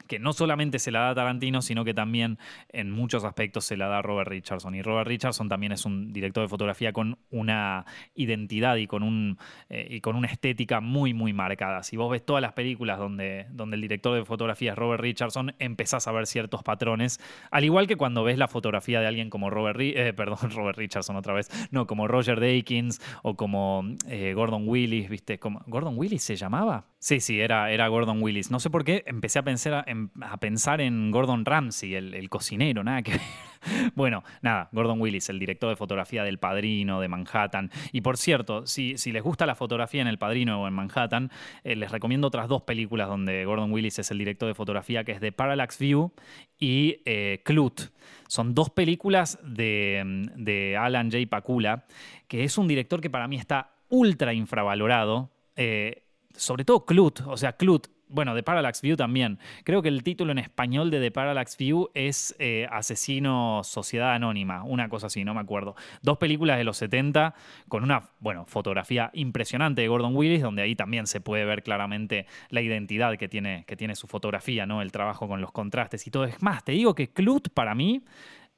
que 0.08 0.20
no 0.20 0.34
solamente 0.34 0.80
se 0.80 0.92
la 0.92 1.02
da 1.02 1.16
Tarantino, 1.16 1.62
sino 1.62 1.86
que 1.86 1.94
también 1.94 2.38
en 2.70 2.92
muchos 2.92 3.24
aspectos 3.24 3.66
se 3.66 3.78
la 3.78 3.88
da 3.88 4.02
Robert 4.02 4.30
Richardson. 4.30 4.76
Y 4.76 4.82
Robert 4.82 5.08
Richardson 5.08 5.50
también 5.50 5.72
es 5.72 5.86
un 5.86 6.14
director 6.14 6.44
de 6.44 6.50
fotografía 6.50 6.94
con 6.94 7.18
una 7.30 7.86
identidad 8.16 8.78
y 8.78 8.88
con, 8.88 9.04
un, 9.04 9.38
eh, 9.70 9.88
y 9.90 10.02
con 10.02 10.16
una 10.16 10.28
estética 10.28 10.80
muy, 10.82 11.14
muy 11.14 11.34
marcada. 11.34 11.84
Si 11.84 11.98
vos 11.98 12.12
ves 12.12 12.26
todas 12.26 12.42
las 12.42 12.54
películas 12.54 13.00
donde, 13.00 13.48
donde 13.52 13.76
el 13.76 13.82
director 13.82 14.16
de 14.16 14.26
fotografía 14.26 14.72
es 14.72 14.78
Robert 14.78 15.02
Richardson, 15.02 15.56
empezás 15.60 16.08
a 16.08 16.12
ver 16.12 16.28
ciertos 16.28 16.64
patrones, 16.64 17.20
al 17.52 17.64
igual 17.64 17.88
que 17.88 17.96
cuando 17.96 18.24
ves 18.24 18.38
la 18.38 18.48
fotografía 18.48 19.00
de 19.00 19.08
alguien 19.08 19.30
como 19.30 19.50
Robert, 19.50 19.80
eh, 19.80 20.14
perdón, 20.14 20.52
Robert 20.56 20.78
Richardson 20.78 21.16
otra 21.16 21.34
vez, 21.34 21.50
no, 21.72 21.88
como 21.88 22.08
Roger 22.08 22.40
Dakins 22.40 23.02
o 23.24 23.36
como 23.36 23.84
eh, 24.08 24.34
Gordon 24.34 24.68
Willis, 24.68 25.10
¿viste? 25.10 25.40
Como, 25.40 25.62
¿Gordon 25.68 25.98
Willis 25.98 26.24
se 26.24 26.36
llamaba? 26.36 26.86
Sí, 27.00 27.20
sí, 27.20 27.40
era, 27.40 27.72
era 27.72 27.88
Gordon 27.90 28.24
Willis. 28.24 28.50
No 28.50 28.60
sé 28.60 28.72
por 28.72 28.84
qué 28.84 29.04
empecé 29.06 29.38
a 29.38 29.44
pensar 29.44 29.84
en, 29.88 30.10
a 30.20 30.38
pensar 30.38 30.82
en 30.82 31.12
Gordon 31.12 31.46
Ramsay, 31.46 31.94
el, 31.94 32.30
cocinero, 32.30 32.84
nada 32.84 33.04
que 33.04 33.20
Bueno, 33.96 34.24
nada, 34.42 34.70
Gordon 34.72 35.00
Willis, 35.00 35.30
el 35.30 35.38
director 35.38 35.70
de 35.70 35.76
fotografía 35.76 36.24
del 36.24 36.40
Padrino, 36.40 37.00
de 37.00 37.08
Manhattan. 37.08 37.70
Y 37.92 38.02
por 38.02 38.18
cierto, 38.18 38.66
si, 38.66 38.98
si 38.98 39.12
les 39.12 39.22
gusta 39.22 39.46
la 39.46 39.54
fotografía 39.54 40.02
en 40.02 40.08
El 40.08 40.18
Padrino 40.18 40.64
o 40.64 40.68
en 40.68 40.74
Manhattan, 40.74 41.30
eh, 41.64 41.76
les 41.76 41.92
recomiendo 41.92 42.28
otras 42.28 42.48
dos 42.48 42.64
películas 42.64 43.08
donde 43.08 43.46
Gordon 43.46 43.72
Willis 43.72 44.00
es 44.00 44.10
el 44.10 44.18
director 44.18 44.48
de 44.48 44.56
fotografía, 44.56 45.04
que 45.04 45.12
es 45.12 45.20
The 45.20 45.32
Parallax 45.32 45.78
View 45.78 46.12
y 46.58 47.02
eh, 47.06 47.42
Clute. 47.46 47.84
Son 48.28 48.56
dos 48.56 48.72
películas 48.72 49.38
de, 49.44 50.30
de 50.36 50.78
Alan 50.78 51.12
J. 51.12 51.28
Pakula, 51.30 51.86
que 52.28 52.44
es 52.44 52.58
un 52.58 52.68
director 52.68 53.02
que 53.02 53.12
para 53.12 53.28
mí 53.28 53.36
está 53.36 53.76
ultra 53.90 54.34
infravalorado. 54.34 55.30
Eh, 55.56 56.07
sobre 56.38 56.66
todo 56.66 56.86
Clut, 56.86 57.22
o 57.26 57.38
sea, 57.38 57.54
Clut, 57.54 57.88
bueno, 58.10 58.34
The 58.36 58.44
Parallax 58.44 58.82
View 58.82 58.96
también. 58.96 59.40
Creo 59.64 59.82
que 59.82 59.90
el 59.90 60.04
título 60.04 60.32
en 60.32 60.38
español 60.38 60.90
de 60.92 61.00
The 61.00 61.12
Parallax 61.12 61.58
View 61.58 61.90
es 61.94 62.36
eh, 62.40 62.68
Asesino 62.72 63.62
Sociedad 63.64 64.14
Anónima, 64.14 64.64
una 64.64 64.90
cosa 64.90 65.08
así, 65.08 65.26
no 65.26 65.34
me 65.34 65.42
acuerdo. 65.42 65.76
Dos 66.02 66.18
películas 66.18 66.58
de 66.58 66.64
los 66.64 66.78
70 66.78 67.34
con 67.68 67.84
una, 67.84 68.10
bueno, 68.20 68.46
fotografía 68.46 69.10
impresionante 69.14 69.82
de 69.82 69.88
Gordon 69.88 70.16
Willis, 70.16 70.42
donde 70.42 70.62
ahí 70.62 70.76
también 70.76 71.08
se 71.08 71.22
puede 71.22 71.46
ver 71.46 71.64
claramente 71.64 72.28
la 72.50 72.62
identidad 72.62 73.18
que 73.18 73.28
tiene, 73.28 73.66
que 73.68 73.76
tiene 73.76 73.96
su 73.96 74.08
fotografía, 74.08 74.66
¿no? 74.66 74.82
El 74.82 74.92
trabajo 74.92 75.28
con 75.28 75.42
los 75.42 75.52
contrastes 75.52 76.08
y 76.08 76.12
todo. 76.12 76.26
Es 76.26 76.42
más, 76.42 76.64
te 76.64 76.72
digo 76.72 76.96
que 76.96 77.10
Clut 77.10 77.50
para 77.50 77.76
mí 77.76 78.04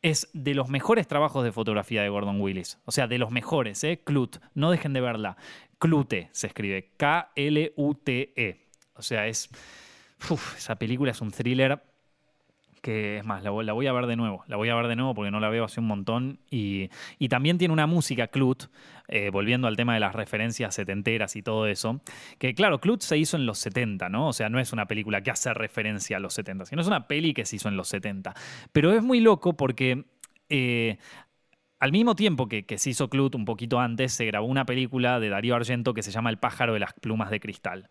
es 0.01 0.29
de 0.33 0.53
los 0.53 0.69
mejores 0.69 1.07
trabajos 1.07 1.43
de 1.43 1.51
fotografía 1.51 2.01
de 2.01 2.09
Gordon 2.09 2.39
Willis. 2.39 2.79
O 2.85 2.91
sea, 2.91 3.07
de 3.07 3.17
los 3.17 3.31
mejores, 3.31 3.83
¿eh? 3.83 4.01
Clut. 4.03 4.37
No 4.53 4.71
dejen 4.71 4.93
de 4.93 5.01
verla. 5.01 5.35
Clute 5.79 6.29
se 6.31 6.47
escribe. 6.47 6.91
K-L-U-T-E. 6.97 8.67
O 8.95 9.01
sea, 9.01 9.27
es. 9.27 9.49
esa 10.57 10.75
película 10.75 11.11
es 11.11 11.21
un 11.21 11.31
thriller 11.31 11.81
que 12.81 13.17
es 13.17 13.25
más, 13.25 13.43
la, 13.43 13.51
voy 13.51 13.87
a 13.87 13.93
ver 13.93 14.05
de 14.05 14.15
nuevo. 14.15 14.43
La 14.47 14.55
voy 14.55 14.69
a 14.69 14.75
ver 14.75 14.87
de 14.87 14.95
nuevo 14.95 15.13
porque 15.13 15.31
no 15.31 15.39
la 15.39 15.49
veo 15.49 15.65
hace 15.65 15.79
un 15.79 15.87
montón. 15.87 16.39
Y, 16.49 16.89
también 17.29 17.57
tiene 17.57 17.73
una 17.73 17.87
música, 17.87 18.27
Clut, 18.27 18.65
eh, 19.07 19.29
volviendo 19.31 19.67
al 19.67 19.75
tema 19.75 19.93
de 19.93 19.99
las 19.99 20.15
referencias 20.15 20.75
setenteras 20.75 21.35
y 21.35 21.41
todo 21.41 21.67
eso. 21.67 22.01
Que 22.37 22.53
claro, 22.53 22.79
Clut 22.79 23.01
se 23.01 23.17
hizo 23.17 23.37
en 23.37 23.45
los 23.45 23.59
70, 23.59 24.09
¿no? 24.09 24.27
O 24.27 24.33
sea, 24.33 24.49
no 24.49 24.59
es 24.59 24.73
una 24.73 24.85
película 24.85 25.21
que 25.21 25.31
hace 25.31 25.53
referencia 25.53 26.17
a 26.17 26.19
los 26.19 26.33
70, 26.33 26.65
sino 26.65 26.81
es 26.81 26.87
una 26.87 27.07
peli 27.07 27.33
que 27.33 27.45
se 27.45 27.57
hizo 27.57 27.69
en 27.69 27.77
los 27.77 27.87
70. 27.89 28.33
Pero 28.71 28.93
es 28.93 29.03
muy 29.03 29.19
loco 29.19 29.53
porque. 29.53 30.05
Eh, 30.51 30.97
al 31.79 31.91
mismo 31.91 32.15
tiempo 32.15 32.47
que, 32.47 32.65
se 32.77 32.89
hizo 32.89 33.09
Clut 33.09 33.35
un 33.35 33.45
poquito 33.45 33.79
antes, 33.79 34.13
se 34.13 34.25
grabó 34.25 34.47
una 34.47 34.65
película 34.65 35.19
de 35.19 35.29
Darío 35.29 35.55
Argento 35.55 35.93
que 35.93 36.03
se 36.03 36.11
llama 36.11 36.29
El 36.29 36.37
pájaro 36.37 36.73
de 36.73 36.79
las 36.79 36.93
plumas 36.93 37.29
de 37.29 37.39
cristal 37.39 37.89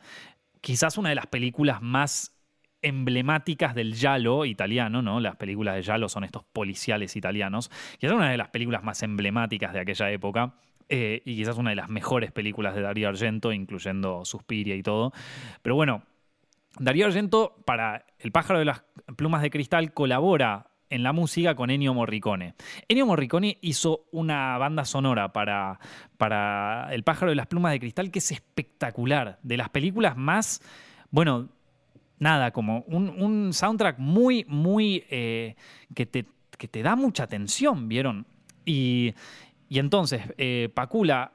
quizás 0.60 0.98
una 0.98 1.10
de 1.10 1.14
las 1.14 1.26
películas 1.26 1.82
más 1.82 2.34
emblemáticas 2.82 3.74
del 3.74 3.94
giallo 3.94 4.44
italiano, 4.44 5.02
¿no? 5.02 5.20
Las 5.20 5.36
películas 5.36 5.74
de 5.74 5.82
giallo 5.82 6.08
son 6.08 6.24
estos 6.24 6.44
policiales 6.44 7.16
italianos, 7.16 7.70
quizás 7.98 8.14
una 8.14 8.30
de 8.30 8.36
las 8.36 8.48
películas 8.48 8.84
más 8.84 9.02
emblemáticas 9.02 9.72
de 9.72 9.80
aquella 9.80 10.10
época. 10.10 10.54
Eh, 10.90 11.20
y 11.26 11.36
quizás 11.36 11.58
una 11.58 11.68
de 11.70 11.76
las 11.76 11.90
mejores 11.90 12.32
películas 12.32 12.74
de 12.74 12.80
Darío 12.80 13.10
Argento, 13.10 13.52
incluyendo 13.52 14.24
Suspiria 14.24 14.74
y 14.74 14.82
todo. 14.82 15.12
Pero 15.60 15.74
bueno, 15.74 16.02
Darío 16.78 17.04
Argento, 17.04 17.56
para 17.66 18.06
El 18.18 18.32
pájaro 18.32 18.58
de 18.58 18.64
las 18.64 18.84
plumas 19.16 19.42
de 19.42 19.50
cristal, 19.50 19.92
colabora 19.92 20.70
en 20.90 21.02
la 21.02 21.12
música 21.12 21.54
con 21.54 21.70
Ennio 21.70 21.94
Morricone. 21.94 22.54
Ennio 22.88 23.06
Morricone 23.06 23.58
hizo 23.60 24.06
una 24.10 24.58
banda 24.58 24.84
sonora 24.84 25.32
para, 25.32 25.78
para 26.16 26.88
El 26.92 27.02
pájaro 27.04 27.30
de 27.30 27.36
las 27.36 27.46
plumas 27.46 27.72
de 27.72 27.80
cristal 27.80 28.10
que 28.10 28.18
es 28.18 28.30
espectacular, 28.32 29.38
de 29.42 29.56
las 29.56 29.68
películas 29.68 30.16
más, 30.16 30.62
bueno, 31.10 31.48
nada, 32.18 32.50
como 32.50 32.80
un, 32.88 33.52
soundtrack 33.52 33.98
muy, 33.98 34.44
muy, 34.48 35.04
eh, 35.10 35.56
que, 35.94 36.06
te, 36.06 36.26
que, 36.56 36.68
te, 36.68 36.82
da 36.82 36.96
mucha 36.96 37.24
atención, 37.24 37.88
¿vieron? 37.88 38.26
Y, 38.64 39.14
entonces, 39.70 40.22
eh, 40.36 40.70
Pacula... 40.74 41.32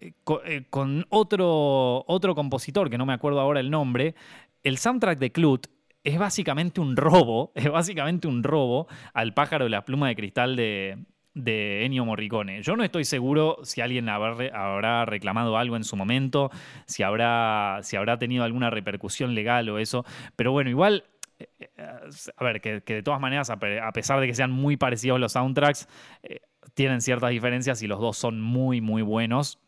Eh, 0.00 0.64
con, 0.68 1.06
otro, 1.08 2.04
otro 2.06 2.34
compositor, 2.34 2.90
que 2.90 2.98
no 2.98 3.06
me 3.06 3.14
acuerdo 3.14 3.40
ahora 3.40 3.60
el 3.60 3.70
nombre, 3.70 4.14
el 4.62 4.76
soundtrack 4.76 5.18
de 5.18 5.32
Clut 5.32 5.68
es 6.04 6.18
básicamente 6.18 6.80
un 6.80 6.96
robo, 6.96 7.52
es 7.56 7.70
básicamente 7.70 8.28
un 8.28 8.42
robo 8.42 8.86
al 9.12 9.34
pájaro 9.34 9.64
de 9.64 9.70
la 9.70 9.84
pluma 9.84 10.08
de 10.08 10.16
cristal 10.16 10.54
de, 10.54 10.98
de 11.34 11.84
Ennio 11.84 12.04
Morricone. 12.04 12.62
Yo 12.62 12.76
no 12.76 12.84
estoy 12.84 13.04
seguro 13.04 13.58
si 13.62 13.80
alguien 13.80 14.08
habrá 14.08 15.04
reclamado 15.06 15.56
algo 15.56 15.76
en 15.76 15.84
su 15.84 15.96
momento, 15.96 16.50
si 16.86 17.02
habrá, 17.02 17.80
si 17.82 17.96
habrá 17.96 18.18
tenido 18.18 18.44
alguna 18.44 18.70
repercusión 18.70 19.34
legal 19.34 19.68
o 19.70 19.78
eso, 19.78 20.04
pero 20.36 20.52
bueno, 20.52 20.70
igual 20.70 21.04
eh, 21.38 21.48
eh, 21.58 22.00
a 22.36 22.44
ver, 22.44 22.60
que, 22.60 22.80
de 22.80 23.02
todas 23.02 23.20
maneras, 23.20 23.50
a 23.50 23.58
pesar 23.92 24.20
de 24.20 24.26
que 24.26 24.34
sean 24.34 24.50
muy 24.50 24.76
parecidos 24.76 25.18
los 25.18 25.32
soundtracks, 25.32 25.88
eh, 26.22 26.40
tienen 26.74 27.00
ciertas 27.00 27.30
diferencias 27.30 27.82
y 27.82 27.86
los 27.86 28.00
dos 28.00 28.16
son 28.16 28.40
muy, 28.40 28.80
muy 28.80 29.02
buenos. 29.02 29.58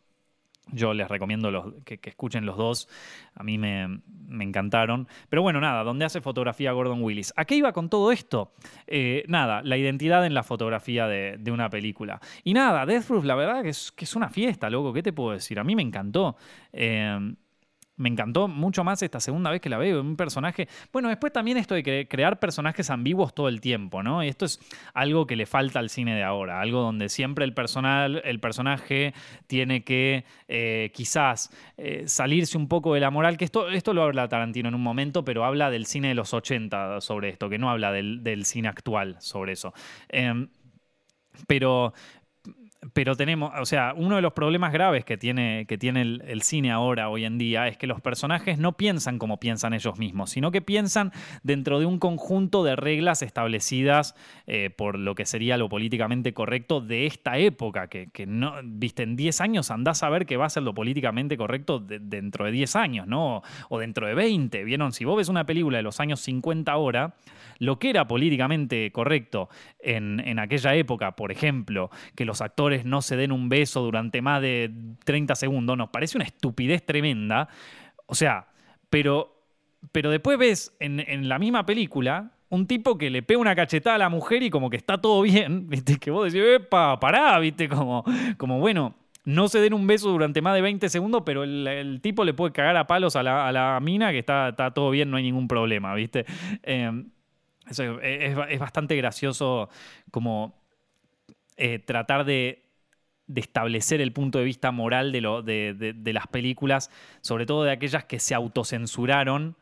Yo 0.73 0.95
les 0.95 1.09
recomiendo 1.09 1.51
los, 1.51 1.75
que, 1.85 2.01
escuchen 2.03 2.45
los 2.45 2.57
dos. 2.57 2.89
A 3.35 3.45
mí 3.45 3.57
me, 3.57 4.01
encantaron. 4.41 5.07
Pero 5.29 5.43
bueno, 5.43 5.61
nada, 5.61 5.85
¿dónde 5.85 6.05
hace 6.05 6.21
fotografía 6.21 6.73
Gordon 6.73 7.03
Willis? 7.03 7.33
¿A 7.37 7.45
qué 7.45 7.55
iba 7.55 7.73
con 7.73 7.89
todo 7.89 8.11
esto? 8.11 8.53
Eh, 8.87 9.25
nada, 9.29 9.63
la 9.63 9.77
identidad 9.77 10.27
en 10.27 10.35
la 10.35 10.43
fotografía 10.43 11.07
de, 11.07 11.51
una 11.53 11.71
película. 11.71 12.21
Y 12.43 12.53
nada, 12.53 12.85
Death 12.85 13.05
Proof, 13.07 13.25
la 13.25 13.37
verdad 13.37 13.63
que 13.63 13.69
es, 13.69 13.93
que 13.93 14.05
es 14.05 14.17
una 14.17 14.29
fiesta, 14.29 14.69
loco. 14.69 14.93
¿Qué 14.93 15.03
te 15.03 15.13
puedo 15.13 15.33
decir? 15.33 15.59
A 15.61 15.65
mí 15.65 15.77
me 15.77 15.83
encantó. 15.83 16.37
Eh, 16.73 17.35
me 17.97 18.09
encantó 18.09 18.47
mucho 18.47 18.85
más 18.85 19.03
esta 19.03 19.21
segunda 19.21 19.51
vez 19.51 19.61
que 19.61 19.69
la 19.69 19.79
veo. 19.79 20.01
Un 20.01 20.17
personaje. 20.17 20.69
Bueno, 20.93 21.09
después 21.09 21.33
también 21.33 21.57
esto 21.57 21.75
de 21.75 22.07
crear 22.09 22.39
personajes 22.39 22.91
ambiguos 22.91 23.35
todo 23.35 23.49
el 23.49 23.61
tiempo, 23.61 24.03
¿no? 24.03 24.23
Y 24.23 24.29
esto 24.29 24.45
es 24.45 24.61
algo 24.93 25.27
que 25.27 25.37
le 25.37 25.47
falta 25.47 25.79
al 25.79 25.89
cine 25.89 26.15
de 26.15 26.23
ahora. 26.23 26.61
Algo 26.61 26.83
donde 26.83 27.09
siempre 27.09 27.45
el, 27.45 27.55
personal, 27.55 28.21
el 28.25 28.39
personaje 28.41 29.15
tiene 29.47 29.83
que 29.83 30.25
eh, 30.49 30.91
quizás 30.95 31.51
eh, 31.77 32.05
salirse 32.07 32.59
un 32.59 32.69
poco 32.69 32.95
de 32.95 33.01
la 33.01 33.11
moral. 33.11 33.39
Que 33.39 33.47
esto, 33.47 33.69
esto 33.69 33.95
lo 33.95 34.03
habla 34.03 34.29
Tarantino 34.29 34.69
en 34.69 34.75
un 34.75 34.83
momento, 34.83 35.25
pero 35.25 35.45
habla 35.45 35.71
del 35.71 35.87
cine 35.87 36.09
de 36.09 36.15
los 36.15 36.35
80 36.35 37.01
sobre 37.01 37.31
esto, 37.31 37.49
que 37.49 37.59
no 37.59 37.71
habla 37.71 37.93
del, 37.93 38.45
cine 38.45 38.69
actual 38.69 39.17
sobre 39.21 39.53
eso. 39.53 39.73
Em, 40.09 40.49
pero, 41.47 41.93
pero 42.93 43.17
tenemos, 43.17 43.53
o 43.59 43.67
sea, 43.67 43.95
uno 43.97 44.17
de 44.17 44.23
los 44.23 44.33
problemas 44.33 44.73
graves 44.73 45.05
que 45.05 45.17
tiene, 45.17 45.67
que 45.67 45.79
tiene 45.79 46.03
el, 46.03 46.43
cine 46.43 46.71
ahora, 46.71 47.09
hoy 47.09 47.25
en 47.25 47.39
día, 47.39 47.69
es 47.69 47.77
que 47.77 47.87
los 47.87 48.01
personajes 48.01 48.59
no 48.59 48.77
piensan 48.77 49.19
como 49.19 49.39
piensan 49.39 49.75
ellos 49.75 49.99
mismos, 49.99 50.31
sino 50.31 50.51
que 50.51 50.63
piensan 50.63 51.13
dentro 51.43 51.79
de 51.81 51.87
un 51.87 51.99
conjunto 51.99 52.65
de 52.65 52.77
reglas 52.77 53.23
establecidas 53.23 54.15
eh, 54.47 54.71
por 54.71 54.99
lo 54.99 55.15
que 55.15 55.27
sería 55.27 55.57
lo 55.57 55.69
políticamente 55.69 56.35
correcto 56.35 56.81
de 56.81 57.07
esta 57.07 57.39
época, 57.39 57.89
que, 57.89 58.11
no, 58.27 58.55
viste, 58.65 59.03
en 59.03 59.17
10 59.17 59.41
años 59.41 59.71
andás 59.71 60.03
a 60.03 60.11
ver 60.11 60.27
que 60.27 60.37
va 60.37 60.47
a 60.47 60.51
ser 60.51 60.63
lo 60.63 60.75
políticamente 60.75 61.37
correcto 61.37 61.81
dentro 61.81 62.45
de 62.45 62.53
10 62.53 62.77
años, 62.77 63.07
¿no? 63.07 63.43
O 63.69 63.79
dentro 63.79 64.07
de 64.07 64.15
20, 64.15 64.65
¿vieron? 64.65 64.93
Si 64.93 65.05
vos 65.05 65.17
ves 65.17 65.29
una 65.29 65.47
película 65.47 65.79
de 65.79 65.83
los 65.83 66.01
años 66.01 66.21
50 66.21 66.71
ahora, 66.71 67.15
lo 67.59 67.79
que 67.79 67.91
era 67.91 68.07
políticamente 68.07 68.91
correcto 68.93 69.49
en, 69.79 70.21
en 70.21 70.39
aquella 70.39 70.75
época, 70.75 71.17
por 71.17 71.33
ejemplo, 71.33 71.91
que 72.15 72.25
los 72.25 72.41
actores 72.41 72.85
no 72.85 73.03
se 73.03 73.17
den 73.17 73.33
un 73.33 73.49
beso 73.49 73.83
durante 73.83 74.23
más 74.23 74.43
de 74.43 74.71
30 75.05 75.35
segundos, 75.35 75.77
nos 75.77 75.91
parece 75.91 76.19
una 76.19 76.25
estupidez 76.25 76.85
tremenda. 76.85 77.49
O 78.07 78.15
sea, 78.15 78.49
pero, 78.91 79.43
pero 79.93 80.11
después 80.11 80.39
ves 80.39 80.77
en, 80.81 81.29
la 81.29 81.39
misma 81.39 81.67
película 81.67 82.33
un 82.49 82.67
tipo 82.67 82.97
que 82.97 83.11
le 83.11 83.23
pega 83.23 83.41
una 83.41 83.57
cachetada 83.57 83.97
a 83.97 83.99
la 83.99 84.09
mujer 84.09 84.43
y 84.43 84.51
como 84.51 84.71
que 84.71 84.77
está 84.77 85.01
todo 85.01 85.23
bien, 85.23 85.67
¿viste? 85.69 85.99
Que 85.99 86.11
vos 86.11 86.33
decís, 86.33 86.47
epa, 86.47 86.99
pará, 87.01 87.39
¿viste? 87.39 87.69
Como, 87.69 88.05
como 88.37 88.61
bueno, 88.61 88.95
no 89.25 89.49
se 89.49 89.59
den 89.59 89.75
un 89.75 89.87
beso 89.87 90.09
durante 90.11 90.41
más 90.41 90.55
de 90.55 90.63
20 90.63 90.89
segundos, 90.89 91.23
pero 91.27 91.43
el, 91.43 91.99
tipo 92.01 92.25
le 92.25 92.33
puede 92.33 92.53
cagar 92.53 92.77
a 92.77 92.87
palos 92.87 93.17
a 93.17 93.23
la, 93.25 93.79
mina 93.83 94.13
que 94.13 94.21
está, 94.21 94.51
está, 94.51 94.71
todo 94.71 94.91
bien, 94.91 95.11
no 95.11 95.17
hay 95.17 95.25
ningún 95.25 95.49
problema, 95.49 95.95
¿viste? 95.95 96.25
Eh, 96.63 97.05
es, 97.69 97.79
es, 98.49 98.59
bastante 98.59 98.97
gracioso 98.97 99.69
como 100.11 100.55
eh, 101.57 101.79
tratar 101.79 102.25
de 102.25 102.67
establecer 103.35 104.01
el 104.01 104.13
punto 104.13 104.39
de 104.39 104.45
vista 104.45 104.71
moral 104.71 105.13
de, 105.13 106.13
las 106.13 106.27
películas, 106.29 106.91
sobre 107.21 107.47
todo 107.47 107.65
de 107.65 107.73
aquellas 107.73 108.05
que 108.05 108.21
se 108.21 108.35
autocensuraron, 108.35 109.57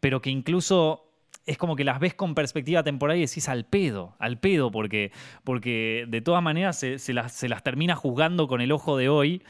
pero 0.00 0.20
que 0.20 0.30
incluso 0.30 1.02
es 1.46 1.58
como 1.58 1.76
que 1.76 1.84
las 1.84 2.00
ves 2.00 2.14
con 2.14 2.34
perspectiva 2.34 2.82
temporal 2.82 3.16
y 3.16 3.20
decís 3.20 3.48
al 3.48 3.64
pedo, 3.64 4.16
al 4.18 4.38
pedo, 4.38 4.70
porque, 4.70 5.12
porque 5.44 6.04
de 6.08 6.20
todas 6.20 6.42
maneras 6.42 6.78
se, 6.78 7.12
las, 7.12 7.32
se 7.32 7.48
las 7.48 7.62
termina 7.62 7.94
juzgando 7.94 8.48
con 8.48 8.60
el 8.60 8.72
ojo 8.72 8.96
de 8.96 9.08
hoy 9.08 9.42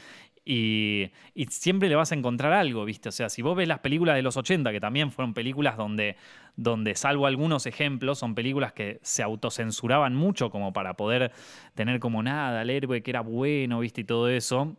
y, 0.47 1.11
siempre 1.49 1.89
le 1.89 1.95
vas 1.95 2.11
a 2.11 2.15
encontrar 2.15 2.53
algo, 2.53 2.85
¿viste? 2.85 3.09
O 3.09 3.11
sea, 3.11 3.29
si 3.29 3.41
vos 3.41 3.55
ves 3.55 3.67
las 3.67 3.79
películas 3.79 4.15
de 4.15 4.21
los 4.21 4.37
80, 4.37 4.71
que 4.71 4.79
también 4.79 5.11
fueron 5.11 5.33
películas 5.33 5.75
donde, 5.75 6.15
donde 6.55 6.95
salvo 6.95 7.27
algunos 7.27 7.65
ejemplos, 7.65 8.19
son 8.19 8.33
películas 8.33 8.71
que 8.71 8.99
se 9.01 9.23
autocensuraban 9.23 10.15
mucho 10.15 10.49
como 10.49 10.71
para 10.71 10.95
poder 10.95 11.31
tener 11.75 11.99
como 11.99 12.23
nada, 12.23 12.61
el 12.61 12.69
héroe 12.69 13.03
que 13.03 13.11
era 13.11 13.21
bueno, 13.21 13.81
¿viste? 13.81 14.01
Y 14.01 14.03
todo 14.05 14.29
eso. 14.29 14.77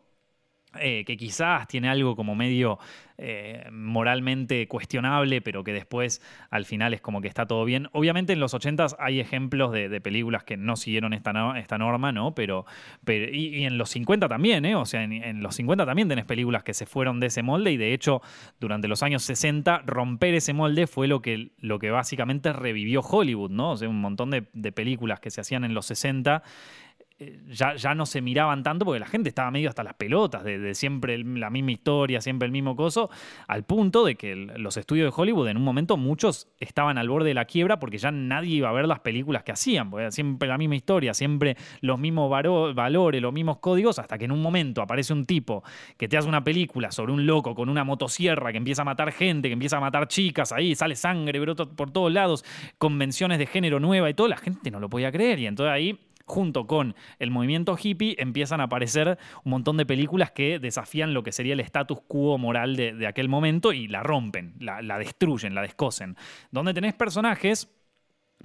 Eh, 0.77 1.05
que 1.07 1.17
quizás 1.17 1.67
tiene 1.67 1.89
algo 1.89 2.15
como 2.15 2.35
medio 2.35 2.79
eh, 3.17 3.67
moralmente 3.73 4.69
cuestionable, 4.69 5.41
pero 5.41 5.65
que 5.65 5.73
después 5.73 6.21
al 6.51 6.67
final 6.67 6.93
es 6.93 7.01
como 7.01 7.23
que 7.23 7.29
está 7.29 7.47
todo 7.47 7.65
bien. 7.65 7.89
Obviamente 7.93 8.35
en 8.35 8.41
los 8.41 8.53
80 8.53 8.89
hay 8.99 9.19
ejemplos 9.19 9.73
de, 9.73 10.01
películas 10.03 10.45
que 10.45 10.59
no 10.59 10.77
siguieron 10.77 11.15
esta, 11.15 11.33
norma, 11.79 12.13
¿no? 12.13 12.35
Pero, 12.35 12.67
pero 13.03 13.35
y, 13.35 13.65
en 13.65 13.79
los 13.79 13.89
50 13.89 14.29
también, 14.29 14.67
¿eh? 14.67 14.75
O 14.75 14.85
sea, 14.85 15.03
en, 15.03 15.43
los 15.43 15.55
50 15.57 15.87
también 15.87 16.07
tenés 16.07 16.27
películas 16.27 16.63
que 16.65 16.75
se 16.75 16.85
fueron 16.85 17.19
de 17.19 17.29
ese 17.29 17.43
molde 17.43 17.73
y 17.73 17.79
de 17.79 17.95
hecho 17.95 18.21
durante 18.61 18.89
los 18.89 19.03
años 19.03 19.23
60 19.23 19.85
romper 19.87 20.35
ese 20.35 20.53
molde 20.53 20.87
fue 20.87 21.09
lo 21.09 21.23
que, 21.23 21.53
lo 21.59 21.79
que 21.79 21.91
básicamente 21.91 22.53
revivió 22.53 23.01
Hollywood, 23.01 23.51
¿no? 23.51 23.73
O 23.73 23.77
sea, 23.79 23.89
un 23.89 24.03
montón 24.03 24.31
de, 24.31 24.45
de 24.53 24.71
películas 24.71 25.19
que 25.19 25.31
se 25.31 25.41
hacían 25.41 25.65
en 25.65 25.73
los 25.73 25.87
60 25.87 26.43
eh, 26.43 26.88
ya, 27.49 27.75
ya, 27.75 27.95
no 27.95 28.07
se 28.07 28.21
miraban 28.21 28.63
tanto 28.63 28.85
porque 28.85 29.01
la 29.01 29.07
gente 29.07 29.29
estaba 29.29 29.51
medio 29.51 29.69
hasta 29.69 29.83
las 29.83 29.95
pelotas 29.95 30.45
de, 30.45 30.73
siempre 30.75 31.19
la 31.19 31.51
misma 31.51 31.73
historia, 31.73 32.21
siempre 32.21 32.47
el 32.47 32.53
mismo 32.53 32.77
coso, 32.77 33.11
al 33.49 33.65
punto 33.65 34.05
de 34.05 34.15
que 34.15 34.37
los 34.37 34.77
estudios 34.77 35.13
de 35.13 35.21
Hollywood 35.21 35.49
en 35.49 35.57
un 35.57 35.65
momento 35.65 35.97
muchos 35.97 36.47
estaban 36.61 36.97
al 36.97 37.09
borde 37.09 37.29
de 37.29 37.35
la 37.35 37.45
quiebra 37.45 37.81
porque 37.81 37.99
ya 37.99 38.13
nadie 38.13 38.57
iba 38.57 38.69
a 38.69 38.73
ver 38.73 38.87
las 38.87 39.01
películas 39.01 39.43
que 39.43 39.51
hacían, 39.51 39.91
porque 39.91 40.13
siempre 40.13 40.49
la 40.49 40.59
misma 40.59 40.77
historia, 40.77 41.13
siempre 41.13 41.57
los 41.81 41.99
mismos 41.99 42.31
valores, 42.31 43.21
los 43.21 43.33
mismos 43.33 43.59
códigos, 43.59 43.99
hasta 43.99 44.17
que 44.17 44.27
en 44.27 44.33
un 44.33 44.41
momento 44.41 44.81
aparece 44.81 45.13
un 45.13 45.27
tipo 45.27 45.65
que 45.97 46.07
te 46.07 46.17
hace 46.17 46.29
una 46.29 46.45
película 46.45 46.93
sobre 46.93 47.13
un 47.13 47.27
loco 47.27 47.55
con 47.55 47.69
una 47.69 47.83
motosierra 47.83 48.53
que 48.53 48.59
empieza 48.59 48.83
a 48.83 48.85
matar 48.85 49.11
gente, 49.11 49.49
que 49.49 49.55
empieza 49.55 49.79
a 49.79 49.81
matar 49.81 50.07
chicas, 50.07 50.53
ahí 50.53 50.77
sale 50.77 50.95
sangre, 50.95 51.41
brota 51.41 51.65
por 51.65 51.91
todos 51.91 52.13
lados, 52.13 52.45
convenciones 52.79 53.39
de 53.39 53.47
género 53.47 53.81
nueva 53.81 54.09
y 54.09 54.15
todo, 54.15 54.29
la 54.29 54.37
gente 54.37 54.71
no 54.71 54.79
lo 54.79 54.89
podía 54.89 55.11
creer 55.11 55.41
y 55.41 55.47
entonces 55.47 55.73
ahí 55.73 55.99
junto 56.29 56.67
con 56.67 56.95
el 57.19 57.31
movimiento 57.31 57.77
hippie, 57.83 58.17
empiezan 58.19 58.61
a 58.61 58.65
aparecer 58.65 59.19
un 59.45 59.51
montón 59.51 59.77
de 59.77 59.87
películas 59.87 60.31
que 60.31 60.59
desafían 60.59 61.15
lo 61.15 61.23
que 61.23 61.33
sería 61.33 61.55
el 61.55 61.61
status 61.61 61.99
quo 62.07 62.39
moral 62.39 62.77
de, 62.77 63.07
aquel 63.07 63.29
momento 63.29 63.73
y 63.73 63.89
la 63.89 64.03
rompen, 64.03 64.55
la, 64.61 64.83
la 64.83 64.99
destruyen, 64.99 65.55
la 65.55 65.63
descosen. 65.63 66.17
Donde 66.51 66.75
tenés 66.75 66.95
personajes 66.95 67.69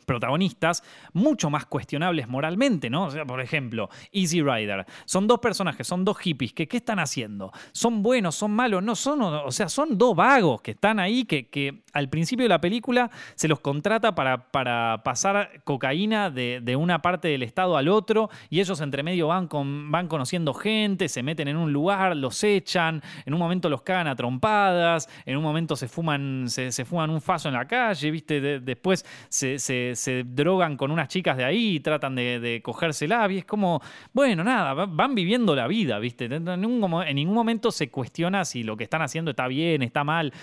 protagonistas 0.06 0.84
mucho 1.14 1.50
más 1.50 1.66
cuestionables 1.66 2.28
moralmente, 2.28 2.89
¿no? 2.89 3.06
O 3.06 3.12
sea, 3.12 3.26
por 3.26 3.39
ejemplo, 3.41 3.89
Easy 4.12 4.41
Rider. 4.41 4.86
Son 5.06 5.28
dos 5.28 5.39
personajes, 5.39 5.88
son 5.88 6.04
dos 6.04 6.18
hippies 6.18 6.54
que 6.54 6.68
¿qué 6.68 6.78
están 6.78 7.00
haciendo? 7.00 7.52
¿Son 7.72 8.04
buenos, 8.04 8.36
son 8.36 8.52
malos? 8.52 8.84
No, 8.84 8.96
son, 8.96 9.22
o 9.22 9.52
sea, 9.52 9.70
son 9.70 9.98
dos 9.98 10.16
vagos 10.16 10.62
que 10.62 10.72
están 10.72 11.00
ahí 11.00 11.26
que, 11.26 11.48
que 11.48 11.84
al 11.94 12.10
principio 12.10 12.44
de 12.44 12.50
la 12.50 12.60
película 12.60 13.12
se 13.36 13.48
los 13.48 13.60
contrata 13.60 14.16
para, 14.16 14.52
para 14.52 15.02
pasar 15.04 15.62
cocaína 15.64 16.30
de, 16.30 16.60
de, 16.62 16.76
una 16.76 17.02
parte 17.02 17.28
del 17.28 17.44
estado 17.44 17.78
al 17.78 17.88
otro 17.88 18.30
y 18.50 18.60
ellos 18.60 18.82
entre 18.82 19.04
medio 19.04 19.28
van, 19.28 19.48
con, 19.48 19.91
van 19.91 20.08
conociendo 20.08 20.54
gente, 20.54 21.08
se 21.08 21.24
meten 21.24 21.48
en 21.48 21.58
un 21.58 21.72
lugar, 21.72 22.18
los 22.18 22.44
echan, 22.44 23.02
en 23.26 23.34
un 23.34 23.39
momento 23.39 23.70
los 23.70 23.84
cagan 23.84 24.08
a 24.08 24.16
trompadas, 24.16 25.08
en 25.26 25.38
un 25.38 25.44
momento 25.44 25.76
se 25.76 25.88
fuman, 25.88 26.46
se, 26.50 26.72
fuman 26.84 27.10
un 27.10 27.22
faso 27.22 27.48
en 27.48 27.54
la 27.54 27.66
calle, 27.66 28.12
¿viste? 28.12 28.60
después 28.60 29.06
se 29.30 29.54
se, 29.60 29.83
drogan 30.26 30.78
con 30.78 30.92
unas 30.92 31.08
chicas 31.08 31.38
de 31.38 31.44
ahí 31.44 31.76
y 31.76 31.80
tratan 31.80 32.16
de, 32.16 32.40
de 32.40 32.62
cogérsela. 32.62 33.32
Y 33.32 33.40
es 33.40 33.46
como, 33.46 33.82
bueno, 34.14 34.44
nada, 34.44 34.74
van 34.86 35.16
viviendo 35.16 35.56
la 35.56 35.68
vida, 35.68 36.00
¿viste? 36.00 36.26
En 36.26 36.46
ningún, 36.62 37.04
en 37.04 37.28
momento 37.28 37.72
se 37.72 37.90
cuestiona 37.90 38.46
si 38.46 38.64
lo 38.64 38.78
que 38.78 38.84
están 38.84 39.02
haciendo 39.02 39.32
está 39.32 39.48
bien, 39.48 39.82
está 39.82 40.04
mal 40.04 40.34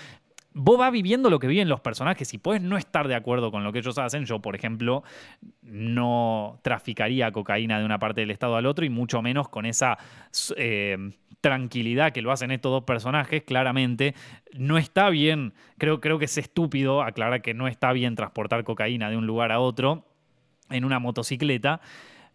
vos 0.53 0.77
vas 0.77 0.91
viviendo 0.91 1.29
lo 1.29 1.39
que 1.39 1.47
viven 1.47 1.69
los 1.69 1.79
personajes 1.79 2.33
y 2.33 2.37
puedes 2.37 2.61
no 2.61 2.77
estar 2.77 3.07
de 3.07 3.15
acuerdo 3.15 3.51
con 3.51 3.63
lo 3.63 3.71
que 3.71 3.79
ellos 3.79 3.97
hacen. 3.97 4.25
Yo, 4.25 4.39
por 4.39 4.55
ejemplo, 4.55 5.03
no 5.61 6.59
traficaría 6.61 7.31
cocaína 7.31 7.79
de 7.79 7.85
una 7.85 7.99
parte 7.99 8.21
del 8.21 8.31
estado 8.31 8.55
al 8.55 8.65
otro 8.65 8.85
y 8.85 8.89
mucho 8.89 9.21
menos 9.21 9.49
con 9.49 9.65
esa 9.65 9.97
eh, 10.57 10.97
tranquilidad 11.41 12.13
que 12.13 12.21
lo 12.21 12.31
hacen 12.31 12.51
estos 12.51 12.71
dos 12.71 12.83
personajes, 12.83 13.43
claramente. 13.43 14.15
No 14.53 14.77
está 14.77 15.09
bien, 15.09 15.53
creo, 15.77 15.99
creo 15.99 16.19
que 16.19 16.25
es 16.25 16.37
estúpido 16.37 17.01
aclarar 17.01 17.41
que 17.41 17.53
no 17.53 17.67
está 17.67 17.91
bien 17.91 18.15
transportar 18.15 18.63
cocaína 18.63 19.09
de 19.09 19.17
un 19.17 19.27
lugar 19.27 19.51
a 19.51 19.59
otro 19.59 20.05
en 20.69 20.85
una 20.85 20.99
motocicleta. 20.99 21.81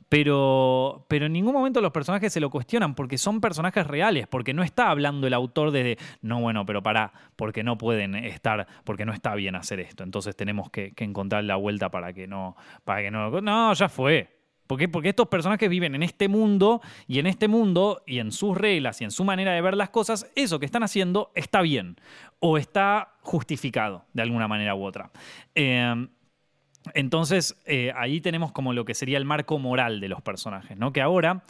Pero, 0.09 1.05
pero 1.09 1.27
en 1.27 1.33
ningún 1.33 1.53
momento 1.53 1.81
los 1.81 1.91
personajes 1.91 2.33
se 2.33 2.39
lo 2.39 2.49
cuestionan 2.49 2.95
porque 2.95 3.19
son 3.19 3.41
personajes 3.41 3.85
reales, 3.85 4.29
porque 4.29 4.55
no 4.55 4.63
está 4.63 4.89
hablando 4.89 5.27
el 5.27 5.35
autor 5.35 5.73
de, 5.73 5.99
no, 6.23 6.41
bueno, 6.41 6.65
pero 6.65 6.81
para, 6.81 7.13
porque 7.35 7.65
no 7.65 7.77
pueden 7.77 8.15
estar, 8.15 8.69
porque 8.85 9.05
no 9.05 9.13
está 9.13 9.35
bien 9.35 9.57
hacer 9.57 9.81
esto, 9.81 10.05
entonces 10.05 10.37
tenemos 10.37 10.71
que, 10.71 10.93
encontrar 10.99 11.43
la 11.43 11.57
vuelta 11.57 11.91
para 11.91 12.13
que 12.13 12.29
no, 12.29 12.57
para 12.85 13.03
que 13.03 13.11
no, 13.11 13.41
no, 13.41 13.75
ya 13.75 13.89
fue, 13.89 14.36
¿Por 14.67 14.79
qué? 14.79 14.89
Porque 14.89 15.11
estos 15.11 15.29
personajes 15.29 15.69
viven 15.69 15.95
en 15.95 16.03
este 16.03 16.29
mundo 16.29 16.81
y 17.07 17.19
en 17.19 17.27
este 17.27 17.49
mundo 17.49 18.03
y 18.07 18.19
en 18.19 18.33
sus 18.33 18.57
reglas 18.57 19.01
y 19.01 19.05
en 19.05 19.11
su 19.11 19.25
manera 19.25 19.53
de 19.53 19.61
ver 19.61 19.77
las 19.77 19.91
cosas, 19.91 20.31
eso 20.35 20.59
que 20.59 20.67
están 20.67 20.83
haciendo 20.83 21.31
está 21.35 21.63
bien 21.63 21.97
o 22.41 22.59
está 22.59 23.15
justificado 23.21 24.05
de 24.13 24.23
alguna 24.23 24.49
manera 24.49 24.75
u 24.75 24.85
otra. 24.85 25.11
Eh, 25.55 26.09
entonces, 26.95 27.61
eh, 27.67 27.93
ahí 27.97 28.21
tenemos 28.21 28.53
como 28.53 28.73
lo 28.73 28.85
que 28.85 28.95
sería 28.95 29.19
el 29.19 29.25
marco 29.25 29.59
moral 29.59 30.01
de 30.01 30.09
los 30.09 30.23
personajes, 30.23 30.77
¿no? 30.77 30.93
Que 30.93 31.01
ahora, 31.01 31.43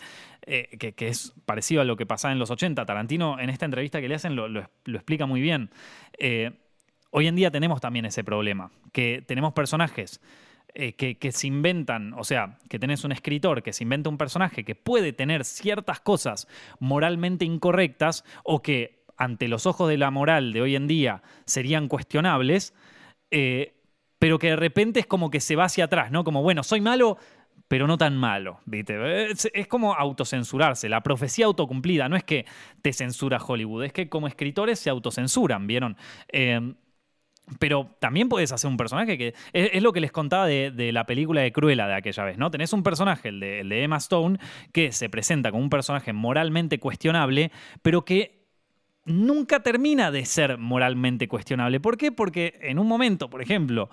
eh, 0.46 0.76
que, 0.78 1.08
es 1.08 1.34
parecido 1.44 1.82
a 1.82 1.84
lo 1.84 1.96
que 1.96 2.06
pasaba 2.06 2.32
en 2.32 2.38
los 2.38 2.50
80, 2.50 2.86
Tarantino 2.86 3.38
en 3.38 3.50
esta 3.50 3.64
entrevista 3.64 4.00
que 4.00 4.08
le 4.08 4.14
hacen 4.14 4.36
lo, 4.36 4.60
explica 4.86 5.26
muy 5.26 5.40
bien. 5.40 5.70
Eh, 6.18 6.52
hoy 7.10 7.26
en 7.26 7.36
día 7.36 7.50
tenemos 7.50 7.80
también 7.80 8.06
ese 8.06 8.24
problema, 8.24 8.70
que 8.92 9.22
tenemos 9.26 9.52
personajes 9.52 10.20
que, 10.96 11.18
que, 11.18 11.32
se 11.32 11.46
inventan, 11.46 12.12
o 12.14 12.24
sea, 12.24 12.58
que 12.68 12.78
tenés 12.78 13.04
un 13.04 13.12
escritor 13.12 13.62
que 13.62 13.72
se 13.72 13.84
inventa 13.84 14.10
un 14.10 14.18
personaje 14.18 14.64
que 14.64 14.74
puede 14.74 15.12
tener 15.12 15.44
ciertas 15.44 16.00
cosas 16.00 16.48
moralmente 16.78 17.44
incorrectas 17.44 18.24
o 18.44 18.62
que 18.62 19.04
ante 19.16 19.48
los 19.48 19.66
ojos 19.66 19.88
de 19.88 19.96
la 19.96 20.10
moral 20.10 20.52
de 20.52 20.60
hoy 20.60 20.76
en 20.76 20.86
día 20.86 21.22
serían 21.46 21.88
cuestionables, 21.88 22.74
pero 24.18 24.38
que 24.38 24.50
de 24.50 24.56
repente 24.56 25.00
es 25.00 25.06
como 25.06 25.30
que 25.30 25.40
se 25.40 25.56
va 25.56 25.64
hacia 25.64 25.84
atrás, 25.84 26.10
¿no? 26.10 26.24
Como, 26.24 26.42
bueno, 26.42 26.62
soy 26.62 26.80
malo, 26.80 27.18
pero 27.68 27.86
no 27.86 27.98
tan 27.98 28.16
malo, 28.16 28.60
¿viste? 28.64 29.30
Es, 29.30 29.66
como 29.68 29.94
autocensurarse, 29.94 30.88
la 30.88 31.02
profecía 31.02 31.46
autocumplida, 31.46 32.08
no 32.08 32.16
es 32.16 32.24
que 32.24 32.46
te 32.82 32.92
censura 32.92 33.38
Hollywood, 33.38 33.84
es 33.84 33.92
que 33.92 34.08
como 34.08 34.28
escritores 34.28 34.78
se 34.78 34.90
autocensuran, 34.90 35.66
¿vieron? 35.66 35.96
Eh, 36.28 36.74
pero 37.58 37.90
también 38.00 38.28
puedes 38.28 38.52
hacer 38.52 38.68
un 38.68 38.76
personaje 38.76 39.16
que. 39.16 39.34
Es, 39.52 39.82
lo 39.82 39.92
que 39.92 40.00
les 40.00 40.12
contaba 40.12 40.46
de, 40.46 40.90
la 40.92 41.06
película 41.06 41.40
de 41.42 41.52
Cruella 41.52 41.86
de 41.86 41.94
aquella 41.94 42.24
vez, 42.24 42.38
¿no? 42.38 42.50
Tenés 42.50 42.72
un 42.72 42.82
personaje, 42.82 43.28
el 43.28 43.40
de, 43.40 43.60
el 43.60 43.68
de 43.68 43.82
Emma 43.84 43.98
Stone, 43.98 44.38
que 44.72 44.92
se 44.92 45.08
presenta 45.08 45.50
como 45.50 45.62
un 45.62 45.70
personaje 45.70 46.12
moralmente 46.12 46.78
cuestionable, 46.78 47.52
pero 47.82 48.04
que 48.04 48.35
nunca 49.06 49.60
termina 49.60 50.10
de 50.10 50.26
ser 50.26 50.58
moralmente 50.58 51.28
cuestionable. 51.28 51.80
¿Por 51.80 51.96
qué? 51.96 52.12
Porque 52.12 52.58
en 52.60 52.78
un 52.78 52.86
momento, 52.86 53.30
por 53.30 53.40
ejemplo, 53.40 53.88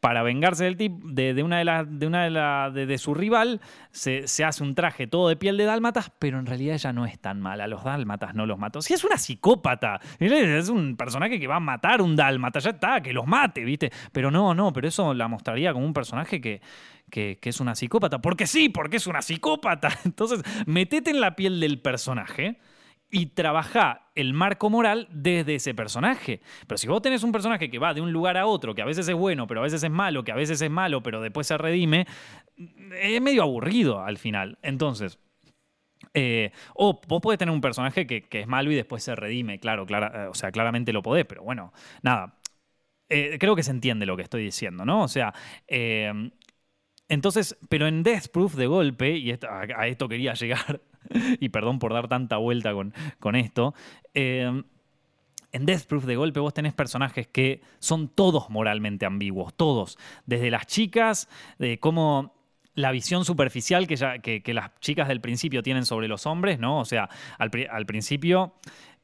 para 0.00 0.22
vengarse 0.22 0.64
del 0.64 0.76
tipo 0.76 1.06
de, 1.08 1.42
una 1.42 1.58
de 1.58 1.64
las 1.64 1.98
de 1.98 2.06
una 2.06 2.70
de, 2.70 2.86
de, 2.86 2.98
su 2.98 3.14
rival, 3.14 3.60
se, 3.90 4.24
hace 4.44 4.62
un 4.62 4.74
traje 4.74 5.06
todo 5.06 5.28
de 5.28 5.36
piel 5.36 5.56
de 5.56 5.64
dálmatas, 5.64 6.10
pero 6.18 6.38
en 6.38 6.46
realidad 6.46 6.74
ella 6.74 6.92
no 6.92 7.06
es 7.06 7.18
tan 7.18 7.40
mala. 7.40 7.66
Los 7.66 7.84
dálmatas 7.84 8.34
no 8.34 8.46
los 8.46 8.58
mató. 8.58 8.82
Si 8.82 8.94
es 8.94 9.04
una 9.04 9.18
psicópata, 9.18 10.00
es 10.18 10.68
un 10.68 10.96
personaje 10.96 11.38
que 11.38 11.46
va 11.46 11.56
a 11.56 11.60
matar 11.60 12.02
un 12.02 12.16
dálmata, 12.16 12.58
ya 12.58 12.70
está, 12.70 13.00
que 13.02 13.12
los 13.12 13.26
mate, 13.26 13.64
¿viste? 13.64 13.92
Pero 14.12 14.30
no, 14.30 14.54
no, 14.54 14.72
pero 14.72 14.88
eso 14.88 15.14
la 15.14 15.28
mostraría 15.28 15.72
como 15.72 15.86
un 15.86 15.94
personaje 15.94 16.40
que, 16.40 16.60
que, 17.10 17.38
que, 17.40 17.48
es 17.50 17.60
una 17.60 17.74
psicópata. 17.74 18.20
Porque 18.20 18.46
sí, 18.46 18.70
porque 18.70 18.96
es 18.96 19.06
una 19.06 19.22
psicópata. 19.22 19.88
Entonces, 20.04 20.42
metete 20.66 21.10
en 21.10 21.20
la 21.20 21.36
piel 21.36 21.60
del 21.60 21.80
personaje 21.80 22.58
y 23.14 23.26
trabaja 23.26 24.10
el 24.16 24.32
marco 24.32 24.68
moral 24.70 25.06
desde 25.08 25.54
ese 25.54 25.72
personaje. 25.72 26.40
Pero 26.66 26.78
si 26.78 26.88
vos 26.88 27.00
tenés 27.00 27.22
un 27.22 27.30
personaje 27.30 27.70
que 27.70 27.78
va 27.78 27.94
de 27.94 28.00
un 28.00 28.12
lugar 28.12 28.36
a 28.36 28.46
otro, 28.46 28.74
que 28.74 28.82
a 28.82 28.84
veces 28.84 29.06
es 29.06 29.14
bueno, 29.14 29.46
pero 29.46 29.60
a 29.60 29.62
veces 29.62 29.84
es 29.84 29.90
malo, 29.90 30.24
que 30.24 30.32
a 30.32 30.34
veces 30.34 30.60
es 30.60 30.70
malo, 30.70 31.00
pero 31.00 31.20
después 31.20 31.46
se 31.46 31.56
redime, 31.56 32.08
es 33.00 33.22
medio 33.22 33.44
aburrido 33.44 34.02
al 34.02 34.18
final. 34.18 34.58
Entonces, 34.62 35.20
eh, 36.12 36.50
o 36.74 37.00
vos 37.06 37.20
podés 37.20 37.38
tener 37.38 37.54
un 37.54 37.60
personaje 37.60 38.04
que, 38.04 38.26
es 38.28 38.46
malo 38.48 38.72
y 38.72 38.74
después 38.74 39.04
se 39.04 39.14
redime, 39.14 39.60
claro, 39.60 39.86
claro, 39.86 40.32
o 40.32 40.34
sea, 40.34 40.50
claramente 40.50 40.92
lo 40.92 41.00
podés, 41.00 41.24
pero 41.24 41.44
bueno, 41.44 41.72
nada. 42.02 42.40
Eh, 43.08 43.36
creo 43.38 43.54
que 43.54 43.62
se 43.62 43.70
entiende 43.70 44.06
lo 44.06 44.16
que 44.16 44.24
estoy 44.24 44.42
diciendo, 44.42 44.84
¿no? 44.84 45.04
O 45.04 45.08
sea, 45.08 45.32
eh, 45.68 46.12
entonces, 47.08 47.58
pero 47.68 47.86
en 47.86 48.02
Death 48.02 48.28
Proof 48.28 48.54
de 48.54 48.66
golpe, 48.66 49.16
y 49.16 49.32
a, 49.32 49.86
esto 49.86 50.08
quería 50.08 50.34
llegar, 50.34 50.80
y 51.40 51.48
perdón 51.50 51.78
por 51.78 51.92
dar 51.92 52.08
tanta 52.08 52.36
vuelta 52.38 52.72
con, 53.18 53.36
esto, 53.36 53.74
eh, 54.14 54.62
en 55.52 55.66
Death 55.66 55.84
Proof 55.84 56.04
de 56.04 56.16
golpe 56.16 56.40
vos 56.40 56.52
tenés 56.52 56.74
personajes 56.74 57.28
que 57.28 57.62
son 57.78 58.08
todos 58.08 58.50
moralmente 58.50 59.06
ambiguos, 59.06 59.54
todos, 59.54 59.98
desde 60.26 60.50
las 60.50 60.66
chicas, 60.66 61.28
de 61.58 61.78
cómo 61.78 62.34
la 62.74 62.90
visión 62.90 63.24
superficial 63.24 63.86
que, 63.86 63.94
ya, 63.94 64.18
que, 64.18 64.42
las 64.52 64.74
chicas 64.80 65.06
del 65.06 65.20
principio 65.20 65.62
tienen 65.62 65.86
sobre 65.86 66.08
los 66.08 66.26
hombres, 66.26 66.58
¿no? 66.58 66.80
O 66.80 66.84
sea, 66.84 67.08
al, 67.38 67.50
principio 67.86 68.54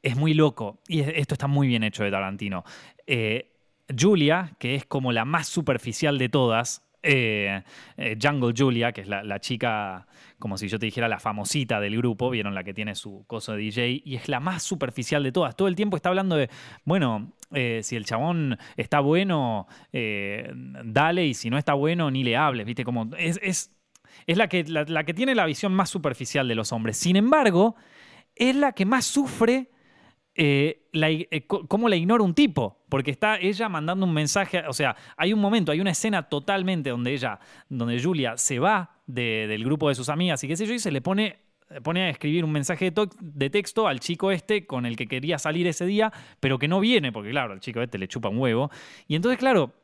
es 0.02 0.16
muy 0.16 0.34
loco, 0.34 0.80
y 0.88 1.00
esto 1.00 1.34
está 1.34 1.46
muy 1.46 1.68
bien 1.68 1.84
hecho 1.84 2.02
de 2.02 2.10
Tarantino. 2.10 2.64
Eh, 3.06 3.52
Julia, 3.96 4.56
que 4.58 4.74
es 4.74 4.84
como 4.84 5.12
la 5.12 5.24
más 5.24 5.46
superficial 5.46 6.18
de 6.18 6.28
todas, 6.28 6.82
eh, 7.02 7.62
eh, 7.96 8.18
Jungle 8.20 8.52
Julia, 8.56 8.92
que 8.92 9.02
es 9.02 9.08
la, 9.08 9.38
chica, 9.40 10.06
como 10.38 10.56
si 10.56 10.68
yo 10.68 10.78
te 10.78 10.86
dijera, 10.86 11.08
la 11.08 11.18
famosita 11.18 11.80
del 11.80 11.96
grupo, 11.96 12.30
vieron 12.30 12.54
la 12.54 12.64
que 12.64 12.74
tiene 12.74 12.94
su 12.94 13.24
coso 13.26 13.52
de 13.52 13.58
DJ, 13.58 14.02
y 14.04 14.16
es 14.16 14.28
la 14.28 14.40
más 14.40 14.62
superficial 14.62 15.22
de 15.22 15.32
todas. 15.32 15.56
Todo 15.56 15.68
el 15.68 15.76
tiempo 15.76 15.96
está 15.96 16.10
hablando 16.10 16.36
de, 16.36 16.50
bueno, 16.84 17.32
eh, 17.52 17.80
si 17.82 17.96
el 17.96 18.04
chabón 18.04 18.58
está 18.76 19.00
bueno, 19.00 19.66
dale, 19.92 21.26
y 21.26 21.34
si 21.34 21.50
no 21.50 21.58
está 21.58 21.74
bueno, 21.74 22.10
ni 22.10 22.24
le 22.24 22.36
hables, 22.36 22.66
¿viste? 22.66 22.84
Como 22.84 23.10
es, 23.16 23.40
es, 23.42 23.70
la, 24.26 24.48
que, 24.48 24.64
la 24.64 25.04
que 25.04 25.14
tiene 25.14 25.34
la 25.34 25.46
visión 25.46 25.72
más 25.72 25.90
superficial 25.90 26.46
de 26.48 26.54
los 26.54 26.72
hombres. 26.72 26.96
Sin 26.96 27.16
embargo, 27.16 27.76
es 28.34 28.54
la 28.56 28.72
que 28.72 28.86
más 28.86 29.04
sufre 29.04 29.70
eh, 30.42 30.88
eh, 31.30 31.46
cómo 31.46 31.86
la 31.86 31.96
ignora 31.96 32.24
un 32.24 32.32
tipo, 32.32 32.78
porque 32.88 33.10
está 33.10 33.36
ella 33.36 33.68
mandando 33.68 34.06
un 34.06 34.14
mensaje, 34.14 34.62
o 34.66 34.72
sea, 34.72 34.96
hay 35.18 35.34
un 35.34 35.38
momento, 35.38 35.70
hay 35.70 35.82
una 35.82 35.90
escena 35.90 36.22
totalmente 36.22 36.88
donde 36.88 37.12
ella, 37.12 37.38
donde 37.68 38.02
Julia 38.02 38.38
se 38.38 38.58
va 38.58 38.96
del 39.06 39.62
grupo 39.62 39.90
de 39.90 39.94
sus 39.94 40.08
amigas 40.08 40.42
y 40.42 40.48
qué 40.48 40.56
sé 40.56 40.64
yo, 40.64 40.72
y 40.72 40.78
se 40.78 40.90
le 40.90 41.02
pone, 41.02 41.40
a 41.68 42.08
escribir 42.08 42.42
un 42.42 42.52
mensaje 42.52 42.90
de, 42.90 43.08
de, 43.20 43.50
texto 43.50 43.86
al 43.86 44.00
chico 44.00 44.30
este 44.30 44.66
con 44.66 44.86
el 44.86 44.96
que 44.96 45.06
quería 45.06 45.38
salir 45.38 45.66
ese 45.66 45.84
día, 45.84 46.10
pero 46.40 46.58
que 46.58 46.68
no 46.68 46.80
viene, 46.80 47.12
porque 47.12 47.30
claro, 47.32 47.52
al 47.52 47.60
chico 47.60 47.82
este 47.82 47.98
le 47.98 48.08
chupa 48.08 48.30
un 48.30 48.38
huevo. 48.38 48.70
Y 49.08 49.16
entonces, 49.16 49.38
claro, 49.38 49.74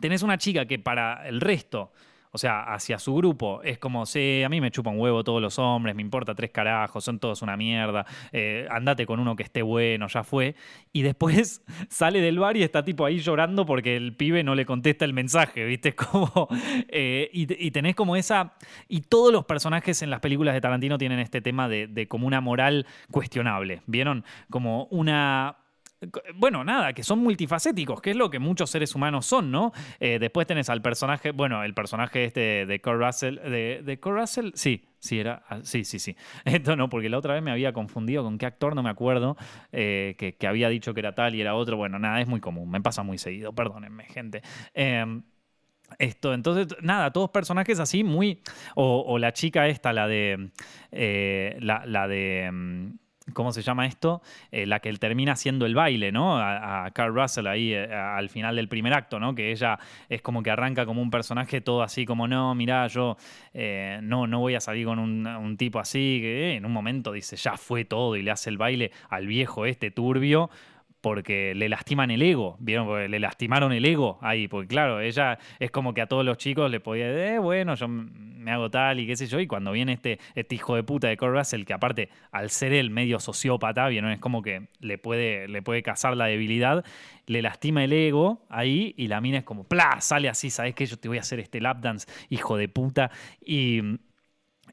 tenés 0.00 0.24
una 0.24 0.36
chica 0.36 0.66
que 0.66 0.80
para 0.80 1.28
el 1.28 1.40
resto 1.40 1.92
o 2.36 2.38
sea, 2.38 2.64
hacia 2.64 2.98
su 2.98 3.14
grupo 3.14 3.62
es 3.62 3.78
como, 3.78 4.04
sí, 4.04 4.42
a 4.44 4.50
mí 4.50 4.60
me 4.60 4.70
chupan 4.70 5.00
huevo 5.00 5.24
todos 5.24 5.40
los 5.40 5.58
hombres, 5.58 5.96
me 5.96 6.02
importa 6.02 6.34
tres 6.34 6.50
carajos, 6.50 7.02
son 7.02 7.18
todos 7.18 7.40
una 7.40 7.56
mierda, 7.56 8.04
eh, 8.30 8.68
andate 8.70 9.06
con 9.06 9.20
uno 9.20 9.34
que 9.34 9.42
esté 9.42 9.62
bueno, 9.62 10.06
ya 10.06 10.22
fue. 10.22 10.54
Y 10.92 11.00
después 11.00 11.64
sale 11.88 12.20
del 12.20 12.38
bar 12.38 12.58
y 12.58 12.62
está 12.62 12.84
tipo 12.84 13.06
ahí 13.06 13.20
llorando 13.20 13.64
porque 13.64 13.96
el 13.96 14.14
pibe 14.14 14.44
no 14.44 14.54
le 14.54 14.66
contesta 14.66 15.06
el 15.06 15.14
mensaje, 15.14 15.64
¿viste? 15.64 15.94
Como, 15.96 16.48
eh, 16.88 17.30
y, 17.32 17.70
tenés 17.70 17.94
como 17.94 18.16
esa... 18.16 18.52
Y 18.86 19.00
todos 19.00 19.32
los 19.32 19.46
personajes 19.46 20.02
en 20.02 20.10
las 20.10 20.20
películas 20.20 20.52
de 20.52 20.60
Tarantino 20.60 20.98
tienen 20.98 21.20
este 21.20 21.40
tema 21.40 21.70
de, 21.70 21.86
de 21.86 22.06
como 22.06 22.26
una 22.26 22.42
moral 22.42 22.86
cuestionable, 23.10 23.80
¿vieron? 23.86 24.24
Como 24.50 24.84
una 24.90 25.56
bueno, 26.34 26.62
nada, 26.64 26.92
que 26.92 27.02
son 27.02 27.20
multifacéticos, 27.20 28.00
que 28.00 28.10
es 28.10 28.16
lo 28.16 28.30
que 28.30 28.38
muchos 28.38 28.70
seres 28.70 28.94
humanos 28.94 29.26
son, 29.26 29.50
¿no? 29.50 29.72
Eh, 29.98 30.18
después 30.18 30.46
tenés 30.46 30.68
al 30.68 30.82
personaje, 30.82 31.30
bueno, 31.30 31.64
el 31.64 31.74
personaje 31.74 32.24
este 32.24 32.66
de 32.66 32.80
Kurt 32.80 33.00
Russell, 33.00 33.36
de, 33.36 33.82
de 33.82 34.00
Russell, 34.02 34.50
sí, 34.54 34.84
sí, 34.98 35.18
era, 35.18 35.42
ah, 35.48 35.60
sí, 35.62 35.84
sí, 35.84 35.98
sí. 35.98 36.16
Esto 36.44 36.76
no, 36.76 36.88
porque 36.88 37.08
la 37.08 37.18
otra 37.18 37.34
vez 37.34 37.42
me 37.42 37.50
había 37.50 37.72
confundido 37.72 38.22
con 38.22 38.36
qué 38.38 38.46
actor, 38.46 38.74
no 38.74 38.82
me 38.82 38.90
acuerdo, 38.90 39.36
eh, 39.72 40.16
que, 40.18 40.46
había 40.46 40.68
dicho 40.68 40.92
que 40.92 41.00
era 41.00 41.14
tal 41.14 41.34
y 41.34 41.40
era 41.40 41.54
otro. 41.54 41.76
Bueno, 41.76 41.98
nada, 41.98 42.20
es 42.20 42.28
muy 42.28 42.40
común, 42.40 42.70
me 42.70 42.80
pasa 42.80 43.02
muy 43.02 43.18
seguido, 43.18 43.52
perdónenme, 43.54 44.04
gente. 44.04 44.42
Em, 44.74 45.22
esto, 45.98 46.34
entonces, 46.34 46.76
nada, 46.82 47.12
todos 47.12 47.30
personajes 47.30 47.78
así, 47.80 48.04
muy. 48.04 48.42
O, 48.74 49.18
la 49.18 49.32
chica 49.32 49.68
esta, 49.68 49.92
la 49.92 50.08
de. 50.08 50.50
Eh, 50.92 51.56
la, 51.60 51.84
la, 51.86 52.08
de. 52.08 52.92
¿Cómo 53.32 53.52
se 53.52 53.62
llama 53.62 53.86
esto? 53.86 54.22
Eh, 54.50 54.66
la 54.66 54.80
que 54.80 54.92
termina 54.94 55.32
haciendo 55.32 55.66
el 55.66 55.74
baile, 55.74 56.12
¿no? 56.12 56.38
A, 56.38 56.90
Carl 56.92 57.14
Russell 57.14 57.46
ahí 57.46 57.72
eh, 57.72 57.92
al 57.92 58.28
final 58.28 58.56
del 58.56 58.68
primer 58.68 58.94
acto, 58.94 59.18
¿no? 59.18 59.34
Que 59.34 59.50
ella 59.50 59.78
es 60.08 60.22
como 60.22 60.42
que 60.42 60.50
arranca 60.50 60.86
como 60.86 61.02
un 61.02 61.10
personaje 61.10 61.60
todo 61.60 61.82
así 61.82 62.06
como, 62.06 62.28
no, 62.28 62.54
mirá, 62.54 62.86
yo 62.86 63.16
eh, 63.52 63.98
no, 64.02 64.26
no 64.26 64.40
voy 64.40 64.54
a 64.54 64.60
salir 64.60 64.86
con 64.86 64.98
un, 64.98 65.56
tipo 65.56 65.78
así, 65.78 66.18
que 66.20 66.54
en 66.54 66.66
un 66.66 66.72
momento 66.72 67.12
dice, 67.12 67.36
ya 67.36 67.56
fue 67.56 67.84
todo 67.84 68.16
y 68.16 68.22
le 68.22 68.30
hace 68.30 68.50
el 68.50 68.58
baile 68.58 68.92
al 69.08 69.26
viejo 69.26 69.66
este 69.66 69.90
turbio 69.90 70.50
porque 71.06 71.54
le 71.54 71.68
lastiman 71.68 72.10
el 72.10 72.20
ego, 72.20 72.56
¿vieron? 72.58 73.08
le 73.08 73.20
lastimaron 73.20 73.72
el 73.72 73.84
ego 73.84 74.18
ahí, 74.22 74.48
porque 74.48 74.66
claro, 74.66 75.00
ella 75.00 75.38
es 75.60 75.70
como 75.70 75.94
que 75.94 76.00
a 76.00 76.08
todos 76.08 76.24
los 76.24 76.36
chicos 76.36 76.68
le 76.68 76.80
podía 76.80 77.06
decir, 77.06 77.34
eh, 77.34 77.38
bueno, 77.38 77.76
yo 77.76 77.86
me 77.86 78.50
hago 78.50 78.68
tal 78.70 78.98
y 78.98 79.06
qué 79.06 79.14
sé 79.14 79.28
yo, 79.28 79.38
y 79.38 79.46
cuando 79.46 79.70
viene 79.70 79.92
este, 79.92 80.18
este 80.34 80.56
hijo 80.56 80.74
de 80.74 80.82
puta 80.82 81.06
de 81.06 81.16
Kurt 81.16 81.32
Russell, 81.32 81.62
que 81.62 81.74
aparte, 81.74 82.08
al 82.32 82.50
ser 82.50 82.72
él 82.72 82.90
medio 82.90 83.20
sociópata, 83.20 83.86
¿vieron? 83.86 84.10
Es 84.10 84.18
como 84.18 84.42
que 84.42 84.66
le 84.80 84.98
puede, 84.98 85.46
le 85.46 85.62
puede 85.62 85.80
cazar 85.84 86.16
la 86.16 86.24
debilidad, 86.24 86.84
le 87.28 87.40
lastima 87.40 87.84
el 87.84 87.92
ego 87.92 88.44
ahí, 88.48 88.92
y 88.96 89.06
la 89.06 89.20
mina 89.20 89.38
es 89.38 89.44
como, 89.44 89.62
¡plá! 89.62 90.00
Sale 90.00 90.28
así, 90.28 90.50
¿sabes 90.50 90.74
qué? 90.74 90.86
Yo 90.86 90.98
te 90.98 91.06
voy 91.06 91.18
a 91.18 91.20
hacer 91.20 91.38
este 91.38 91.60
lap 91.60 91.78
dance, 91.78 92.08
hijo 92.30 92.56
de 92.56 92.68
puta, 92.68 93.12
y... 93.40 94.00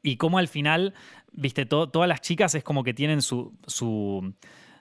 Y 0.06 0.18
como 0.18 0.36
al 0.36 0.48
final, 0.48 0.92
viste, 1.32 1.64
todas 1.64 2.06
las 2.06 2.20
chicas 2.20 2.54
es 2.54 2.62
como 2.62 2.84
que 2.84 2.92
tienen 2.92 3.22
su, 3.22 3.56
su 3.66 4.34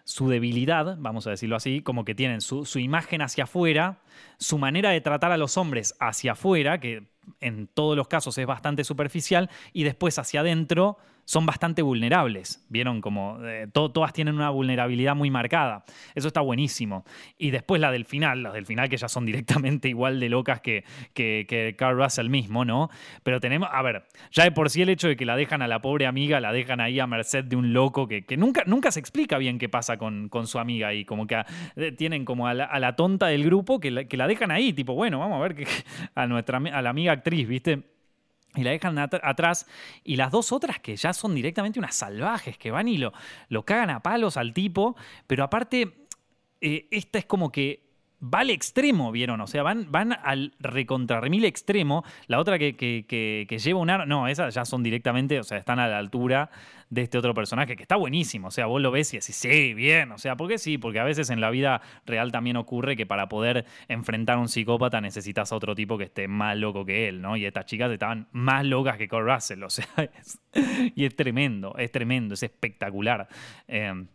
su 0.04 0.28
debilidad, 0.30 0.98
vamos 1.00 1.28
a 1.28 1.30
decirlo 1.30 1.56
así, 1.56 1.82
como 1.82 2.04
que 2.04 2.16
tienen 2.16 2.42
su, 2.42 2.68
imagen 2.80 3.22
hacia 3.22 3.46
afuera, 3.46 4.00
su 4.38 4.58
manera 4.58 4.90
de 4.90 5.02
tratar 5.02 5.32
a 5.32 5.38
los 5.38 5.58
hombres 5.58 5.96
hacia 6.00 6.34
afuera, 6.34 6.80
que 6.80 7.08
en 7.40 7.68
todos 7.68 7.96
los 7.96 8.08
casos 8.08 8.38
es 8.38 8.46
bastante 8.46 8.84
superficial 8.84 9.50
y 9.72 9.84
después 9.84 10.20
hacia 10.20 10.42
adentro 10.42 10.98
son 11.26 11.46
bastante 11.46 11.82
vulnerables. 11.82 12.66
Vieron 12.70 13.02
como 13.02 13.38
eh, 13.44 13.68
todas 13.72 14.14
tienen 14.14 14.36
una 14.36 14.50
vulnerabilidad 14.50 15.16
muy 15.16 15.32
marcada. 15.32 15.86
Eso 16.16 16.28
está 16.28 16.42
buenísimo. 16.42 17.06
Y 17.38 17.52
después 17.52 17.80
la 17.82 17.92
del 17.92 18.06
final, 18.06 18.44
las 18.44 18.54
del 18.54 18.66
final 18.66 18.90
que 18.90 18.98
ya 18.98 19.08
son 19.08 19.26
directamente 19.34 19.90
igual 19.90 20.20
de 20.20 20.30
locas 20.30 20.62
que, 20.62 20.84
que, 21.14 21.76
Carl 21.78 21.98
Russell 21.98 22.30
mismo, 22.30 22.66
¿no? 22.66 22.90
Pero 23.24 23.40
tenemos, 23.40 23.70
a 23.72 23.82
ver, 23.82 24.06
ya 24.32 24.44
de 24.44 24.52
por 24.52 24.70
sí 24.70 24.82
el 24.82 24.90
hecho 24.90 25.08
de 25.08 25.16
que 25.16 25.26
la 25.26 25.36
dejan 25.36 25.62
a 25.62 25.68
la 25.68 25.82
pobre 25.82 26.06
amiga, 26.06 26.40
la 26.40 26.52
dejan 26.52 26.80
ahí 26.80 27.00
a 27.00 27.08
merced 27.08 27.44
de 27.46 27.56
un 27.56 27.74
loco 27.74 28.08
que, 28.08 28.26
nunca, 28.38 28.64
nunca 28.66 28.92
se 28.92 29.00
explica 29.00 29.38
bien 29.38 29.58
qué 29.58 29.70
pasa 29.70 29.98
con, 29.98 30.30
con 30.30 30.48
su 30.48 30.60
amiga 30.60 30.94
y 30.94 31.06
como 31.06 31.28
que 31.28 31.42
eh, 31.76 31.92
tienen 31.92 32.26
como 32.26 32.48
a 32.48 32.54
la, 32.54 32.96
tonta 32.96 33.28
del 33.28 33.44
grupo 33.44 33.80
que 33.80 33.92
la, 33.92 34.06
que 34.06 34.18
la 34.18 34.28
dejan 34.28 34.52
ahí, 34.52 34.74
tipo, 34.74 34.94
bueno, 34.94 35.20
vamos 35.20 35.38
a 35.38 35.42
ver 35.42 35.56
que, 35.56 35.68
a, 36.16 36.28
nuestra, 36.28 36.58
a 36.58 36.82
la 36.82 36.90
amiga 36.90 37.12
actriz, 37.12 37.48
¿viste? 37.48 37.93
Y 38.56 38.64
la 38.64 38.72
dejan 38.72 38.98
atrás. 38.98 39.68
Y 40.04 40.16
las 40.16 40.32
dos 40.32 40.52
otras 40.52 40.80
que 40.80 40.96
ya 40.96 41.14
son 41.14 41.36
directamente 41.36 41.80
unas 41.80 41.96
salvajes, 41.96 42.58
que 42.58 42.72
van 42.72 42.88
y 42.88 42.98
lo, 42.98 43.14
lo 43.50 43.66
cagan 43.66 43.90
a 43.90 44.02
palos 44.02 44.38
al 44.38 44.54
tipo. 44.54 44.96
Pero 45.28 45.44
aparte, 45.44 46.08
eh, 46.62 46.88
esta 46.92 47.20
es 47.20 47.26
como 47.26 47.52
que 47.52 47.83
va 48.24 48.40
al 48.40 48.50
extremo, 48.50 49.12
¿vieron? 49.12 49.42
O 49.42 49.48
sea, 49.48 49.64
van, 49.64 49.92
van 49.92 50.14
al 50.24 50.54
recontrarremil 50.60 51.46
extremo. 51.46 52.04
La 52.28 52.40
otra 52.40 52.58
que, 52.58 52.76
que, 52.76 53.58
lleva 53.58 53.80
un 53.80 53.90
arma, 53.90 54.06
no, 54.06 54.28
esas 54.28 54.54
ya 54.54 54.66
son 54.66 54.84
directamente, 54.84 55.40
o 55.40 55.44
sea, 55.44 55.58
están 55.58 55.80
a 55.80 55.88
la 55.88 55.98
altura 55.98 56.50
de 56.90 57.02
este 57.02 57.18
otro 57.18 57.34
personaje, 57.34 57.76
que 57.76 57.84
está 57.84 57.96
buenísimo. 57.96 58.50
O 58.50 58.52
sea, 58.52 58.68
vos 58.68 58.82
lo 58.82 58.92
ves 58.92 59.14
y 59.14 59.18
decís, 59.18 59.36
sí, 59.36 59.74
bien. 59.74 60.12
O 60.12 60.18
sea, 60.18 60.36
¿por 60.36 60.48
qué 60.48 60.58
sí? 60.58 60.78
Porque 60.78 61.00
a 61.00 61.04
veces 61.04 61.30
en 61.30 61.42
la 61.42 61.50
vida 61.50 61.82
real 62.06 62.32
también 62.32 62.56
ocurre 62.56 62.96
que 62.96 63.06
para 63.06 63.28
poder 63.28 63.66
enfrentar 63.88 64.38
a 64.38 64.40
un 64.40 64.48
psicópata 64.48 65.02
necesitas 65.02 65.52
a 65.52 65.56
otro 65.56 65.76
tipo 65.76 65.98
que 65.98 66.06
esté 66.06 66.28
más 66.28 66.56
loco 66.58 66.86
que 66.86 67.08
él, 67.08 67.22
¿no? 67.22 67.36
Y 67.36 67.46
estas 67.46 67.66
chicas 67.66 67.92
estaban 67.92 68.28
más 68.32 68.66
locas 68.66 68.98
que 68.98 69.08
Cole 69.08 69.34
Russell, 69.34 69.64
o 69.64 69.70
sea, 69.70 69.88
y 70.96 71.06
es 71.06 71.16
tremendo, 71.16 71.76
es 71.78 71.92
tremendo, 71.92 72.36
es 72.36 72.44
espectacular. 72.44 73.28
Eh, 73.68 74.06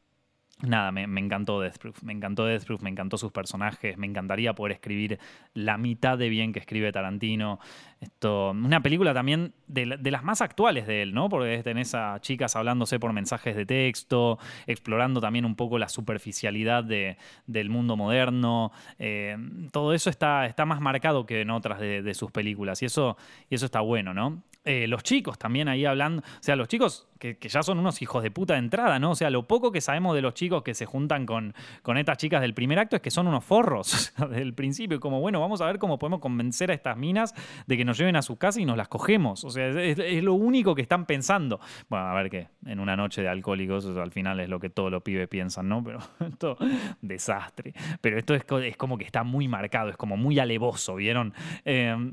Nada, 0.61 0.91
me, 0.91 1.03
encantó 1.21 1.61
Death 1.61 1.79
Proof, 1.79 2.03
me 2.03 2.13
encantó 2.13 2.45
Death 2.45 2.65
Proof, 2.65 2.83
me 2.83 2.91
encantó 2.91 3.17
sus 3.17 3.31
personajes, 3.31 3.97
me 3.97 4.09
encantaría 4.09 4.55
poder 4.55 4.73
escribir 4.73 5.21
la 5.55 5.79
mitad 5.79 6.19
de 6.19 6.29
bien 6.29 6.53
que 6.53 6.59
escribe 6.59 6.91
Tarantino. 6.91 7.61
Esto, 8.01 8.51
una 8.51 8.81
película 8.81 9.15
también 9.15 9.55
de, 9.69 9.87
las 9.87 10.25
más 10.25 10.41
actuales 10.41 10.89
de 10.89 11.03
él, 11.03 11.15
¿no? 11.15 11.29
Porque 11.29 11.63
tenés 11.63 11.95
a 11.95 12.19
chicas 12.21 12.57
hablándose 12.57 12.99
por 12.99 13.13
mensajes 13.13 13.55
de 13.55 13.67
texto, 13.67 14.41
explorando 14.67 15.21
también 15.21 15.45
un 15.45 15.55
poco 15.55 15.79
la 15.79 15.89
superficialidad 15.89 16.83
del 16.83 17.71
mundo 17.71 17.97
moderno. 17.97 18.73
Eh, 18.99 19.37
todo 19.71 19.95
eso 19.95 20.11
está, 20.11 20.47
está 20.47 20.65
más 20.65 20.81
marcado 20.81 21.25
que 21.25 21.43
en 21.43 21.51
otras 21.51 21.79
de, 21.79 22.15
sus 22.15 22.33
películas 22.33 22.83
y 22.83 22.87
eso, 22.87 23.17
y 23.49 23.55
eso 23.55 23.67
está 23.67 23.81
bueno, 23.81 24.13
¿no? 24.13 24.43
Eh, 24.69 24.87
los 24.87 25.03
chicos 25.03 25.39
también 25.39 25.67
ahí 25.67 25.87
hablando, 25.87 26.21
o 26.21 26.43
sea, 26.43 26.55
los 26.55 26.69
chicos 26.69 27.09
que, 27.19 27.39
ya 27.41 27.63
son 27.63 27.79
unos 27.79 28.03
hijos 28.03 28.23
de 28.23 28.31
puta 28.31 28.53
de 28.53 28.59
entrada, 28.59 28.99
¿no? 28.99 29.13
O 29.13 29.15
sea, 29.15 29.31
lo 29.31 29.49
poco 29.49 29.73
que 29.73 29.81
sabemos 29.81 30.15
de 30.15 30.21
los 30.21 30.35
chicos 30.35 30.63
que 30.63 30.75
se 30.75 30.85
juntan 30.85 31.25
con, 31.25 31.55
con 31.81 31.97
estas 31.97 32.19
chicas 32.19 32.43
del 32.43 32.53
primer 32.53 32.79
acto 32.79 32.95
es 32.95 33.01
que 33.01 33.11
son 33.11 33.27
unos 33.29 33.43
forros 33.43 34.13
desde 34.19 34.43
el 34.43 34.53
principio, 34.53 35.01
como 35.01 35.23
bueno, 35.23 35.41
vamos 35.41 35.63
a 35.63 35.65
ver 35.65 35.79
cómo 35.79 35.99
podemos 35.99 36.21
convencer 36.21 36.71
a 36.71 36.75
estas 36.75 36.99
minas 36.99 37.35
de 37.67 37.79
que 37.79 37.85
nos 37.87 37.97
lleven 37.97 38.15
a 38.17 38.21
su 38.21 38.37
casa 38.37 38.61
y 38.61 38.67
nos 38.67 38.77
las 38.77 38.89
cogemos, 38.89 39.43
o 39.43 39.49
sea, 39.49 39.69
es, 39.69 40.23
lo 40.23 40.35
único 40.35 40.75
que 40.75 40.83
están 40.83 41.07
pensando. 41.07 41.61
Bueno, 41.89 42.05
a 42.05 42.15
ver 42.15 42.29
qué, 42.29 42.49
en 42.67 42.79
una 42.79 42.95
noche 42.95 43.23
de 43.23 43.29
alcohólicos, 43.29 43.87
al 43.87 44.13
final 44.13 44.39
es 44.39 44.51
lo 44.51 44.61
que 44.61 44.69
todos 44.69 44.91
los 44.91 45.03
pibes 45.03 45.29
piensan, 45.29 45.67
¿no? 45.67 45.83
Pero 45.83 46.01
esto, 46.21 46.59
desastre. 47.01 47.73
Pero 48.03 48.19
esto 48.19 48.35
es, 48.35 48.45
es 48.65 48.77
como 48.77 48.99
que 48.99 49.05
está 49.05 49.23
muy 49.23 49.49
marcado, 49.49 49.89
es 49.89 49.97
como 49.97 50.19
muy 50.19 50.39
alevoso, 50.39 50.97
¿vieron? 50.97 51.33
Eh, 51.65 52.13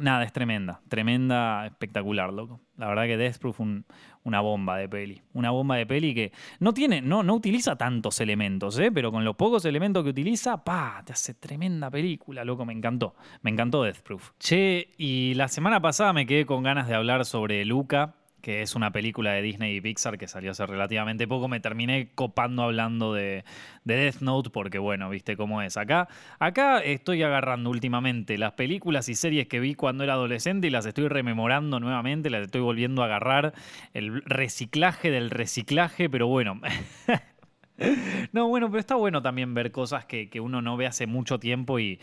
Nada, 0.00 0.24
es 0.24 0.32
tremenda, 0.32 0.80
tremenda, 0.88 1.66
espectacular, 1.66 2.32
loco. 2.32 2.60
La 2.78 2.88
verdad 2.88 3.04
que 3.04 3.18
Death 3.18 3.36
Proof 3.36 3.60
un, 3.60 3.84
una 4.24 4.40
bomba 4.40 4.78
de 4.78 4.88
peli. 4.88 5.20
Una 5.34 5.50
bomba 5.50 5.76
de 5.76 5.84
peli 5.84 6.14
que 6.14 6.32
no 6.60 6.72
tiene, 6.72 7.02
no, 7.02 7.22
no 7.22 7.34
utiliza 7.34 7.76
tantos 7.76 8.18
elementos, 8.20 8.78
¿eh? 8.78 8.90
pero 8.90 9.12
con 9.12 9.22
los 9.22 9.36
pocos 9.36 9.66
elementos 9.66 10.02
que 10.02 10.10
utiliza, 10.10 10.64
pa, 10.64 11.02
te 11.04 11.12
hace 11.12 11.34
tremenda 11.34 11.90
película, 11.90 12.42
loco. 12.42 12.64
Me 12.64 12.72
encantó. 12.72 13.14
Me 13.42 13.50
encantó 13.50 13.82
Death 13.82 14.00
Proof. 14.00 14.30
Che, 14.38 14.88
y 14.96 15.34
la 15.34 15.48
semana 15.48 15.80
pasada 15.82 16.14
me 16.14 16.24
quedé 16.24 16.46
con 16.46 16.62
ganas 16.62 16.88
de 16.88 16.94
hablar 16.94 17.26
sobre 17.26 17.62
Luca, 17.66 18.14
que 18.42 18.60
es 18.60 18.74
una 18.74 18.90
película 18.90 19.32
de 19.32 19.40
Disney 19.40 19.76
y 19.76 19.80
Pixar 19.80 20.18
que 20.18 20.26
salió 20.26 20.50
hace 20.50 20.66
relativamente 20.66 21.26
poco. 21.28 21.48
Me 21.48 21.60
terminé 21.60 22.10
copando 22.14 22.64
hablando 22.64 23.14
de, 23.14 23.44
Death 23.84 24.20
Note 24.20 24.50
porque, 24.50 24.78
bueno, 24.78 25.08
viste 25.08 25.36
cómo 25.36 25.62
es. 25.62 25.76
Acá, 25.76 26.08
acá 26.40 26.80
estoy 26.80 27.22
agarrando 27.22 27.70
últimamente 27.70 28.36
las 28.36 28.52
películas 28.52 29.08
y 29.08 29.14
series 29.14 29.46
que 29.46 29.60
vi 29.60 29.74
cuando 29.74 30.04
era 30.04 30.14
adolescente 30.14 30.66
y 30.66 30.70
las 30.70 30.84
estoy 30.84 31.08
rememorando 31.08 31.78
nuevamente, 31.80 32.30
las 32.30 32.42
estoy 32.42 32.60
volviendo 32.60 33.02
a 33.02 33.06
agarrar. 33.06 33.54
El 33.94 34.22
reciclaje 34.24 35.10
del 35.10 35.30
reciclaje, 35.30 36.10
pero 36.10 36.26
bueno. 36.26 36.60
no, 38.32 38.48
bueno, 38.48 38.68
pero 38.70 38.80
está 38.80 38.96
bueno 38.96 39.22
también 39.22 39.54
ver 39.54 39.70
cosas 39.70 40.04
que, 40.04 40.28
que 40.28 40.40
uno 40.40 40.60
no 40.60 40.76
ve 40.76 40.86
hace 40.86 41.06
mucho 41.06 41.38
tiempo 41.38 41.78
y 41.78 42.00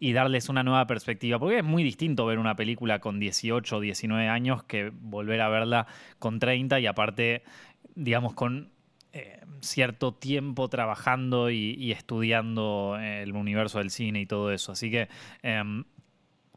y 0.00 0.14
darles 0.14 0.48
una 0.48 0.64
nueva 0.64 0.86
perspectiva. 0.86 1.38
Porque 1.38 1.58
es 1.58 1.64
muy 1.64 1.84
distinto 1.84 2.26
ver 2.26 2.38
una 2.38 2.56
película 2.56 2.98
con 2.98 3.20
18 3.20 3.76
o 3.76 3.80
19 3.80 4.28
años 4.28 4.64
que 4.64 4.90
volver 4.90 5.40
a 5.42 5.48
verla 5.50 5.86
con 6.18 6.40
30 6.40 6.80
y 6.80 6.86
aparte, 6.86 7.44
digamos, 7.94 8.32
con 8.32 8.70
eh, 9.12 9.40
cierto 9.60 10.14
tiempo 10.14 10.68
trabajando 10.68 11.50
y, 11.50 11.92
estudiando 11.92 12.96
el 12.98 13.36
universo 13.36 13.78
del 13.78 13.90
cine 13.90 14.22
y 14.22 14.26
todo 14.26 14.50
eso. 14.50 14.72
Así 14.72 14.90
que 14.90 15.08
em, 15.42 15.84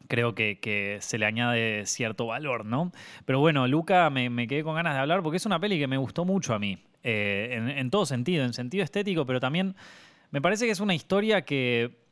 creo 0.07 0.33
que, 0.35 0.97
se 1.01 1.17
le 1.17 1.25
añade 1.25 1.85
cierto 1.85 2.27
valor, 2.27 2.65
¿no? 2.65 2.93
Pero 3.25 3.41
bueno, 3.41 3.67
Luca 3.67 4.09
me, 4.09 4.47
quedé 4.47 4.63
con 4.63 4.75
ganas 4.75 4.93
de 4.93 5.01
hablar 5.01 5.21
porque 5.21 5.37
es 5.37 5.45
una 5.45 5.59
peli 5.59 5.77
que 5.77 5.87
me 5.87 5.97
gustó 5.97 6.23
mucho 6.23 6.53
a 6.53 6.59
mí, 6.59 6.77
eh, 7.03 7.73
en 7.75 7.89
todo 7.89 8.05
sentido, 8.05 8.45
en 8.45 8.53
sentido 8.53 8.85
estético, 8.85 9.25
pero 9.25 9.41
también 9.41 9.75
me 10.31 10.41
parece 10.41 10.65
que 10.65 10.71
es 10.71 10.79
una 10.79 10.95
historia 10.95 11.43
que 11.43 12.02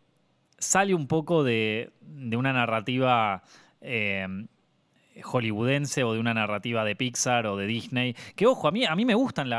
sale 0.62 0.94
un 0.94 1.08
poco 1.08 1.44
de, 1.44 1.92
una 2.38 2.54
narrativa 2.54 3.44
eh, 3.82 4.28
hollywoodense 5.24 6.04
o 6.04 6.14
de 6.14 6.20
una 6.20 6.34
narrativa 6.34 6.86
de 6.86 6.96
Pixar 6.96 7.48
o 7.48 7.58
de 7.58 7.68
Disney. 7.68 8.16
Que 8.36 8.48
ojo, 8.48 8.68
a 8.68 8.72
mí, 8.72 8.86
a 8.86 8.96
mí 8.96 9.06
me 9.06 9.16
gustan 9.16 9.50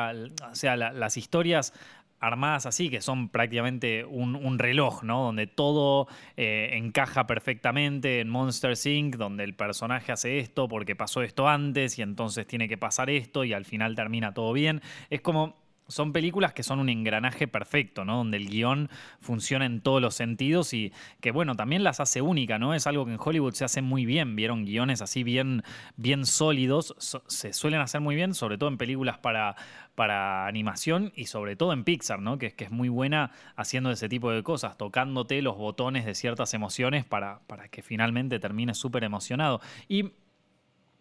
sea, 0.53 0.77
las 0.77 1.17
historias 1.17 1.75
armadas 2.21 2.67
así, 2.67 2.89
que 2.89 3.01
son 3.01 3.29
prácticamente 3.29 4.05
un, 4.05 4.59
reloj, 4.59 5.03
¿no? 5.03 5.25
Donde 5.25 5.49
todo 5.49 6.07
eh, 6.37 6.71
encaja 6.75 7.27
perfectamente 7.27 8.21
en 8.21 8.29
Monster 8.29 8.75
Inc., 8.85 9.17
donde 9.17 9.43
el 9.43 9.55
personaje 9.55 10.13
hace 10.13 10.39
esto 10.39 10.69
porque 10.69 10.95
pasó 10.95 11.23
esto 11.23 11.49
antes 11.49 11.99
y 11.99 12.03
entonces 12.03 12.47
tiene 12.47 12.69
que 12.69 12.79
pasar 12.79 13.11
esto 13.11 13.43
y 13.43 13.53
al 13.53 13.65
final 13.65 13.97
termina 13.97 14.33
todo 14.35 14.53
bien. 14.53 14.83
Es 15.11 15.21
como 15.21 15.62
son 15.89 16.13
películas 16.13 16.53
que 16.53 16.63
son 16.63 16.79
un 16.79 16.89
engranaje 16.89 17.49
perfecto, 17.49 18.05
¿no? 18.05 18.19
Donde 18.19 18.37
el 18.37 18.49
guion 18.49 18.89
funciona 19.21 19.67
en 19.67 19.81
todos 19.81 20.01
los 20.01 20.15
sentidos 20.15 20.73
y 20.75 20.93
que, 21.21 21.31
bueno, 21.31 21.55
también 21.55 21.85
las 21.85 22.01
hace 22.01 22.23
única, 22.23 22.59
¿no? 22.59 22.75
Es 22.75 22.87
algo 22.87 23.05
que 23.05 23.13
en 23.13 23.19
Hollywood 23.21 23.55
se 23.55 23.65
hace 23.65 23.83
muy 23.83 24.07
bien. 24.07 24.37
Vieron 24.37 24.65
guiones 24.65 25.03
así 25.03 25.23
bien, 25.23 25.63
bien 25.97 26.25
sólidos, 26.27 26.95
se 27.27 27.53
suelen 27.53 27.81
hacer 27.81 28.01
muy 28.01 28.15
bien, 28.15 28.35
sobre 28.35 28.59
todo 28.59 28.69
en 28.69 28.79
películas 28.79 29.19
para, 29.19 29.57
para 29.95 30.47
animación 30.47 31.13
y 31.15 31.27
sobre 31.27 31.57
todo 31.57 31.73
en 31.73 31.85
Pixar, 31.85 32.21
¿no? 32.21 32.39
Que 32.39 32.47
es, 32.47 32.55
que 32.55 32.65
es 32.65 32.71
muy 32.71 32.89
buena 32.89 33.33
haciendo 33.57 33.91
ese 33.91 34.09
tipo 34.09 34.31
de 34.31 34.43
cosas, 34.43 34.79
tocándote 34.79 35.43
los 35.43 35.57
botones 35.57 36.07
de 36.07 36.15
ciertas 36.15 36.55
emociones 36.55 37.05
para, 37.05 37.41
para 37.47 37.69
que 37.69 37.83
finalmente 37.83 38.39
termines 38.39 38.79
súper 38.79 39.05
emocionado. 39.05 39.61
Y 39.89 40.13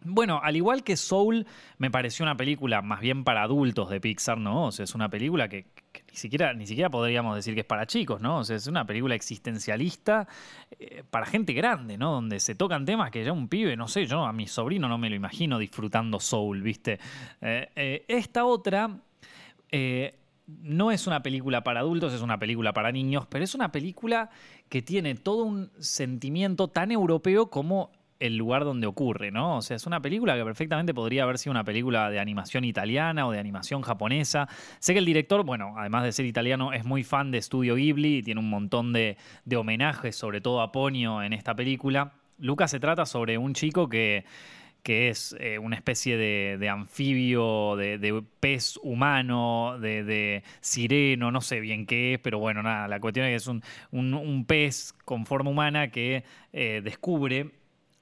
bueno, 0.03 0.39
al 0.43 0.55
igual 0.55 0.83
que 0.83 0.97
Soul, 0.97 1.45
me 1.77 1.91
pareció 1.91 2.23
una 2.23 2.35
película 2.35 2.81
más 2.81 3.01
bien 3.01 3.23
para 3.23 3.43
adultos 3.43 3.89
de 3.89 4.01
Pixar, 4.01 4.37
¿no? 4.37 4.67
O 4.67 4.71
sea, 4.71 4.83
es 4.83 4.95
una 4.95 5.09
película 5.09 5.47
que, 5.47 5.65
ni, 6.09 6.15
siquiera, 6.15 6.53
ni 6.53 6.65
siquiera 6.65 6.89
podríamos 6.89 7.35
decir 7.35 7.53
que 7.53 7.61
es 7.61 7.65
para 7.65 7.85
chicos, 7.85 8.19
¿no? 8.19 8.39
O 8.39 8.43
sea, 8.43 8.55
es 8.55 8.67
una 8.67 8.85
película 8.85 9.13
existencialista 9.13 10.27
eh, 10.79 11.03
para 11.09 11.25
gente 11.25 11.53
grande, 11.53 11.97
¿no? 11.97 12.13
Donde 12.13 12.39
se 12.39 12.55
tocan 12.55 12.85
temas 12.85 13.11
que 13.11 13.23
ya 13.23 13.31
un 13.31 13.47
pibe, 13.47 13.77
no 13.77 13.87
sé, 13.87 14.07
yo 14.07 14.25
a 14.25 14.33
mi 14.33 14.47
sobrino 14.47 14.87
no 14.87 14.97
me 14.97 15.09
lo 15.09 15.15
imagino 15.15 15.59
disfrutando 15.59 16.19
Soul, 16.19 16.61
¿viste? 16.61 16.99
Eh, 17.41 17.69
eh, 17.75 18.05
esta 18.07 18.45
otra 18.45 18.89
no 20.47 20.91
es 20.91 21.07
una 21.07 21.23
película 21.23 21.63
para 21.63 21.79
adultos, 21.79 22.11
es 22.11 22.21
una 22.21 22.37
película 22.37 22.73
para 22.73 22.91
niños, 22.91 23.25
pero 23.29 23.43
es 23.43 23.55
una 23.55 23.71
película 23.71 24.29
que 24.67 24.81
tiene 24.81 25.15
todo 25.15 25.43
un 25.43 25.71
sentimiento 25.79 26.67
tan 26.67 26.91
europeo 26.91 27.49
como 27.49 27.91
el 28.21 28.37
lugar 28.37 28.63
donde 28.63 28.85
ocurre, 28.85 29.31
¿no? 29.31 29.57
O 29.57 29.61
sea, 29.63 29.75
es 29.75 29.87
una 29.87 29.99
película 29.99 30.37
que 30.37 30.43
perfectamente 30.45 30.93
podría 30.93 31.23
haber 31.23 31.39
sido 31.39 31.51
una 31.51 31.63
película 31.63 32.11
de 32.11 32.19
animación 32.19 32.63
italiana 32.63 33.27
o 33.27 33.31
de 33.31 33.39
animación 33.39 33.81
japonesa. 33.81 34.47
Sé 34.79 34.93
que 34.93 34.99
el 34.99 35.05
director, 35.05 35.43
bueno, 35.43 35.73
además 35.75 36.03
de 36.03 36.11
ser 36.11 36.27
italiano, 36.27 36.71
es 36.71 36.85
muy 36.85 37.03
fan 37.03 37.31
de 37.31 37.41
Studio 37.41 37.75
Ghibli 37.75 38.17
y 38.17 38.23
tiene 38.23 38.39
un 38.39 38.49
montón 38.49 38.93
de, 38.93 39.17
homenajes, 39.57 40.15
sobre 40.15 40.39
todo 40.39 40.61
a 40.61 40.71
Ponyo, 40.71 41.23
en 41.23 41.33
esta 41.33 41.55
película. 41.55 42.13
Lucas 42.37 42.69
se 42.69 42.79
trata 42.79 43.07
sobre 43.07 43.39
un 43.39 43.53
chico 43.53 43.89
que 43.89 44.23
es 44.85 45.35
eh, 45.39 45.57
una 45.57 45.75
especie 45.75 46.15
de, 46.15 46.69
anfibio, 46.69 47.75
de, 47.75 48.23
pez 48.39 48.77
humano, 48.83 49.77
de, 49.79 50.43
sireno, 50.59 51.31
no 51.31 51.41
sé 51.41 51.59
bien 51.59 51.87
qué 51.87 52.13
es, 52.13 52.19
pero 52.19 52.37
bueno, 52.37 52.61
nada, 52.61 52.87
la 52.87 52.99
cuestión 52.99 53.25
es 53.25 53.31
que 53.31 53.51
es 53.51 53.61
un, 53.91 54.45
pez 54.45 54.93
con 55.05 55.25
forma 55.25 55.49
humana 55.49 55.89
que 55.89 56.23
eh, 56.53 56.81
descubre 56.83 57.60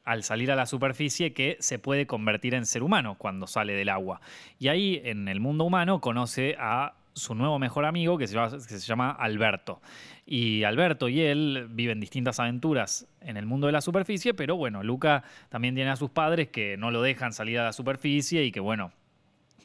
al 0.10 0.24
salir 0.24 0.52
a 0.52 0.56
la 0.56 0.66
superficie 0.66 1.34
que 1.34 1.56
se 1.60 1.78
puede 1.78 2.08
convertir 2.08 2.56
en 2.56 2.66
ser 2.66 2.82
humano 2.82 3.14
cuando 3.20 3.46
sale 3.46 3.74
del 3.74 3.90
agua. 3.90 4.22
Y 4.58 4.70
ahí 4.70 5.00
en 5.06 5.28
el 5.28 5.40
mundo 5.40 5.66
humano 5.66 6.02
conoce 6.02 6.56
a 6.60 6.96
su 7.14 7.36
nuevo 7.36 7.60
mejor 7.60 7.86
amigo 7.86 8.18
que 8.18 8.26
se, 8.26 8.34
llama, 8.34 8.50
que 8.50 8.58
se 8.58 8.80
llama 8.80 9.12
Alberto. 9.12 9.82
Y 10.26 10.64
Alberto 10.64 11.10
y 11.10 11.22
él 11.22 11.68
viven 11.70 12.00
distintas 12.00 12.40
aventuras 12.40 13.08
en 13.22 13.38
el 13.38 13.46
mundo 13.46 13.68
de 13.68 13.74
la 13.74 13.82
superficie, 13.82 14.34
pero 14.34 14.56
bueno, 14.56 14.82
Luca 14.82 15.24
también 15.50 15.76
tiene 15.76 15.92
a 15.92 15.96
sus 15.96 16.10
padres 16.10 16.48
que 16.48 16.76
no 16.76 16.90
lo 16.90 17.04
dejan 17.04 17.32
salir 17.32 17.60
a 17.60 17.66
la 17.66 17.74
superficie 17.74 18.44
y 18.44 18.52
que 18.52 18.60
bueno, 18.60 18.92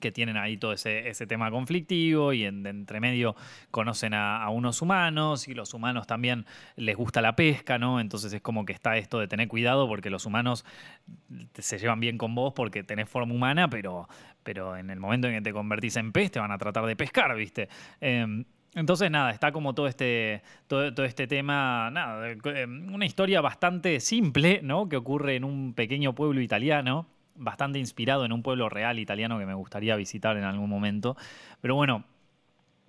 que 0.04 0.12
tienen 0.12 0.36
ahí 0.36 0.58
todo 0.58 0.74
ese, 0.74 1.26
tema 1.26 1.50
conflictivo 1.50 2.34
y 2.34 2.44
en, 2.44 2.66
entre 2.66 3.00
medio 3.00 3.34
conocen 3.70 4.12
a, 4.12 4.46
unos 4.50 4.82
humanos 4.82 5.48
y 5.48 5.54
los 5.54 5.72
humanos 5.72 6.06
también 6.06 6.44
les 6.76 6.94
gusta 6.94 7.22
la 7.22 7.34
pesca, 7.34 7.78
¿no? 7.78 8.00
Entonces 8.00 8.30
es 8.34 8.42
como 8.42 8.66
que 8.66 8.74
está 8.74 8.98
esto 8.98 9.18
de 9.18 9.28
tener 9.28 9.48
cuidado 9.48 9.88
porque 9.88 10.10
los 10.10 10.26
humanos 10.26 10.66
se 11.54 11.78
llevan 11.78 12.00
bien 12.00 12.18
con 12.18 12.34
vos 12.34 12.52
porque 12.52 12.84
tenés 12.84 13.08
forma 13.08 13.32
humana, 13.32 13.70
pero, 13.70 14.06
pero 14.42 14.76
en 14.76 14.90
el 14.90 15.00
momento 15.00 15.26
en 15.26 15.36
que 15.36 15.40
te 15.40 15.54
convertís 15.54 15.96
en 15.96 16.12
pez 16.12 16.30
te 16.30 16.38
van 16.38 16.52
a 16.52 16.58
tratar 16.58 16.84
de 16.84 16.96
pescar, 16.96 17.34
¿viste? 17.34 17.70
Em, 17.98 18.44
entonces, 18.74 19.10
nada, 19.10 19.30
está 19.30 19.52
como 19.52 19.74
todo 19.74 19.86
este, 19.86 20.42
todo, 20.66 20.92
todo, 20.92 21.06
este 21.06 21.26
tema, 21.26 21.90
nada, 21.90 22.28
em, 22.30 22.92
una 22.92 23.06
historia 23.06 23.40
bastante 23.40 24.00
simple, 24.00 24.60
¿no? 24.62 24.86
Que 24.86 24.98
ocurre 24.98 25.36
en 25.36 25.44
un 25.44 25.72
pequeño 25.72 26.14
pueblo 26.14 26.42
italiano, 26.42 27.06
bastante 27.36 27.78
inspirado 27.78 28.24
en 28.24 28.32
un 28.32 28.42
pueblo 28.42 28.68
real 28.68 28.98
italiano 28.98 29.38
que 29.38 29.46
me 29.46 29.54
gustaría 29.54 29.96
visitar 29.96 30.36
en 30.36 30.44
algún 30.44 30.70
momento. 30.70 31.16
Pero 31.60 31.74
bueno, 31.74 32.04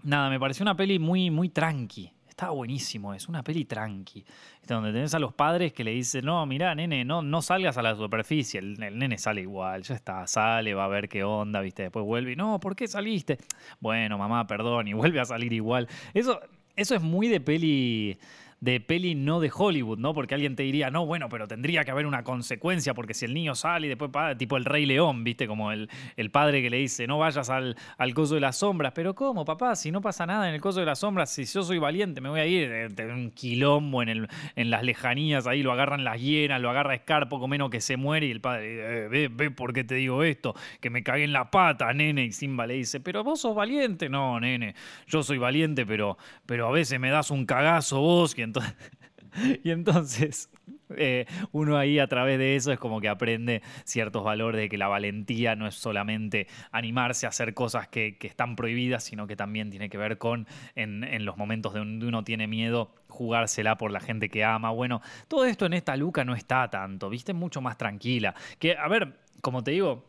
nada, 0.03 0.29
me 0.29 0.39
pareció 0.39 0.63
una 0.63 0.75
peli 0.75 0.99
muy, 0.99 1.29
muy 1.29 1.49
tranqui. 1.49 2.11
Estaba 2.27 2.51
buenísimo, 2.51 3.13
es 3.13 3.29
una 3.29 3.43
peli 3.43 3.63
tranqui. 3.63 4.25
Donde 4.67 4.91
tenés 4.91 5.13
a 5.13 5.19
los 5.19 5.33
padres 5.33 5.71
que 5.71 5.85
le 5.85 5.91
dicen, 5.91 6.25
no, 6.25 6.45
mira, 6.45 6.75
nene, 6.75 7.05
no, 7.05 7.21
no 7.21 7.41
salgas 7.41 7.77
a 7.77 7.81
la 7.81 7.95
superficie. 7.95 8.59
El, 8.59 8.77
nene 8.77 9.17
sale 9.17 9.41
igual, 9.41 9.83
ya 9.83 9.95
está, 9.95 10.27
sale, 10.27 10.73
va 10.73 10.85
a 10.85 10.89
ver 10.89 11.07
qué 11.07 11.23
onda, 11.23 11.61
viste, 11.61 11.83
después 11.83 12.05
vuelve 12.05 12.33
y, 12.33 12.35
no, 12.35 12.59
¿por 12.59 12.75
qué 12.75 12.87
saliste? 12.87 13.37
Bueno, 13.79 14.17
mamá, 14.17 14.47
perdón, 14.47 14.87
y 14.89 14.93
vuelve 14.93 15.21
a 15.21 15.25
salir 15.25 15.53
igual. 15.53 15.87
Eso, 16.13 16.41
eso 16.75 16.95
es 16.95 17.01
muy 17.01 17.29
de 17.29 17.39
peli 17.39 18.17
de 18.59 18.79
peli 18.79 19.15
no 19.15 19.39
de 19.39 19.51
Hollywood, 19.53 19.99
¿no? 19.99 20.13
Porque 20.13 20.33
alguien 20.33 20.55
te 20.55 20.63
diría, 20.63 20.89
no, 20.89 21.05
bueno, 21.05 21.29
pero 21.29 21.47
tendría 21.47 21.83
que 21.83 21.91
haber 21.91 22.05
una 22.05 22.23
consecuencia, 22.23 22.93
porque 22.93 23.13
si 23.13 23.25
el 23.25 23.33
niño 23.33 23.53
sale 23.53 23.87
y 23.87 23.89
después 23.89 24.11
tipo 24.37 24.57
el 24.57 24.65
Rey 24.65 24.85
León, 24.85 25.23
¿viste? 25.23 25.47
Como 25.47 25.71
el, 25.71 25.89
el 26.15 26.31
padre 26.31 26.61
que 26.61 26.69
le 26.69 26.77
dice, 26.77 27.05
no 27.07 27.19
vayas 27.19 27.49
al, 27.49 27.75
al 27.97 28.13
coso 28.13 28.35
de 28.35 28.41
las 28.41 28.57
sombras. 28.57 28.93
Pero 28.95 29.13
¿cómo, 29.13 29.45
papá? 29.45 29.75
Si 29.75 29.91
no 29.91 30.01
pasa 30.01 30.25
nada 30.25 30.47
en 30.47 30.55
el 30.55 30.61
coso 30.61 30.79
de 30.79 30.85
las 30.85 30.99
sombras, 30.99 31.29
si 31.31 31.45
yo 31.45 31.63
soy 31.63 31.77
valiente, 31.77 32.21
me 32.21 32.29
voy 32.29 32.39
a 32.39 32.45
ir 32.45 32.71
eh, 32.71 33.13
un 33.13 33.31
quilombo 33.31 34.01
en, 34.01 34.09
el, 34.09 34.27
en 34.55 34.69
las 34.69 34.83
lejanías, 34.83 35.47
ahí 35.47 35.61
lo 35.61 35.71
agarran 35.71 36.03
las 36.03 36.21
hienas, 36.21 36.61
lo 36.61 36.69
agarra 36.69 36.97
Scar, 36.97 37.29
poco 37.29 37.47
menos 37.47 37.69
que 37.69 37.81
se 37.81 37.97
muere, 37.97 38.27
y 38.27 38.31
el 38.31 38.41
padre, 38.41 39.05
eh, 39.05 39.07
ve, 39.09 39.27
ve 39.27 39.51
por 39.51 39.73
qué 39.73 39.83
te 39.83 39.95
digo 39.95 40.23
esto, 40.23 40.55
que 40.79 40.89
me 40.89 41.03
cagué 41.03 41.25
en 41.25 41.33
la 41.33 41.51
pata, 41.51 41.93
nene. 41.93 42.25
Y 42.25 42.31
Simba 42.31 42.65
le 42.65 42.75
dice, 42.75 42.99
pero 42.99 43.23
vos 43.23 43.41
sos 43.41 43.53
valiente. 43.55 44.09
No, 44.09 44.39
nene, 44.39 44.75
yo 45.07 45.23
soy 45.23 45.37
valiente, 45.37 45.85
pero, 45.85 46.17
pero 46.45 46.67
a 46.67 46.71
veces 46.71 46.99
me 46.99 47.09
das 47.09 47.31
un 47.31 47.45
cagazo 47.45 47.99
vos, 47.99 48.33
que 48.33 48.44
y 49.63 49.71
entonces 49.71 50.49
eh, 50.95 51.25
uno 51.51 51.77
ahí 51.77 51.99
a 51.99 52.07
través 52.07 52.37
de 52.37 52.55
eso 52.55 52.71
es 52.71 52.79
como 52.79 53.01
que 53.01 53.09
aprende 53.09 53.61
ciertos 53.83 54.23
valores 54.23 54.61
de 54.61 54.69
que 54.69 54.77
la 54.77 54.87
valentía 54.87 55.55
no 55.55 55.67
es 55.67 55.75
solamente 55.75 56.47
animarse 56.71 57.25
a 57.25 57.29
hacer 57.29 57.53
cosas 57.53 57.87
que, 57.87 58.17
están 58.21 58.55
prohibidas, 58.55 59.03
sino 59.03 59.27
que 59.27 59.35
también 59.35 59.69
tiene 59.69 59.89
que 59.89 59.97
ver 59.97 60.17
con 60.17 60.47
en, 60.75 61.25
los 61.25 61.37
momentos 61.37 61.73
donde 61.73 62.05
uno 62.07 62.23
tiene 62.23 62.47
miedo 62.47 62.93
jugársela 63.07 63.77
por 63.77 63.91
la 63.91 63.99
gente 63.99 64.29
que 64.29 64.43
ama. 64.43 64.71
Bueno, 64.71 65.01
todo 65.27 65.45
esto 65.45 65.65
en 65.65 65.73
esta 65.73 65.95
Luca 65.95 66.25
no 66.25 66.35
está 66.35 66.69
tanto, 66.69 67.09
viste, 67.09 67.33
mucho 67.33 67.61
más 67.61 67.77
tranquila. 67.77 68.35
Que, 68.59 68.75
a 68.75 68.87
ver, 68.87 69.19
como 69.41 69.63
te 69.63 69.71
digo, 69.71 70.05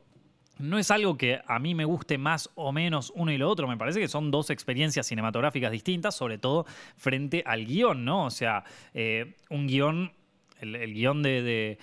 no 0.59 0.79
es 0.79 0.91
algo 0.91 1.17
que 1.17 1.41
a 1.47 1.59
mí 1.59 1.75
me 1.75 1.85
guste 1.85 2.19
más 2.19 2.51
o 2.55 2.73
menos 2.73 3.13
uno 3.15 3.31
y 3.33 3.39
lo 3.39 3.51
otro. 3.51 3.69
Me 3.69 3.77
parece 3.77 4.01
que 4.01 4.09
son 4.09 4.31
dos 4.31 4.51
experiencias 4.51 5.07
cinematográficas 5.07 5.71
distintas, 5.71 6.15
sobre 6.15 6.39
todo 6.39 6.67
frente 6.97 7.43
al 7.47 7.67
guion, 7.67 8.05
¿no? 8.05 8.27
O 8.27 8.31
sea, 8.31 8.65
eh, 8.95 9.35
un 9.51 9.67
guion, 9.67 10.13
el, 10.61 10.95
guion 10.95 11.23
de, 11.23 11.79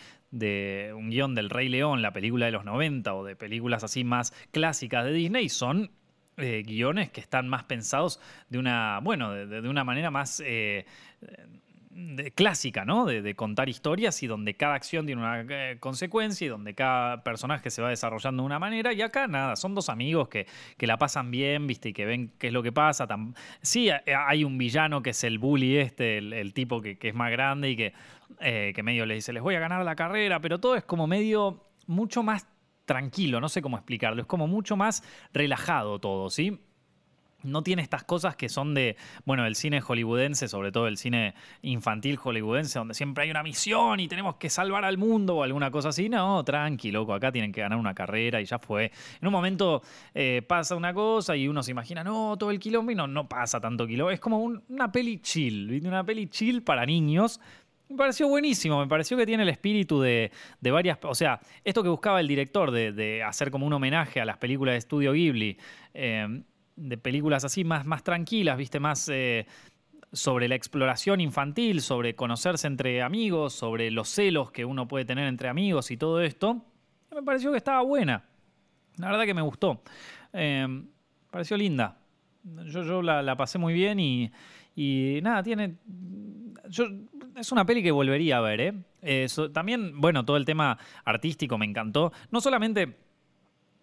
un 0.95 1.09
guion 1.09 1.35
del 1.35 1.49
Rey 1.49 1.69
León, 1.69 2.01
la 2.01 2.13
película 2.13 2.47
de 2.47 2.51
los 2.51 2.65
90 2.65 3.13
o 3.13 3.23
de 3.23 3.35
películas 3.35 3.83
así 3.83 4.03
más 4.03 4.33
clásicas 4.51 5.05
de 5.05 5.13
Disney, 5.13 5.49
son 5.49 5.91
eh, 6.37 6.63
guiones 6.65 7.11
que 7.11 7.21
están 7.21 7.47
más 7.47 7.65
pensados 7.65 8.19
de 8.49 8.57
una, 8.57 8.99
bueno, 9.01 9.31
de, 9.33 9.67
una 9.69 9.83
manera 9.83 10.09
más... 10.09 10.41
Eh, 10.45 10.85
clásica, 12.35 12.85
¿no? 12.85 13.05
De, 13.05 13.35
contar 13.35 13.69
historias 13.69 14.21
y 14.23 14.27
donde 14.27 14.55
cada 14.55 14.75
acción 14.75 15.05
tiene 15.05 15.21
una 15.21 15.45
eh, 15.49 15.77
consecuencia 15.79 16.45
y 16.45 16.47
donde 16.47 16.73
cada 16.73 17.23
personaje 17.23 17.69
se 17.69 17.81
va 17.81 17.89
desarrollando 17.89 18.43
de 18.43 18.45
una 18.45 18.59
manera. 18.59 18.93
Y 18.93 19.01
acá 19.01 19.27
nada, 19.27 19.55
son 19.55 19.75
dos 19.75 19.89
amigos 19.89 20.27
que, 20.27 20.47
que 20.77 20.87
la 20.87 20.97
pasan 20.97 21.31
bien, 21.31 21.67
¿viste? 21.67 21.89
Y 21.89 21.93
que 21.93 22.05
ven 22.05 22.31
qué 22.37 22.47
es 22.47 22.53
lo 22.53 22.63
que 22.63 22.71
pasa. 22.71 23.07
Sí, 23.61 23.89
hay 23.89 24.43
un 24.43 24.57
villano 24.57 25.01
que 25.01 25.11
es 25.11 25.23
el 25.23 25.39
bully 25.39 25.77
este, 25.77 26.17
el, 26.17 26.53
tipo 26.53 26.81
que, 26.81 26.97
es 26.99 27.15
más 27.15 27.31
grande 27.31 27.69
y 27.71 27.75
que, 27.75 27.93
eh, 28.39 28.71
que 28.75 28.83
medio 28.83 29.05
le 29.05 29.15
dice, 29.15 29.33
les 29.33 29.43
voy 29.43 29.55
a 29.55 29.59
ganar 29.59 29.83
la 29.83 29.95
carrera, 29.95 30.39
pero 30.39 30.59
todo 30.59 30.75
es 30.75 30.83
como 30.83 31.07
medio 31.07 31.63
mucho 31.87 32.23
más 32.23 32.47
tranquilo, 32.85 33.39
no 33.39 33.49
sé 33.49 33.61
cómo 33.61 33.77
explicarlo, 33.77 34.21
es 34.21 34.27
como 34.27 34.47
mucho 34.47 34.75
más 34.75 35.03
relajado 35.33 35.99
todo, 35.99 36.29
¿sí? 36.29 36.59
No 37.43 37.63
tiene 37.63 37.81
estas 37.81 38.03
cosas 38.03 38.35
que 38.35 38.49
son 38.49 38.73
de, 38.73 38.95
bueno, 39.25 39.45
el 39.45 39.55
cine 39.55 39.81
hollywoodense, 39.81 40.47
sobre 40.47 40.71
todo 40.71 40.87
el 40.87 40.97
cine 40.97 41.33
infantil 41.61 42.17
hollywoodense, 42.17 42.79
donde 42.79 42.93
siempre 42.93 43.25
hay 43.25 43.31
una 43.31 43.43
misión 43.43 43.99
y 43.99 44.07
tenemos 44.07 44.35
que 44.35 44.49
salvar 44.49 44.85
al 44.85 44.97
mundo 44.97 45.37
o 45.37 45.43
alguna 45.43 45.71
cosa 45.71 45.89
así. 45.89 46.09
No, 46.09 46.43
tranqui, 46.43 46.91
loco, 46.91 47.13
acá 47.13 47.31
tienen 47.31 47.51
que 47.51 47.61
ganar 47.61 47.77
una 47.77 47.93
carrera 47.93 48.41
y 48.41 48.45
ya 48.45 48.59
fue. 48.59 48.91
En 49.21 49.27
un 49.27 49.31
momento 49.33 49.81
eh, 50.13 50.41
pasa 50.47 50.75
una 50.75 50.93
cosa 50.93 51.35
y 51.35 51.47
uno 51.47 51.63
se 51.63 51.71
imagina, 51.71 52.03
no, 52.03 52.37
todo 52.37 52.51
el 52.51 52.59
quilombo 52.59 52.91
y 52.91 52.95
no, 52.95 53.27
pasa 53.27 53.59
tanto 53.59 53.85
quilombo. 53.85 54.11
Es 54.11 54.19
como 54.19 54.39
una 54.39 54.91
peli 54.91 55.19
chill, 55.19 55.81
una 55.85 56.03
peli 56.05 56.27
chill 56.27 56.63
para 56.63 56.85
niños. 56.85 57.39
Me 57.89 57.97
pareció 57.97 58.27
buenísimo, 58.27 58.79
me 58.79 58.87
pareció 58.87 59.17
que 59.17 59.25
tiene 59.25 59.43
el 59.43 59.49
espíritu 59.49 60.01
de, 60.01 60.31
varias... 60.61 60.97
O 61.03 61.13
sea, 61.13 61.39
esto 61.63 61.83
que 61.83 61.89
buscaba 61.89 62.21
el 62.21 62.27
director 62.27 62.71
de, 62.71 63.21
hacer 63.23 63.51
como 63.51 63.67
un 63.67 63.73
homenaje 63.73 64.19
a 64.19 64.25
las 64.25 64.37
películas 64.37 64.73
de 64.73 64.77
Estudio 64.79 65.11
Ghibli. 65.11 65.57
Eh, 65.93 66.41
de 66.75 66.97
películas 66.97 67.43
así 67.43 67.63
más, 67.63 67.85
más 67.85 68.03
tranquilas, 68.03 68.57
viste, 68.57 68.79
más 68.79 69.09
eh, 69.09 69.45
sobre 70.11 70.47
la 70.47 70.55
exploración 70.55 71.21
infantil, 71.21 71.81
sobre 71.81 72.15
conocerse 72.15 72.67
entre 72.67 73.01
amigos, 73.01 73.53
sobre 73.53 73.91
los 73.91 74.09
celos 74.09 74.51
que 74.51 74.65
uno 74.65 74.87
puede 74.87 75.05
tener 75.05 75.27
entre 75.27 75.49
amigos 75.49 75.91
y 75.91 75.97
todo 75.97 76.21
esto, 76.21 76.63
me 77.13 77.23
pareció 77.23 77.51
que 77.51 77.57
estaba 77.57 77.81
buena. 77.81 78.23
La 78.97 79.09
verdad 79.09 79.25
que 79.25 79.33
me 79.33 79.41
gustó. 79.41 79.81
Eh, 80.33 80.83
pareció 81.31 81.57
linda. 81.57 81.97
Yo, 82.43 82.83
yo 82.83 83.01
la, 83.01 83.35
pasé 83.35 83.57
muy 83.57 83.73
bien 83.73 83.99
y, 83.99 84.31
y 84.75 85.19
nada, 85.23 85.41
tiene... 85.43 85.77
Es 87.35 87.51
una 87.51 87.65
peli 87.65 87.81
que 87.81 87.91
volvería 87.91 88.37
a 88.37 88.41
ver, 88.41 88.61
¿eh? 89.01 89.27
también, 89.51 89.99
bueno, 89.99 90.23
todo 90.23 90.37
el 90.37 90.45
tema 90.45 90.77
artístico 91.03 91.57
me 91.57 91.65
encantó. 91.65 92.11
No 92.31 92.39
solamente 92.41 92.95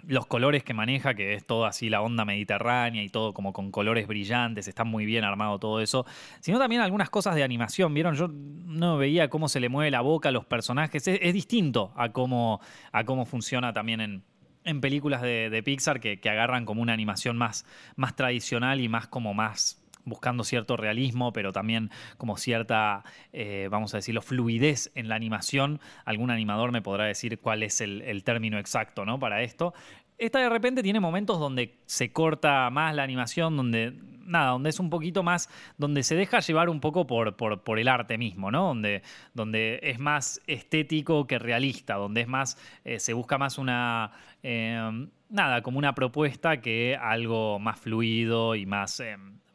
los 0.07 0.27
colores 0.27 0.63
que 0.65 0.75
maneja, 0.75 1.15
que 1.15 1.35
es 1.35 1.45
todo 1.45 1.65
así 1.67 1.89
la 1.89 2.03
onda 2.03 2.25
mediterránea 2.25 3.03
y 3.03 3.09
todo 3.09 3.33
como 3.33 3.53
con 3.53 3.71
colores 3.71 4.07
brillantes, 4.07 4.69
está 4.69 4.85
muy 4.85 5.07
bien 5.07 5.25
armado 5.25 5.59
todo 5.59 5.81
eso, 5.81 6.07
sino 6.41 6.59
también 6.59 6.81
algunas 6.81 7.11
cosas 7.11 7.35
de 7.35 7.43
animación, 7.43 7.95
¿vieron? 7.95 8.15
Yo 8.15 8.29
no 8.29 8.99
veía 8.99 9.29
cómo 9.29 9.49
se 9.49 9.61
le 9.61 9.69
mueve 9.69 9.91
la 9.91 10.01
boca 10.01 10.31
a 10.31 10.33
los 10.33 10.45
personajes, 10.45 11.07
es, 11.07 11.35
distinto 11.35 11.93
a 11.97 12.11
cómo, 12.11 12.61
a 12.93 13.05
cómo 13.05 13.27
funciona 13.27 13.73
también 13.73 14.01
en, 14.01 14.23
en 14.65 14.81
películas 14.81 15.23
de, 15.23 15.63
Pixar 15.65 16.01
que, 16.01 16.21
agarran 16.29 16.65
como 16.65 16.83
una 16.83 16.93
animación 16.93 17.37
más, 17.37 17.65
más 17.97 18.17
tradicional 18.17 18.81
y 18.81 18.89
más 18.89 19.07
como 19.07 19.35
más 19.35 19.80
buscando 20.05 20.45
cierto 20.45 20.77
realismo, 20.77 21.33
pero 21.33 21.53
también 21.53 21.91
como 22.17 22.37
cierta, 22.37 23.05
eh, 23.33 23.69
vamos 23.71 23.95
a 23.95 23.99
decirlo, 23.99 24.23
fluidez 24.23 24.91
en 24.95 25.09
la 25.09 25.15
animación. 25.15 25.81
Algún 26.05 26.31
animador 26.31 26.73
me 26.73 26.83
podrá 26.83 27.05
decir 27.05 27.39
cuál 27.39 27.63
es 27.63 27.81
el, 27.81 28.23
término 28.25 28.59
exacto 28.59 29.05
¿no? 29.05 29.19
para 29.19 29.43
esto. 29.43 29.75
Esta 30.19 30.41
de 30.41 30.51
repente 30.51 30.83
tiene 30.83 31.01
momentos 31.01 31.41
donde 31.41 31.79
se 31.87 32.13
corta 32.13 32.69
más 32.71 32.95
la 32.95 33.03
animación, 33.03 33.57
donde 33.57 33.95
nada, 34.31 34.51
donde 34.51 34.71
es 34.71 34.81
un 34.81 34.91
poquito 34.91 35.23
más, 35.23 35.49
donde 35.77 36.03
se 36.03 36.15
deja 36.15 36.41
llevar 36.41 36.69
un 36.69 36.81
poco 36.81 37.07
por, 37.07 37.37
por, 37.37 37.79
el 37.79 37.89
arte 37.89 38.17
mismo, 38.17 38.51
¿no? 38.51 38.69
Donde, 38.69 39.03
donde 39.35 39.81
es 39.83 39.99
más 39.99 40.41
estético 40.47 41.27
que 41.27 41.39
realista, 41.39 41.95
donde 41.95 42.23
es 42.23 42.29
más, 42.29 42.59
eh, 42.85 43.01
se 43.01 43.13
busca 43.13 43.39
más 43.39 43.59
una, 43.59 44.13
eh, 44.43 45.09
nada, 45.29 45.63
como 45.63 45.79
una 45.79 45.95
propuesta 45.95 46.61
que 46.61 46.97
algo 47.01 47.59
más 47.59 47.81
fluido 47.81 48.55
y 48.55 48.67
más 48.67 49.03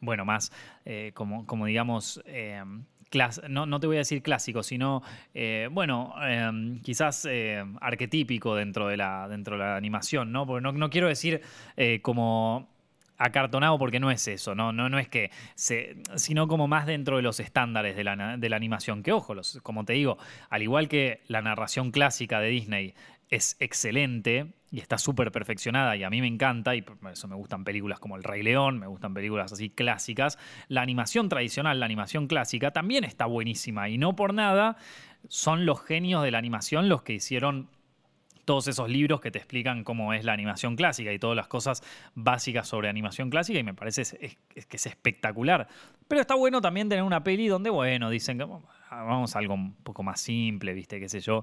bueno, 0.06 0.24
más 0.24 0.50
eh, 0.86 1.10
como, 1.12 1.44
como, 1.46 1.66
digamos, 1.66 2.22
eh, 2.24 2.62
no, 3.48 3.66
no, 3.66 3.80
te 3.80 3.86
voy 3.86 3.96
a 3.96 4.00
decir 4.00 4.22
clásico, 4.22 4.62
sino, 4.62 5.02
eh, 5.34 5.68
bueno, 5.70 6.14
quizás 6.82 7.26
arquetípico 7.80 8.54
dentro 8.54 8.88
de, 8.88 8.96
la, 8.96 9.28
dentro 9.28 9.56
de 9.56 9.64
la 9.64 9.76
animación, 9.76 10.32
¿no? 10.32 10.46
Porque 10.46 10.62
no, 10.72 10.90
quiero 10.90 11.08
decir 11.08 11.40
como 12.02 12.68
acartonado 13.18 13.78
porque 13.78 14.00
no 14.00 14.10
es 14.10 14.28
eso, 14.28 14.54
no, 14.54 14.72
no, 14.72 14.90
no 14.90 14.98
es 14.98 15.08
que 15.08 15.30
se, 15.54 15.96
sino 16.16 16.48
como 16.48 16.68
más 16.68 16.84
dentro 16.84 17.16
de 17.16 17.22
los 17.22 17.40
estándares 17.40 17.96
de 17.96 18.04
la, 18.04 18.36
de 18.36 18.48
la 18.48 18.56
animación. 18.56 19.02
Que 19.02 19.12
ojo, 19.12 19.34
los, 19.34 19.60
como 19.62 19.84
te 19.84 19.94
digo, 19.94 20.18
al 20.50 20.62
igual 20.62 20.88
que 20.88 21.20
la 21.28 21.40
narración 21.40 21.92
clásica 21.92 22.40
de 22.40 22.48
Disney 22.48 22.94
es 23.30 23.56
excelente 23.60 24.54
y 24.70 24.80
está 24.80 24.98
súper 24.98 25.32
perfeccionada 25.32 25.96
y 25.96 26.04
a 26.04 26.10
mí 26.10 26.20
me 26.20 26.26
encanta 26.26 26.74
y 26.76 26.82
por 26.82 26.98
eso 27.10 27.28
me 27.28 27.34
gustan 27.34 27.64
películas 27.64 27.98
como 27.98 28.16
El 28.16 28.24
Rey 28.24 28.42
León, 28.42 28.78
me 28.78 28.86
gustan 28.86 29.14
películas 29.14 29.52
así 29.52 29.70
clásicas. 29.70 30.38
La 30.68 30.82
animación 30.82 31.28
tradicional, 31.28 31.80
la 31.80 31.86
animación 31.86 32.26
clásica 32.26 32.72
también 32.72 33.04
está 33.04 33.26
buenísima 33.26 33.88
y 33.88 33.98
no 33.98 34.16
por 34.16 34.34
nada 34.34 34.76
son 35.28 35.66
los 35.66 35.82
genios 35.82 36.22
de 36.22 36.30
la 36.30 36.38
animación 36.38 36.88
los 36.88 37.02
que 37.02 37.14
hicieron 37.14 37.68
todos 38.44 38.68
esos 38.68 38.88
libros 38.88 39.20
que 39.20 39.32
te 39.32 39.38
explican 39.38 39.82
cómo 39.82 40.12
es 40.12 40.24
la 40.24 40.32
animación 40.32 40.76
clásica 40.76 41.12
y 41.12 41.18
todas 41.18 41.34
las 41.34 41.48
cosas 41.48 41.82
básicas 42.14 42.68
sobre 42.68 42.88
animación 42.88 43.28
clásica 43.28 43.58
y 43.58 43.64
me 43.64 43.74
parece 43.74 44.04
que 44.18 44.76
es 44.76 44.86
espectacular. 44.86 45.66
Pero 46.06 46.20
está 46.20 46.36
bueno 46.36 46.60
también 46.60 46.88
tener 46.88 47.02
una 47.02 47.24
peli 47.24 47.48
donde, 47.48 47.70
bueno, 47.70 48.08
dicen 48.08 48.38
que 48.38 48.44
vamos 48.44 49.34
a 49.34 49.38
algo 49.40 49.54
un 49.54 49.74
poco 49.74 50.04
más 50.04 50.20
simple, 50.20 50.74
viste, 50.74 51.00
qué 51.00 51.08
sé 51.08 51.18
yo 51.18 51.42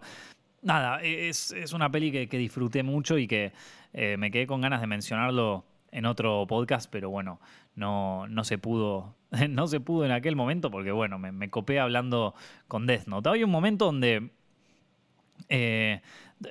nada, 0.63 1.01
e, 1.03 1.29
es, 1.29 1.73
una 1.73 1.91
peli 1.91 2.11
que, 2.11 2.37
disfruté 2.37 2.83
mucho 2.83 3.17
y 3.17 3.27
que 3.27 3.53
eh, 3.93 4.17
me 4.17 4.31
quedé 4.31 4.47
con 4.47 4.61
ganas 4.61 4.81
de 4.81 4.87
mencionarlo 4.87 5.65
en 5.91 6.05
otro 6.05 6.45
podcast, 6.47 6.89
pero 6.89 7.09
bueno, 7.09 7.39
no, 7.75 8.27
no 8.27 8.43
se 8.43 8.57
pudo. 8.57 9.15
No 9.49 9.65
se 9.65 9.79
pudo 9.79 10.05
en 10.05 10.11
aquel 10.11 10.35
momento 10.35 10.69
porque, 10.69 10.91
bueno, 10.91 11.17
me, 11.17 11.31
me 11.31 11.49
copé 11.49 11.79
hablando 11.79 12.35
con 12.67 12.85
Death 12.85 13.07
Note. 13.07 13.29
Hay 13.29 13.43
un 13.43 13.49
momento 13.49 13.85
donde. 13.85 14.29
Eh, 15.49 16.01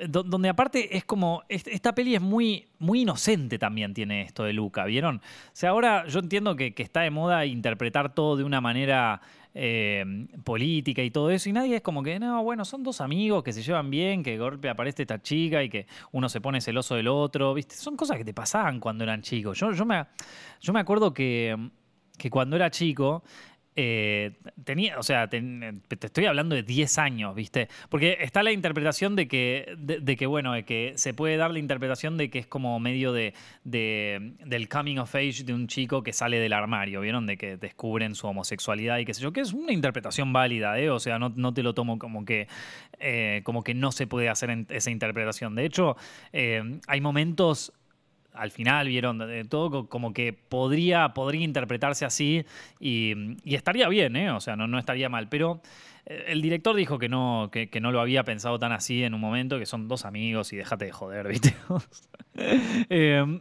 donde 0.08 0.48
aparte 0.48 0.96
es 0.96 1.04
como. 1.04 1.44
Esta 1.48 1.94
peli 1.94 2.16
es 2.16 2.20
muy, 2.20 2.66
muy 2.80 3.02
inocente 3.02 3.56
también, 3.56 3.94
tiene 3.94 4.22
esto 4.22 4.42
de 4.42 4.52
Luca, 4.52 4.84
¿vieron? 4.84 5.18
O 5.18 5.50
sea, 5.52 5.70
ahora 5.70 6.08
yo 6.08 6.18
entiendo 6.18 6.56
que, 6.56 6.74
que 6.74 6.82
está 6.82 7.02
de 7.02 7.10
moda 7.10 7.46
interpretar 7.46 8.14
todo 8.14 8.36
de 8.36 8.42
una 8.42 8.60
manera 8.60 9.20
eh, 9.54 10.04
política 10.44 11.02
y 11.02 11.10
todo 11.10 11.30
eso, 11.30 11.48
y 11.48 11.52
nadie 11.52 11.76
es 11.76 11.82
como 11.82 12.02
que, 12.02 12.18
no, 12.18 12.42
bueno, 12.42 12.64
son 12.64 12.82
dos 12.82 13.00
amigos 13.00 13.42
que 13.42 13.52
se 13.52 13.62
llevan 13.62 13.90
bien, 13.90 14.22
que 14.22 14.32
de 14.32 14.38
golpe 14.38 14.68
aparece 14.68 15.02
esta 15.02 15.20
chica 15.20 15.62
y 15.62 15.68
que 15.68 15.86
uno 16.12 16.28
se 16.28 16.40
pone 16.40 16.60
celoso 16.60 16.94
del 16.94 17.08
otro, 17.08 17.54
¿viste? 17.54 17.74
Son 17.74 17.96
cosas 17.96 18.16
que 18.16 18.24
te 18.24 18.34
pasaban 18.34 18.80
cuando 18.80 19.04
eran 19.04 19.22
chicos. 19.22 19.58
Yo, 19.58 19.72
yo, 19.72 19.84
me, 19.84 20.04
yo 20.60 20.72
me 20.72 20.80
acuerdo 20.80 21.12
que, 21.12 21.56
que 22.18 22.30
cuando 22.30 22.56
era 22.56 22.70
chico, 22.70 23.22
eh, 23.74 24.32
tenía, 24.64 24.98
o 24.98 25.02
sea, 25.02 25.28
te, 25.28 25.42
estoy 26.00 26.26
hablando 26.26 26.54
de 26.54 26.62
10 26.62 26.98
años, 26.98 27.34
¿viste? 27.34 27.68
Porque 27.88 28.18
está 28.20 28.42
la 28.42 28.52
interpretación 28.52 29.16
de 29.16 29.28
que, 29.28 29.74
de, 29.78 30.16
que, 30.16 30.26
bueno, 30.26 30.52
de 30.52 30.64
que 30.64 30.92
se 30.96 31.14
puede 31.14 31.36
dar 31.36 31.50
la 31.50 31.58
interpretación 31.58 32.18
de 32.18 32.28
que 32.28 32.40
es 32.40 32.46
como 32.46 32.78
medio 32.80 33.12
de, 33.12 33.32
del 33.64 34.68
coming 34.68 34.98
of 34.98 35.14
age 35.14 35.44
de 35.44 35.54
un 35.54 35.68
chico 35.68 36.02
que 36.02 36.12
sale 36.12 36.38
del 36.38 36.52
armario, 36.52 37.00
¿vieron? 37.00 37.26
De 37.26 37.38
que 37.38 37.56
descubren 37.56 38.14
su 38.14 38.26
homosexualidad 38.26 38.98
y 38.98 39.04
qué 39.06 39.14
sé 39.14 39.22
yo, 39.22 39.32
que 39.32 39.40
es 39.40 39.52
una 39.52 39.72
interpretación 39.72 40.32
válida, 40.32 40.78
¿eh? 40.78 40.90
O 40.90 41.00
sea, 41.00 41.18
no, 41.18 41.54
te 41.54 41.62
lo 41.62 41.72
tomo 41.74 41.98
como 41.98 42.24
que, 42.24 42.48
eh, 42.98 43.40
como 43.44 43.64
que 43.64 43.74
no 43.74 43.90
se 43.92 44.06
puede 44.06 44.28
hacer 44.28 44.66
esa 44.68 44.90
interpretación. 44.90 45.54
De 45.54 45.64
hecho, 45.64 45.96
eh, 46.32 46.78
hay 46.86 47.00
momentos 47.00 47.72
al 48.34 48.50
final 48.50 48.88
vieron 48.88 49.20
todo 49.48 49.88
como 49.88 50.12
que 50.12 50.32
podría, 50.32 51.14
podría 51.14 51.44
interpretarse 51.44 52.04
así 52.04 52.44
y, 52.80 53.14
estaría 53.44 53.88
bien, 53.88 54.16
¿eh? 54.16 54.30
o 54.30 54.40
sea, 54.40 54.56
no, 54.56 54.78
estaría 54.78 55.08
mal, 55.08 55.28
pero 55.28 55.60
eh, 56.06 56.24
el 56.28 56.42
director 56.42 56.74
dijo 56.74 56.98
que 56.98 57.08
no, 57.08 57.50
que, 57.52 57.68
que, 57.68 57.80
no 57.80 57.92
lo 57.92 58.00
había 58.00 58.24
pensado 58.24 58.58
tan 58.58 58.72
así 58.72 59.04
en 59.04 59.14
un 59.14 59.20
momento, 59.20 59.58
que 59.58 59.66
son 59.66 59.88
dos 59.88 60.04
amigos 60.04 60.52
y 60.52 60.56
déjate 60.56 60.86
de 60.86 60.92
joder, 60.92 61.28
¿viste? 61.32 61.54
eh, 62.36 63.40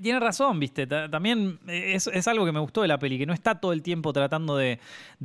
tiene 0.00 0.20
razón, 0.20 0.60
viste. 0.60 0.86
También 0.86 1.58
es, 1.66 2.28
algo 2.28 2.44
que 2.44 2.52
me 2.52 2.60
gustó 2.60 2.82
de 2.82 2.88
la 2.88 2.98
peli, 2.98 3.18
que 3.18 3.26
no 3.26 3.32
está 3.32 3.60
todo 3.60 3.72
el 3.72 3.82
tiempo 3.82 4.12
tratando 4.12 4.56
de, 4.56 4.78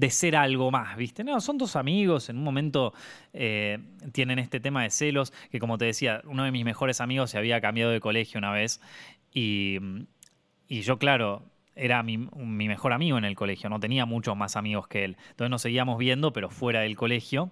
ser 0.10 0.36
algo 0.36 0.72
más, 0.72 0.98
viste. 0.98 1.24
No, 1.24 1.40
son 1.42 1.58
dos 1.58 1.76
amigos, 1.76 2.30
en 2.30 2.38
un 2.38 2.44
momento 2.44 2.94
eh, 3.34 3.80
tienen 4.12 4.40
este 4.40 4.60
tema 4.60 4.84
de 4.84 4.90
celos, 4.90 5.34
que 5.52 5.60
como 5.60 5.78
te 5.78 5.86
decía, 5.86 6.22
uno 6.26 6.44
de 6.44 6.52
mis 6.52 6.66
mejores 6.66 7.02
amigos 7.02 7.32
se 7.32 7.38
había 7.38 7.62
cambiado 7.62 7.92
de 7.92 8.00
colegio 8.00 8.38
una 8.38 8.52
vez 8.52 8.82
y, 9.34 9.80
yo, 10.70 10.98
claro, 10.98 11.44
era 11.76 12.02
mi, 12.02 12.18
mi, 12.18 12.68
mejor 12.68 12.94
amigo 12.94 13.18
en 13.18 13.26
el 13.26 13.36
colegio, 13.36 13.70
no 13.70 13.80
tenía 13.80 14.06
muchos 14.06 14.36
más 14.36 14.56
amigos 14.56 14.88
que 14.88 15.04
él. 15.04 15.18
Entonces 15.30 15.52
nos 15.52 15.62
seguíamos 15.62 15.98
viendo, 15.98 16.34
pero 16.34 16.50
fuera 16.50 16.82
del 16.82 16.96
colegio 16.96 17.52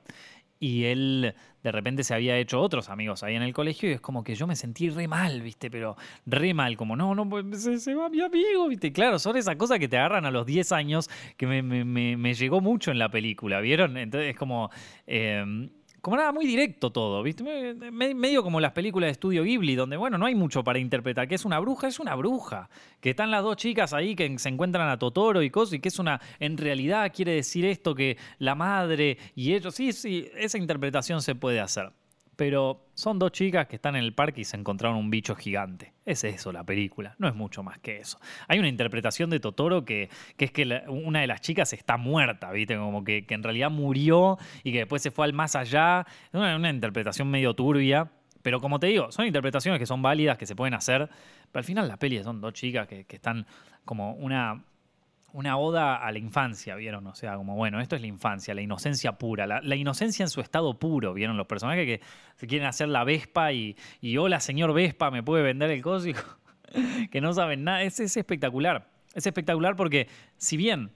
y 0.65 0.85
él 0.85 1.35
de 1.63 1.71
repente 1.71 2.03
se 2.03 2.13
había 2.13 2.37
hecho 2.37 2.59
otros 2.59 2.89
amigos 2.89 3.21
ahí 3.21 3.35
en 3.35 3.43
el 3.43 3.53
colegio 3.53 3.89
y 3.89 3.93
es 3.93 4.01
como 4.01 4.23
que 4.23 4.33
yo 4.35 4.47
me 4.47 4.55
sentí 4.55 4.89
re 4.89 5.07
mal, 5.07 5.41
¿viste? 5.41 5.69
Pero 5.69 5.95
re 6.25 6.55
mal, 6.55 6.75
como 6.75 6.95
no, 6.95 7.13
no, 7.13 7.29
pues, 7.29 7.63
se, 7.63 7.93
va 7.93 8.09
mi 8.09 8.21
amigo, 8.21 8.67
¿viste? 8.67 8.91
Claro, 8.91 9.19
son 9.19 9.37
esas 9.37 9.55
cosas 9.57 9.77
que 9.77 9.87
te 9.87 9.97
agarran 9.97 10.25
a 10.25 10.31
los 10.31 10.45
10 10.45 10.71
años 10.71 11.09
que 11.37 11.45
me, 11.45 11.61
me, 11.61 12.17
me, 12.17 12.33
llegó 12.33 12.61
mucho 12.61 12.89
en 12.89 12.97
la 12.97 13.09
película, 13.09 13.61
¿vieron? 13.61 13.97
Entonces 13.97 14.31
es 14.31 14.35
como... 14.35 14.71
Em, 15.05 15.69
como 16.05 16.17
nada, 16.17 16.31
muy 16.31 16.45
directo 16.45 16.91
todo, 16.91 17.23
¿viste? 17.23 17.43
Medio 17.91 18.43
como 18.43 18.59
las 18.59 18.73
películas 18.73 19.07
de 19.07 19.13
estudio 19.13 19.41
Ghibli, 19.41 19.73
donde, 19.73 19.97
bueno, 19.97 20.19
no 20.19 20.27
hay 20.27 20.35
mucho 20.35 20.63
para 20.63 20.77
interpretar. 20.77 21.27
Que 21.27 21.33
es 21.33 21.45
una 21.45 21.57
bruja? 21.57 21.87
Es 21.87 21.99
una 21.99 22.13
bruja. 22.13 22.69
Que 23.01 23.09
están 23.09 23.31
las 23.31 23.41
dos 23.41 23.57
chicas 23.57 23.91
ahí 23.91 24.15
que 24.15 24.37
se 24.37 24.49
encuentran 24.49 24.87
a 24.87 24.99
Totoro 24.99 25.41
y 25.41 25.49
cosas, 25.49 25.73
y 25.73 25.79
que 25.79 25.89
es 25.89 25.97
una. 25.97 26.21
En 26.37 26.57
realidad 26.57 27.11
quiere 27.11 27.31
decir 27.31 27.65
esto 27.65 27.95
que 27.95 28.19
la 28.37 28.53
madre 28.53 29.17
y 29.33 29.55
ellos. 29.55 29.73
Sí, 29.73 29.93
sí, 29.93 30.29
esa 30.35 30.59
interpretación 30.59 31.23
se 31.23 31.33
puede 31.33 31.59
hacer 31.59 31.91
pero 32.35 32.87
son 32.93 33.19
dos 33.19 33.31
chicas 33.31 33.67
que 33.67 33.75
están 33.75 33.95
en 33.95 34.03
el 34.03 34.13
parque 34.13 34.41
y 34.41 34.43
se 34.43 34.57
encontraron 34.57 34.97
un 34.97 35.09
bicho 35.09 35.35
gigante. 35.35 35.93
Es 36.05 36.23
eso 36.23 36.51
la 36.51 36.63
película, 36.63 37.15
no 37.17 37.27
es 37.27 37.35
mucho 37.35 37.63
más 37.63 37.79
que 37.79 37.97
eso. 37.97 38.19
Hay 38.47 38.59
una 38.59 38.67
interpretación 38.67 39.29
de 39.29 39.39
Totoro 39.39 39.85
que, 39.85 40.09
es 40.37 40.51
que 40.51 40.83
una 40.87 41.21
de 41.21 41.27
las 41.27 41.41
chicas 41.41 41.73
está 41.73 41.97
muerta, 41.97 42.51
¿viste? 42.51 42.77
Como 42.77 43.03
que, 43.03 43.25
en 43.27 43.43
realidad 43.43 43.71
murió 43.71 44.37
y 44.63 44.71
que 44.71 44.79
después 44.79 45.01
se 45.01 45.11
fue 45.11 45.25
al 45.25 45.33
más 45.33 45.55
allá. 45.55 46.05
Es 46.27 46.35
una, 46.35 46.69
interpretación 46.69 47.29
medio 47.29 47.53
turbia. 47.53 48.11
Pero 48.41 48.61
como 48.61 48.79
te 48.79 48.87
digo, 48.87 49.11
son 49.11 49.25
interpretaciones 49.25 49.79
que 49.79 49.87
son 49.87 50.03
válidas, 50.03 50.37
que 50.37 50.45
se 50.45 50.55
pueden 50.55 50.75
hacer. 50.75 51.09
Pero 51.51 51.59
al 51.59 51.63
final 51.63 51.87
la 51.87 51.97
peli 51.97 52.21
son 52.23 52.41
dos 52.41 52.53
chicas 52.53 52.87
que 52.87 53.05
están 53.09 53.47
como 53.85 54.13
una 54.13 54.63
una 55.35 55.57
oda 55.57 55.97
a 55.97 56.11
la 56.13 56.17
infancia, 56.17 56.75
¿vieron? 56.75 57.05
O 57.07 57.13
sea, 57.13 57.35
como, 57.35 57.55
bueno, 57.55 57.81
esto 57.81 57.97
es 57.97 58.01
la 58.01 58.07
infancia, 58.07 58.55
la 58.55 58.61
inocencia 58.61 59.17
pura, 59.17 59.45
la, 59.45 59.75
inocencia 59.75 60.23
en 60.23 60.29
su 60.29 60.39
estado 60.39 60.79
puro, 60.79 61.13
¿vieron? 61.13 61.35
Los 61.35 61.45
personajes 61.45 61.85
que 61.85 62.01
se 62.37 62.47
quieren 62.47 62.65
hacer 62.65 62.87
la 62.87 63.03
Vespa 63.03 63.51
y, 63.51 63.75
y 63.99 64.15
hola, 64.15 64.39
señor 64.39 64.73
Vespa, 64.73 65.11
¿me 65.11 65.23
puede 65.23 65.43
vender 65.43 65.71
el 65.71 65.81
código? 65.81 66.21
que 67.11 67.19
no 67.19 67.33
saben 67.33 67.65
nada. 67.65 67.83
es 67.83 67.99
espectacular. 67.99 68.87
Es 69.13 69.27
espectacular 69.27 69.75
porque, 69.75 70.07
si 70.37 70.55
bien 70.55 70.91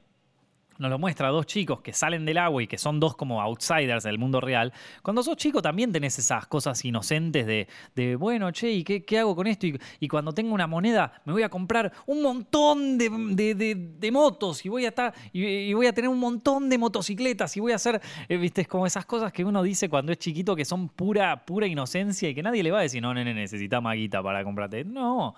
nos 0.80 0.90
lo 0.90 0.98
muestra 0.98 1.28
dos 1.28 1.46
chicos 1.46 1.82
que 1.82 1.92
salen 1.94 2.26
del 2.26 2.38
agua 2.38 2.64
y 2.64 2.68
que 2.68 2.78
son 2.78 3.00
dos 3.00 3.16
como 3.16 3.42
outsiders 3.42 4.04
del 4.04 4.18
mundo 4.18 4.40
real, 4.40 4.74
cuando 5.04 5.22
sos 5.22 5.36
chico 5.36 5.62
también 5.62 5.92
tenés 5.92 6.18
esas 6.18 6.48
cosas 6.48 6.84
inocentes 6.86 7.46
de, 7.46 8.16
bueno, 8.16 8.50
che, 8.52 8.72
¿y 8.72 8.84
qué, 8.84 9.20
hago 9.20 9.36
con 9.36 9.46
esto? 9.46 9.68
Y, 10.00 10.08
cuando 10.08 10.32
tengo 10.32 10.54
una 10.54 10.68
moneda 10.68 11.22
me 11.26 11.34
voy 11.34 11.44
a 11.44 11.50
comprar 11.50 11.92
un 12.08 12.22
montón 12.22 12.98
de, 12.98 14.10
motos 14.12 14.66
y 14.66 14.70
voy 14.70 14.86
a 14.86 14.90
estar 14.90 15.14
y, 15.34 15.74
voy 15.74 15.86
a 15.86 15.94
tener 15.94 16.10
un 16.10 16.20
montón 16.20 16.70
de 16.70 16.78
motocicletas 16.78 17.56
y 17.58 17.60
voy 17.60 17.74
a 17.74 17.76
hacer, 17.76 18.02
eh, 18.30 18.38
viste, 18.38 18.66
como 18.66 18.88
esas 18.88 19.06
cosas 19.06 19.34
que 19.34 19.44
uno 19.44 19.62
dice 19.62 19.90
cuando 19.90 20.14
es 20.14 20.18
chiquito 20.18 20.56
que 20.56 20.64
son 20.64 20.88
pura, 20.88 21.46
pura 21.46 21.68
inocencia 21.68 22.30
y 22.30 22.34
que 22.34 22.42
nadie 22.42 22.64
le 22.64 22.72
va 22.72 22.80
a 22.80 22.84
decir, 22.84 23.02
no, 23.02 23.14
nene, 23.14 23.34
necesita 23.34 23.82
maguita 23.82 24.24
para 24.24 24.44
comprarte. 24.46 24.86
No, 24.86 25.36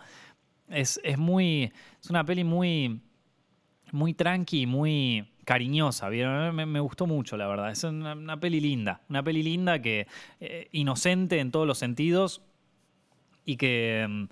es, 0.69 0.99
es 1.03 1.17
muy, 1.17 1.71
es 1.99 2.09
una 2.09 2.23
peli 2.23 2.43
muy 2.43 3.01
muy 3.91 4.13
tranqui, 4.13 4.65
muy 4.65 5.30
cariñosa, 5.45 6.09
¿vieron? 6.09 6.55
Me, 6.55 6.79
gustó 6.79 7.07
mucho, 7.07 7.37
la 7.37 7.47
verdad. 7.47 7.71
Es 7.71 7.83
una, 7.83 8.39
peli 8.39 8.59
linda, 8.59 9.01
una 9.09 9.23
peli 9.23 9.43
linda 9.43 9.81
que 9.81 10.07
eh, 10.39 10.67
inocente 10.71 11.39
en 11.39 11.51
todos 11.51 11.67
los 11.67 11.77
sentidos 11.77 12.41
y 13.45 13.57
que... 13.57 14.05
Mm, 14.09 14.25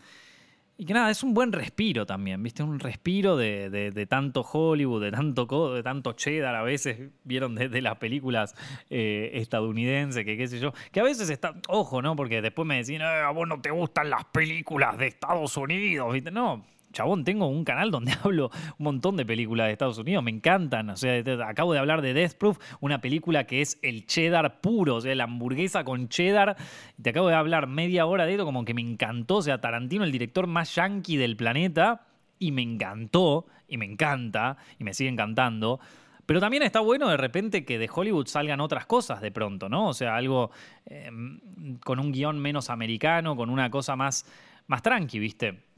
y 0.79 0.85
que 0.85 0.93
nada, 0.93 1.11
es 1.11 1.23
un 1.23 1.33
buen 1.33 1.51
respiro 1.51 2.05
también, 2.05 2.41
¿viste? 2.41 2.63
Un 2.63 2.79
respiro 2.79 3.35
de, 3.35 4.07
tanto 4.07 4.47
Hollywood, 4.49 5.03
de 5.03 5.11
tanto, 5.11 5.73
de 5.73 5.83
tanto 5.83 6.13
cheddar, 6.13 6.55
a 6.55 6.63
veces 6.63 7.09
vieron 7.25 7.53
desde 7.53 7.81
las 7.81 7.97
películas 7.97 8.55
eh, 8.89 9.31
estadounidenses, 9.33 10.23
que 10.23 10.37
qué 10.37 10.47
sé 10.47 10.57
yo, 10.57 10.71
que 10.93 11.01
a 11.01 11.03
veces 11.03 11.29
está, 11.29 11.53
ojo, 11.67 12.01
¿no? 12.01 12.15
Porque 12.15 12.41
después 12.41 12.65
me 12.65 12.77
decían, 12.77 13.01
eh, 13.01 13.05
a 13.05 13.29
vos 13.31 13.45
no 13.45 13.59
te 13.59 13.71
gustan 13.71 14.09
las 14.09 14.23
películas 14.23 14.97
de 14.97 15.07
Estados 15.07 15.57
Unidos, 15.57 16.13
¿viste? 16.13 16.31
No, 16.31 16.65
chabón, 16.91 17.23
tengo 17.23 17.47
un 17.47 17.63
canal 17.63 17.91
donde 17.91 18.11
hablo 18.23 18.51
un 18.77 18.83
montón 18.83 19.17
de 19.17 19.25
películas 19.25 19.67
de 19.67 19.73
Estados 19.73 19.97
Unidos, 19.97 20.23
me 20.23 20.31
encantan. 20.31 20.89
O 20.89 20.97
sea, 20.97 21.21
acabo 21.47 21.73
de 21.73 21.79
hablar 21.79 22.01
de 22.01 22.13
Death 22.13 22.33
Proof, 22.33 22.57
una 22.79 23.01
película 23.01 23.45
que 23.45 23.61
es 23.61 23.79
el 23.81 24.05
cheddar 24.05 24.61
puro, 24.61 24.95
o 24.95 25.01
sea, 25.01 25.15
la 25.15 25.25
hamburguesa 25.25 25.83
con 25.83 26.09
cheddar. 26.09 26.55
Te 27.01 27.11
acabo 27.11 27.29
de 27.29 27.35
hablar 27.35 27.67
media 27.67 28.05
hora 28.05 28.25
de 28.25 28.33
esto, 28.33 28.45
como 28.45 28.65
que 28.65 28.73
me 28.73 28.81
encantó. 28.81 29.37
O 29.37 29.41
sea, 29.41 29.61
Tarantino, 29.61 30.03
el 30.03 30.11
director 30.11 30.47
más 30.47 30.75
yankee 30.75 31.17
del 31.17 31.35
planeta, 31.35 32.05
y 32.39 32.51
me 32.51 32.61
encantó, 32.61 33.47
y 33.67 33.77
me 33.77 33.85
encanta, 33.85 34.57
y 34.79 34.83
me 34.83 34.93
sigue 34.93 35.09
encantando. 35.09 35.79
Pero 36.25 36.39
también 36.39 36.61
está 36.61 36.79
bueno 36.79 37.07
de 37.09 37.17
repente 37.17 37.65
que 37.65 37.79
de 37.79 37.89
Hollywood 37.91 38.27
salgan 38.27 38.61
otras 38.61 38.85
cosas 38.85 39.19
de 39.19 39.31
pronto, 39.31 39.67
¿no? 39.67 39.87
O 39.87 39.93
sea, 39.93 40.15
algo 40.15 40.51
em, 40.85 41.39
con 41.79 41.99
un 41.99 42.11
guion 42.11 42.39
menos 42.39 42.69
americano, 42.69 43.35
con 43.35 43.49
una 43.49 43.71
cosa 43.71 43.95
más, 43.95 44.25
más 44.67 44.83
tranqui, 44.83 45.17
¿viste? 45.17 45.68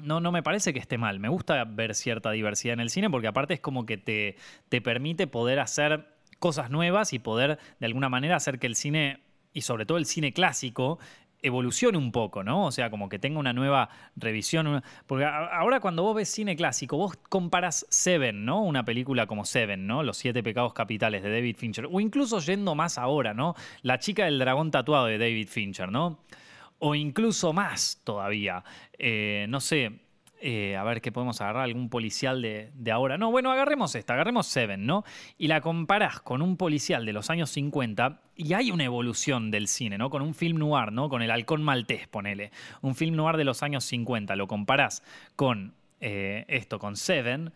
No, 0.00 0.20
no 0.20 0.32
me 0.32 0.42
parece 0.42 0.72
que 0.72 0.78
esté 0.78 0.98
mal. 0.98 1.20
Me 1.20 1.28
gusta 1.28 1.64
ver 1.64 1.94
cierta 1.94 2.30
diversidad 2.30 2.74
en 2.74 2.80
el 2.80 2.90
cine 2.90 3.10
porque 3.10 3.28
aparte 3.28 3.54
es 3.54 3.60
como 3.60 3.86
que 3.86 3.98
te, 3.98 4.36
te 4.68 4.80
permite 4.80 5.26
poder 5.26 5.60
hacer 5.60 6.06
cosas 6.38 6.70
nuevas 6.70 7.12
y 7.12 7.18
poder 7.18 7.58
de 7.80 7.86
alguna 7.86 8.08
manera 8.08 8.36
hacer 8.36 8.58
que 8.58 8.66
el 8.66 8.76
cine, 8.76 9.20
y 9.52 9.62
sobre 9.62 9.86
todo 9.86 9.98
el 9.98 10.06
cine 10.06 10.32
clásico, 10.32 10.98
evolucione 11.42 11.98
un 11.98 12.12
poco, 12.12 12.42
¿no? 12.42 12.66
O 12.66 12.72
sea, 12.72 12.90
como 12.90 13.08
que 13.08 13.18
tenga 13.18 13.38
una 13.38 13.52
nueva 13.52 13.88
revisión. 14.16 14.82
Porque 15.06 15.24
ahora 15.24 15.80
cuando 15.80 16.02
vos 16.02 16.16
ves 16.16 16.28
cine 16.28 16.56
clásico, 16.56 16.96
vos 16.96 17.16
comparas 17.28 17.86
Seven, 17.90 18.44
¿no? 18.44 18.62
Una 18.62 18.84
película 18.84 19.26
como 19.26 19.44
Seven, 19.44 19.86
¿no? 19.86 20.02
Los 20.02 20.16
siete 20.16 20.42
pecados 20.42 20.72
capitales 20.72 21.22
de 21.22 21.30
David 21.30 21.56
Fincher. 21.56 21.88
O 21.90 22.00
incluso 22.00 22.40
yendo 22.40 22.74
más 22.74 22.98
ahora, 22.98 23.34
¿no? 23.34 23.54
La 23.82 23.98
chica 23.98 24.24
del 24.24 24.38
dragón 24.38 24.70
tatuado 24.70 25.06
de 25.06 25.18
David 25.18 25.48
Fincher, 25.48 25.90
¿no? 25.90 26.18
O 26.78 26.94
incluso 26.94 27.52
más 27.52 28.00
todavía. 28.04 28.64
Eh, 28.98 29.46
no 29.48 29.60
sé, 29.60 30.00
eh, 30.40 30.76
a 30.76 30.84
ver 30.84 31.00
qué 31.00 31.10
podemos 31.10 31.40
agarrar, 31.40 31.64
algún 31.64 31.88
policial 31.88 32.40
de, 32.40 32.92
ahora. 32.92 33.18
No, 33.18 33.32
bueno, 33.32 33.50
agarremos 33.50 33.94
esta, 33.96 34.14
agarremos 34.14 34.46
Seven, 34.46 34.86
¿no? 34.86 35.04
Y 35.36 35.48
la 35.48 35.60
comparás 35.60 36.20
con 36.20 36.42
un 36.42 36.56
policial 36.56 37.04
de 37.04 37.12
los 37.12 37.28
años 37.30 37.50
50 37.50 38.20
y 38.36 38.52
hay 38.52 38.70
una 38.70 38.84
evolución 38.84 39.50
del 39.50 39.66
cine, 39.66 39.98
¿no? 39.98 40.10
Con 40.10 40.22
un 40.22 40.34
film 40.34 40.58
noir, 40.58 40.92
¿no? 40.92 41.08
Con 41.08 41.22
el 41.22 41.32
halcón 41.32 41.62
maltés, 41.62 42.06
ponele. 42.06 42.52
Un 42.82 42.94
film 42.94 43.16
noir 43.16 43.36
de 43.36 43.44
los 43.44 43.64
años 43.64 43.84
50, 43.84 44.36
lo 44.36 44.46
comparás 44.46 45.02
con 45.34 45.74
eh, 46.00 46.44
esto, 46.46 46.78
con 46.78 46.96
Seven 46.96 47.52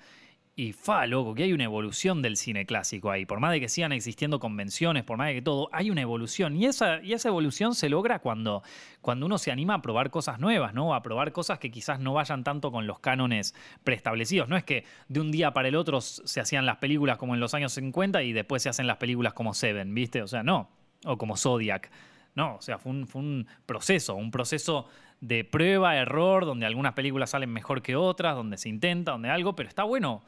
y 0.54 0.72
fa, 0.72 1.06
loco, 1.06 1.34
que 1.34 1.44
hay 1.44 1.54
una 1.54 1.64
evolución 1.64 2.20
del 2.20 2.36
cine 2.36 2.66
clásico 2.66 3.10
ahí. 3.10 3.24
Por 3.24 3.40
más 3.40 3.52
de 3.52 3.60
que 3.60 3.70
sigan 3.70 3.90
existiendo 3.92 4.38
convenciones, 4.38 5.02
por 5.02 5.16
más 5.16 5.28
de 5.28 5.34
que 5.34 5.42
todo, 5.42 5.70
hay 5.72 5.90
una 5.90 6.02
evolución. 6.02 6.56
Y 6.56 6.66
esa, 6.66 7.02
y 7.02 7.14
esa 7.14 7.28
evolución 7.28 7.74
se 7.74 7.88
logra 7.88 8.18
cuando, 8.18 8.62
cuando 9.00 9.24
uno 9.24 9.38
se 9.38 9.50
anima 9.50 9.74
a 9.74 9.82
probar 9.82 10.10
cosas 10.10 10.40
nuevas, 10.40 10.74
¿no? 10.74 10.94
A 10.94 11.02
probar 11.02 11.32
cosas 11.32 11.58
que 11.58 11.70
quizás 11.70 12.00
no 12.00 12.12
vayan 12.12 12.44
tanto 12.44 12.70
con 12.70 12.86
los 12.86 12.98
cánones 12.98 13.54
preestablecidos. 13.82 14.50
No 14.50 14.58
es 14.58 14.64
que 14.64 14.84
de 15.08 15.20
un 15.20 15.32
día 15.32 15.54
para 15.54 15.68
el 15.68 15.74
otro 15.74 16.02
se 16.02 16.40
hacían 16.40 16.66
las 16.66 16.76
películas 16.76 17.16
como 17.16 17.32
en 17.32 17.40
los 17.40 17.54
años 17.54 17.72
50 17.72 18.22
y 18.22 18.34
después 18.34 18.62
se 18.62 18.68
hacen 18.68 18.86
las 18.86 18.98
películas 18.98 19.32
como 19.32 19.54
Seven, 19.54 19.94
¿viste? 19.94 20.20
O 20.20 20.28
sea, 20.28 20.42
no. 20.42 20.68
O 21.06 21.16
como 21.16 21.38
Zodiac. 21.38 21.90
No, 22.34 22.56
o 22.56 22.62
sea, 22.62 22.78
fue 22.78 22.92
un, 22.92 23.06
fue 23.06 23.22
un 23.22 23.46
proceso, 23.64 24.14
un 24.14 24.30
proceso 24.30 24.86
de 25.22 25.44
prueba, 25.44 25.96
error, 25.96 26.44
donde 26.44 26.66
algunas 26.66 26.94
películas 26.94 27.30
salen 27.30 27.50
mejor 27.50 27.80
que 27.80 27.94
otras, 27.94 28.34
donde 28.34 28.58
se 28.58 28.68
intenta, 28.68 29.12
donde 29.12 29.30
algo, 29.30 29.54
pero 29.54 29.68
está 29.68 29.84
bueno 29.84 30.22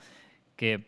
que 0.55 0.87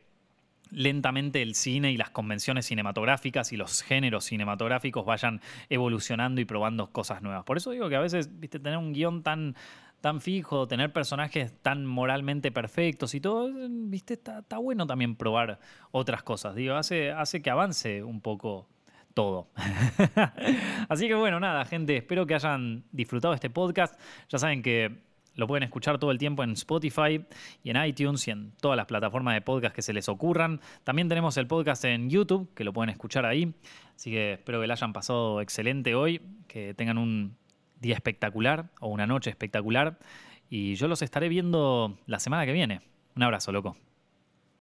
lentamente 0.70 1.42
el 1.42 1.56
cine 1.56 1.90
y 1.90 1.96
las 1.96 2.10
convenciones 2.10 2.66
cinematográficas 2.66 3.52
y 3.52 3.56
los 3.56 3.82
géneros 3.82 4.24
cinematográficos 4.24 5.04
vayan 5.04 5.40
evolucionando 5.68 6.40
y 6.40 6.44
probando 6.44 6.92
cosas 6.92 7.20
nuevas. 7.20 7.44
Por 7.44 7.56
eso 7.56 7.72
digo 7.72 7.88
que 7.88 7.96
a 7.96 8.00
veces, 8.00 8.38
viste, 8.38 8.60
tener 8.60 8.78
un 8.78 8.92
guion 8.92 9.24
tan, 9.24 9.56
tan 10.00 10.20
fijo, 10.20 10.68
tener 10.68 10.92
personajes 10.92 11.52
tan 11.62 11.84
moralmente 11.84 12.52
perfectos 12.52 13.12
y 13.16 13.20
todo, 13.20 13.50
viste, 13.68 14.14
está, 14.14 14.38
está 14.38 14.58
bueno 14.58 14.86
también 14.86 15.16
probar 15.16 15.58
otras 15.90 16.22
cosas. 16.22 16.54
Digo, 16.54 16.76
hace, 16.76 17.10
hace 17.10 17.42
que 17.42 17.50
avance 17.50 18.04
un 18.04 18.20
poco 18.20 18.68
todo. 19.16 19.48
Así 20.90 21.08
que 21.08 21.14
bueno, 21.14 21.40
nada, 21.40 21.64
gente, 21.64 21.96
espero 21.96 22.26
que 22.26 22.34
hayan 22.34 22.84
disfrutado 22.92 23.32
este 23.32 23.48
podcast. 23.48 23.98
Ya 24.28 24.38
saben 24.38 24.62
que 24.62 24.98
lo 25.34 25.46
pueden 25.46 25.62
escuchar 25.62 25.98
todo 25.98 26.10
el 26.10 26.18
tiempo 26.18 26.44
en 26.44 26.50
Spotify 26.50 27.24
y 27.64 27.70
en 27.70 27.82
iTunes 27.82 28.28
y 28.28 28.32
en 28.32 28.52
todas 28.60 28.76
las 28.76 28.84
plataformas 28.84 29.32
de 29.32 29.40
podcast 29.40 29.74
que 29.74 29.80
se 29.80 29.94
les 29.94 30.10
ocurran. 30.10 30.60
También 30.84 31.08
tenemos 31.08 31.38
el 31.38 31.46
podcast 31.46 31.82
en 31.86 32.10
YouTube, 32.10 32.52
que 32.54 32.62
lo 32.62 32.74
pueden 32.74 32.90
escuchar 32.90 33.24
ahí. 33.24 33.54
Así 33.96 34.10
que 34.10 34.34
espero 34.34 34.60
que 34.60 34.66
le 34.66 34.74
hayan 34.74 34.92
pasado 34.92 35.40
excelente 35.40 35.94
hoy, 35.94 36.20
que 36.46 36.74
tengan 36.74 36.98
un 36.98 37.38
día 37.80 37.94
espectacular 37.94 38.68
o 38.80 38.88
una 38.88 39.06
noche 39.06 39.30
espectacular. 39.30 39.98
Y 40.50 40.74
yo 40.74 40.88
los 40.88 41.00
estaré 41.00 41.30
viendo 41.30 41.98
la 42.04 42.18
semana 42.18 42.44
que 42.44 42.52
viene. 42.52 42.82
Un 43.14 43.22
abrazo, 43.22 43.50
loco. 43.50 43.78